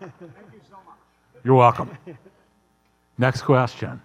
Thank 0.00 0.12
you 0.20 0.60
so 0.68 0.76
much. 0.86 0.96
You're 1.44 1.54
welcome. 1.54 1.96
Next 3.18 3.42
question. 3.42 4.02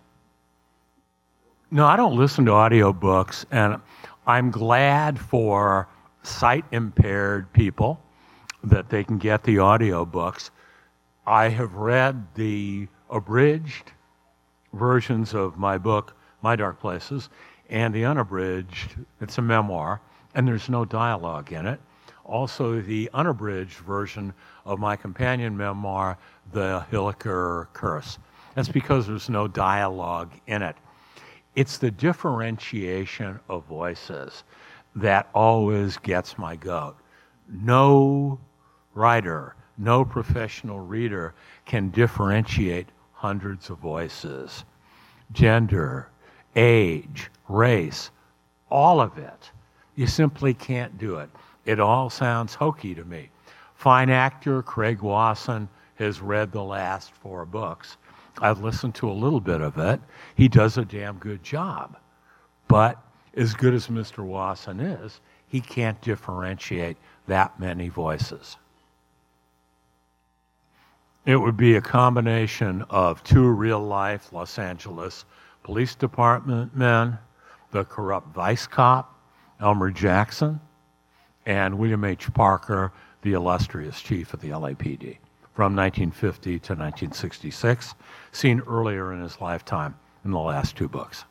No, 1.70 1.86
I 1.86 1.96
don't 1.98 2.16
listen 2.16 2.46
to 2.46 2.52
audiobooks, 2.52 3.46
and 3.52 3.78
I'm 4.26 4.52
glad 4.52 5.20
for 5.20 5.88
sight 6.24 6.64
impaired 6.72 7.52
people 7.52 8.00
that 8.64 8.90
they 8.90 9.04
can 9.04 9.18
get 9.18 9.44
the 9.44 9.60
audio 9.60 10.06
books. 10.06 10.52
I 11.26 11.50
have 11.50 11.74
read 11.74 12.26
the 12.36 12.88
abridged 13.10 13.92
versions 14.74 15.34
of 15.34 15.58
my 15.58 15.78
book, 15.78 16.16
My 16.42 16.56
Dark 16.56 16.80
Places, 16.80 17.30
and 17.70 17.94
the 17.94 18.06
unabridged, 18.06 18.96
it's 19.20 19.38
a 19.38 19.42
memoir, 19.42 20.02
and 20.36 20.48
there's 20.48 20.70
no 20.70 20.86
dialogue 20.86 21.52
in 21.52 21.66
it. 21.66 21.80
Also, 22.24 22.80
the 22.80 23.10
unabridged 23.14 23.78
version 23.80 24.34
of 24.66 24.80
my 24.80 24.96
companion 24.96 25.58
memoir, 25.58 26.18
The 26.54 26.86
Hilliker 26.92 27.68
Curse. 27.74 28.20
That's 28.56 28.70
because 28.70 29.08
there's 29.08 29.30
no 29.30 29.48
dialogue 29.48 30.32
in 30.48 30.62
it. 30.62 30.76
It's 31.56 31.78
the 31.78 31.92
differentiation 31.92 33.40
of 33.50 33.66
voices 33.66 34.44
that 34.96 35.30
always 35.34 35.98
gets 35.98 36.38
my 36.38 36.56
goat. 36.56 36.96
No 37.48 38.40
writer, 38.94 39.56
no 39.78 40.06
professional 40.06 40.80
reader 40.80 41.34
can 41.66 41.90
differentiate 41.90 42.88
hundreds 43.14 43.70
of 43.70 43.78
voices. 43.80 44.66
Gender, 45.32 46.10
age, 46.56 47.30
race, 47.48 48.12
all 48.70 49.00
of 49.00 49.18
it. 49.18 49.52
You 49.96 50.08
simply 50.08 50.54
can't 50.54 50.98
do 50.98 51.18
it. 51.18 51.30
It 51.66 51.80
all 51.80 52.10
sounds 52.10 52.56
hokey 52.56 52.96
to 52.96 53.06
me. 53.06 53.30
Fine 53.76 54.10
actor 54.10 54.62
Craig 54.62 55.02
Wasson 55.02 55.68
has 55.96 56.22
read 56.22 56.52
the 56.52 56.64
last 56.64 57.12
four 57.12 57.46
books. 57.46 57.98
I've 58.40 58.62
listened 58.62 58.96
to 58.96 59.10
a 59.10 59.14
little 59.14 59.40
bit 59.40 59.62
of 59.62 59.78
it. 59.78 60.00
He 60.36 60.48
does 60.48 60.78
a 60.78 60.86
damn 60.86 61.18
good 61.18 61.44
job. 61.44 61.98
But 62.68 63.02
as 63.36 63.54
good 63.54 63.74
as 63.74 63.88
Mr. 63.88 64.24
Wasson 64.24 64.80
is, 64.80 65.20
he 65.48 65.62
can't 65.62 66.02
differentiate 66.02 66.98
that 67.28 67.60
many 67.60 67.90
voices. 67.90 68.58
It 71.26 71.36
would 71.36 71.58
be 71.58 71.76
a 71.76 71.82
combination 71.82 72.84
of 72.90 73.24
two 73.24 73.48
real 73.50 73.80
life 73.80 74.34
Los 74.34 74.58
Angeles 74.58 75.26
Police 75.64 75.94
Department 75.94 76.76
men, 76.76 77.20
the 77.72 77.86
corrupt 77.86 78.34
vice 78.34 78.66
cop, 78.66 79.16
Elmer 79.60 79.92
Jackson, 79.92 80.60
and 81.46 81.78
William 81.78 82.04
H. 82.04 82.34
Parker, 82.34 82.92
the 83.22 83.34
illustrious 83.34 84.02
chief 84.02 84.34
of 84.34 84.42
the 84.42 84.50
LAPD 84.50 85.18
from 85.54 85.76
1950 85.76 86.52
to 86.52 86.74
1966, 86.74 87.96
seen 88.32 88.62
earlier 88.68 89.14
in 89.14 89.22
his 89.22 89.40
lifetime 89.42 89.96
in 90.24 90.32
the 90.32 90.40
last 90.40 90.76
two 90.76 90.88
books. 90.88 91.26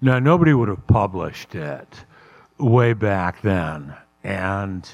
Now, 0.00 0.18
nobody 0.18 0.54
would 0.54 0.68
have 0.68 0.86
published 0.86 1.54
it 1.54 2.04
way 2.58 2.92
back 2.92 3.42
then. 3.42 3.94
And 4.22 4.88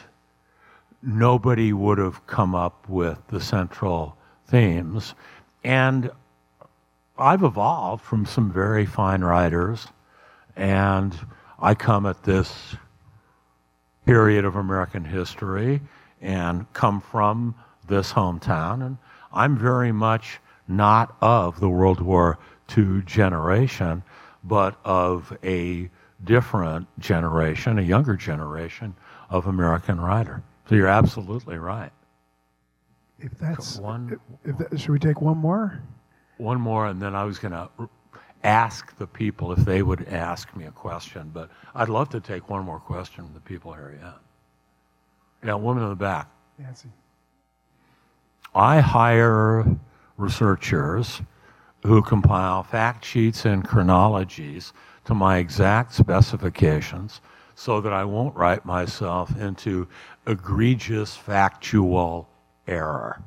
nobody 1.03 1.72
would 1.72 1.99
have 1.99 2.26
come 2.26 2.55
up 2.55 2.89
with 2.89 3.18
the 3.28 3.41
central 3.41 4.16
themes. 4.47 5.14
And 5.64 6.11
I've 7.18 7.43
evolved 7.43 8.05
from 8.05 8.26
some 8.26 8.53
very 8.53 8.87
fine 8.87 9.22
writers, 9.22 9.87
and 10.55 11.16
I 11.59 11.74
come 11.74 12.07
at 12.07 12.22
this 12.22 12.76
period 14.05 14.45
of 14.45 14.57
American 14.57 15.05
history 15.05 15.80
and 16.27 16.70
come 16.72 17.01
from 17.01 17.55
this 17.87 18.12
hometown, 18.12 18.85
and 18.85 18.99
I'm 19.33 19.57
very 19.57 19.93
much 19.93 20.41
not 20.66 21.16
of 21.20 21.61
the 21.61 21.68
World 21.68 22.01
War 22.01 22.37
II 22.77 23.03
generation, 23.03 24.03
but 24.43 24.77
of 24.85 25.37
a 25.45 25.89
different 26.24 26.89
generation, 26.99 27.79
a 27.79 27.83
younger 27.83 28.16
generation 28.16 28.97
of 29.31 29.47
American 29.47 30.01
writer. 30.01 30.43
So 30.68 30.74
you're 30.74 30.89
absolutely 30.89 31.59
right. 31.59 31.93
If 33.20 33.39
that's 33.39 33.79
One- 33.79 34.18
if, 34.45 34.59
that, 34.59 34.81
should 34.81 34.91
we 34.91 34.99
take 34.99 35.20
one 35.20 35.39
more? 35.39 35.81
One 36.39 36.61
more, 36.61 36.89
and 36.89 37.01
then 37.01 37.14
I 37.14 37.22
was 37.22 37.39
going 37.39 37.53
to 37.53 37.70
ask 38.43 38.97
the 38.99 39.07
people 39.07 39.53
if 39.53 39.61
they 39.61 39.83
would 39.83 40.09
ask 40.09 40.55
me 40.57 40.64
a 40.64 40.72
question, 40.72 41.31
but 41.33 41.51
I'd 41.72 41.89
love 41.89 42.09
to 42.11 42.20
take 42.20 42.51
one 42.51 42.64
more 42.64 42.81
question 42.81 43.24
from 43.24 43.33
the 43.33 43.41
people 43.41 43.72
here. 43.72 43.97
Yeah. 44.03 44.12
Yeah, 45.45 45.55
woman 45.55 45.82
in 45.82 45.89
the 45.91 45.95
back. 45.95 46.28
Nancy. 46.59 46.89
I 48.55 48.80
hire 48.80 49.66
researchers 50.16 51.20
who 51.84 52.03
compile 52.03 52.62
fact 52.62 53.05
sheets 53.05 53.45
and 53.45 53.66
chronologies 53.66 54.72
to 55.05 55.14
my 55.14 55.39
exact 55.39 55.95
specifications 55.95 57.20
so 57.55 57.80
that 57.80 57.93
I 57.93 58.05
won't 58.05 58.34
write 58.34 58.64
myself 58.64 59.39
into 59.39 59.87
egregious 60.26 61.16
factual 61.16 62.28
error. 62.66 63.22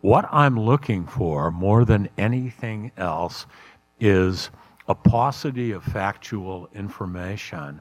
What 0.00 0.28
I'm 0.30 0.58
looking 0.58 1.06
for 1.06 1.50
more 1.50 1.84
than 1.84 2.08
anything 2.16 2.92
else 2.96 3.46
is 3.98 4.50
a 4.88 4.94
paucity 4.94 5.72
of 5.72 5.82
factual 5.82 6.68
information 6.74 7.80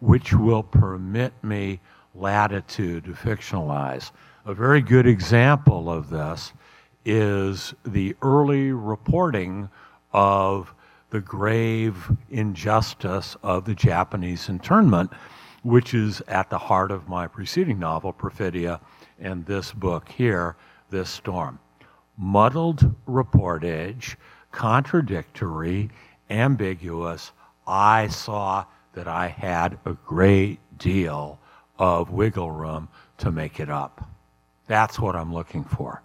which 0.00 0.32
will 0.32 0.62
permit 0.62 1.32
me 1.42 1.80
latitude 2.14 3.04
to 3.04 3.12
fictionalize. 3.12 4.10
A 4.44 4.54
very 4.54 4.82
good 4.82 5.06
example 5.06 5.90
of 5.90 6.10
this 6.10 6.52
is 7.04 7.74
the 7.84 8.14
early 8.22 8.72
reporting 8.72 9.68
of 10.12 10.74
the 11.10 11.20
grave 11.20 12.10
injustice 12.30 13.36
of 13.42 13.64
the 13.64 13.74
Japanese 13.74 14.48
internment, 14.48 15.10
which 15.62 15.94
is 15.94 16.20
at 16.28 16.50
the 16.50 16.58
heart 16.58 16.90
of 16.90 17.08
my 17.08 17.26
preceding 17.26 17.78
novel, 17.78 18.12
Perfidia, 18.12 18.80
and 19.20 19.44
this 19.46 19.72
book 19.72 20.08
here, 20.08 20.56
This 20.90 21.10
Storm. 21.10 21.58
Muddled 22.16 22.94
reportage, 23.06 24.16
contradictory, 24.50 25.90
ambiguous. 26.30 27.32
I 27.66 28.08
saw 28.08 28.64
that 28.94 29.08
I 29.08 29.28
had 29.28 29.78
a 29.84 29.92
great 29.92 30.58
deal 30.78 31.38
of 31.78 32.10
wiggle 32.10 32.50
room 32.50 32.88
to 33.18 33.30
make 33.30 33.60
it 33.60 33.70
up. 33.70 34.08
That's 34.66 34.98
what 34.98 35.16
I'm 35.16 35.32
looking 35.32 35.64
for. 35.64 36.02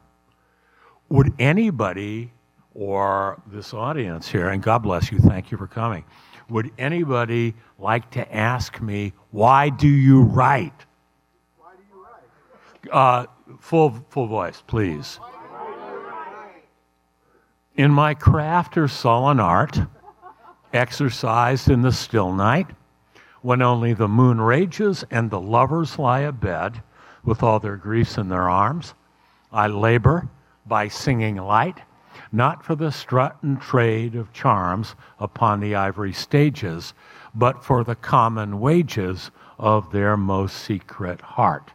Would 1.09 1.33
anybody 1.39 2.31
or 2.73 3.41
this 3.47 3.73
audience 3.73 4.27
here, 4.27 4.49
and 4.49 4.61
God 4.61 4.79
bless 4.79 5.11
you, 5.11 5.19
thank 5.19 5.51
you 5.51 5.57
for 5.57 5.67
coming, 5.67 6.03
would 6.49 6.71
anybody 6.77 7.55
like 7.79 8.09
to 8.11 8.35
ask 8.35 8.81
me, 8.81 9.13
why 9.31 9.69
do 9.69 9.87
you 9.87 10.21
write? 10.21 10.85
Why 11.57 11.71
do 11.75 11.83
you 11.91 12.03
write? 12.03 12.93
Uh, 12.93 13.25
full, 13.59 14.05
full 14.09 14.27
voice, 14.27 14.63
please. 14.67 15.19
In 17.75 17.91
my 17.91 18.13
craft 18.13 18.77
or 18.77 18.87
sullen 18.87 19.39
art, 19.39 19.79
exercised 20.73 21.69
in 21.69 21.81
the 21.81 21.91
still 21.91 22.31
night, 22.31 22.67
when 23.47 23.61
only 23.61 23.93
the 23.93 24.09
moon 24.09 24.41
rages 24.41 25.05
and 25.09 25.31
the 25.31 25.39
lovers 25.39 25.97
lie 25.97 26.19
abed 26.19 26.81
with 27.23 27.41
all 27.41 27.61
their 27.61 27.77
griefs 27.77 28.17
in 28.17 28.27
their 28.27 28.49
arms, 28.49 28.93
I 29.53 29.67
labor 29.67 30.27
by 30.65 30.89
singing 30.89 31.37
light, 31.37 31.79
not 32.29 32.65
for 32.65 32.75
the 32.75 32.91
strut 32.91 33.37
and 33.41 33.61
trade 33.61 34.15
of 34.15 34.33
charms 34.33 34.95
upon 35.17 35.61
the 35.61 35.75
ivory 35.75 36.11
stages, 36.11 36.93
but 37.33 37.63
for 37.63 37.85
the 37.85 37.95
common 37.95 38.59
wages 38.59 39.31
of 39.57 39.93
their 39.93 40.17
most 40.17 40.57
secret 40.57 41.21
heart. 41.21 41.71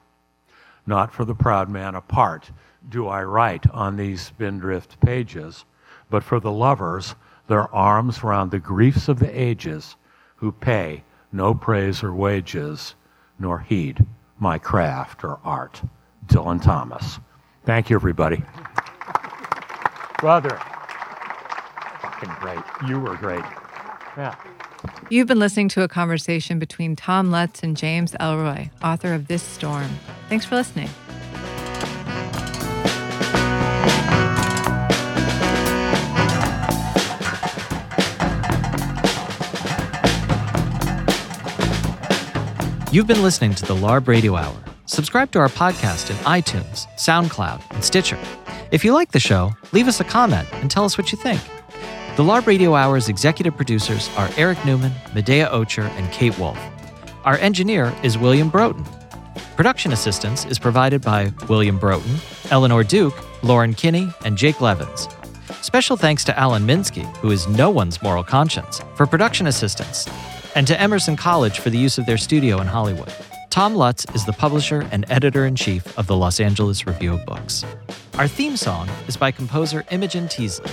Not 0.86 1.10
for 1.10 1.24
the 1.24 1.34
proud 1.34 1.70
man 1.70 1.94
apart 1.94 2.50
do 2.86 3.08
I 3.08 3.22
write 3.22 3.66
on 3.70 3.96
these 3.96 4.20
spindrift 4.20 5.00
pages, 5.00 5.64
but 6.10 6.22
for 6.22 6.38
the 6.38 6.52
lovers, 6.52 7.14
their 7.48 7.74
arms 7.74 8.22
round 8.22 8.50
the 8.50 8.58
griefs 8.58 9.08
of 9.08 9.20
the 9.20 9.40
ages, 9.40 9.96
who 10.36 10.52
pay 10.52 11.04
no 11.32 11.54
praise 11.54 12.02
or 12.02 12.14
wages, 12.14 12.94
nor 13.38 13.58
heed 13.58 14.04
my 14.38 14.58
craft 14.58 15.24
or 15.24 15.38
art. 15.44 15.82
Dylan 16.26 16.62
Thomas. 16.62 17.18
Thank 17.64 17.90
you, 17.90 17.96
everybody. 17.96 18.42
Brother. 20.18 20.60
Fucking 22.00 22.34
great. 22.40 22.62
You 22.88 23.00
were 23.00 23.16
great. 23.16 23.44
Yeah. 24.16 24.34
You've 25.10 25.28
been 25.28 25.38
listening 25.38 25.68
to 25.70 25.82
a 25.82 25.88
conversation 25.88 26.58
between 26.58 26.96
Tom 26.96 27.30
Lutz 27.30 27.62
and 27.62 27.76
James 27.76 28.12
Ellroy, 28.20 28.70
author 28.82 29.14
of 29.14 29.28
This 29.28 29.42
Storm. 29.42 29.88
Thanks 30.28 30.44
for 30.44 30.56
listening. 30.56 30.88
You've 42.92 43.06
been 43.06 43.22
listening 43.22 43.54
to 43.54 43.64
the 43.64 43.74
LARB 43.74 44.06
Radio 44.06 44.36
Hour. 44.36 44.54
Subscribe 44.84 45.30
to 45.30 45.38
our 45.38 45.48
podcast 45.48 46.10
in 46.10 46.16
iTunes, 46.26 46.86
SoundCloud, 46.96 47.62
and 47.70 47.82
Stitcher. 47.82 48.18
If 48.70 48.84
you 48.84 48.92
like 48.92 49.12
the 49.12 49.18
show, 49.18 49.52
leave 49.72 49.88
us 49.88 50.00
a 50.00 50.04
comment 50.04 50.46
and 50.52 50.70
tell 50.70 50.84
us 50.84 50.98
what 50.98 51.10
you 51.10 51.16
think. 51.16 51.40
The 52.16 52.22
LARB 52.22 52.46
Radio 52.46 52.74
Hour's 52.74 53.08
executive 53.08 53.56
producers 53.56 54.10
are 54.18 54.28
Eric 54.36 54.62
Newman, 54.66 54.92
Medaya 55.14 55.50
Ocher, 55.50 55.88
and 55.96 56.12
Kate 56.12 56.38
Wolf. 56.38 56.58
Our 57.24 57.38
engineer 57.38 57.96
is 58.02 58.18
William 58.18 58.50
Broughton. 58.50 58.84
Production 59.56 59.94
assistance 59.94 60.44
is 60.44 60.58
provided 60.58 61.00
by 61.00 61.32
William 61.48 61.78
Broughton, 61.78 62.16
Eleanor 62.50 62.84
Duke, 62.84 63.16
Lauren 63.42 63.72
Kinney, 63.72 64.10
and 64.26 64.36
Jake 64.36 64.60
Levins. 64.60 65.08
Special 65.62 65.96
thanks 65.96 66.24
to 66.24 66.38
Alan 66.38 66.66
Minsky, 66.66 67.06
who 67.16 67.30
is 67.30 67.48
no 67.48 67.70
one's 67.70 68.02
moral 68.02 68.22
conscience, 68.22 68.82
for 68.96 69.06
production 69.06 69.46
assistance, 69.46 70.06
and 70.54 70.66
to 70.66 70.80
Emerson 70.80 71.16
College 71.16 71.60
for 71.60 71.70
the 71.70 71.78
use 71.78 71.98
of 71.98 72.06
their 72.06 72.18
studio 72.18 72.60
in 72.60 72.66
Hollywood. 72.66 73.12
Tom 73.50 73.74
Lutz 73.74 74.06
is 74.14 74.24
the 74.24 74.32
publisher 74.32 74.86
and 74.92 75.04
editor 75.10 75.44
in 75.46 75.56
chief 75.56 75.98
of 75.98 76.06
the 76.06 76.16
Los 76.16 76.40
Angeles 76.40 76.86
Review 76.86 77.14
of 77.14 77.24
Books. 77.26 77.64
Our 78.14 78.28
theme 78.28 78.56
song 78.56 78.88
is 79.08 79.16
by 79.16 79.30
composer 79.30 79.84
Imogen 79.90 80.28
Teasley. 80.28 80.70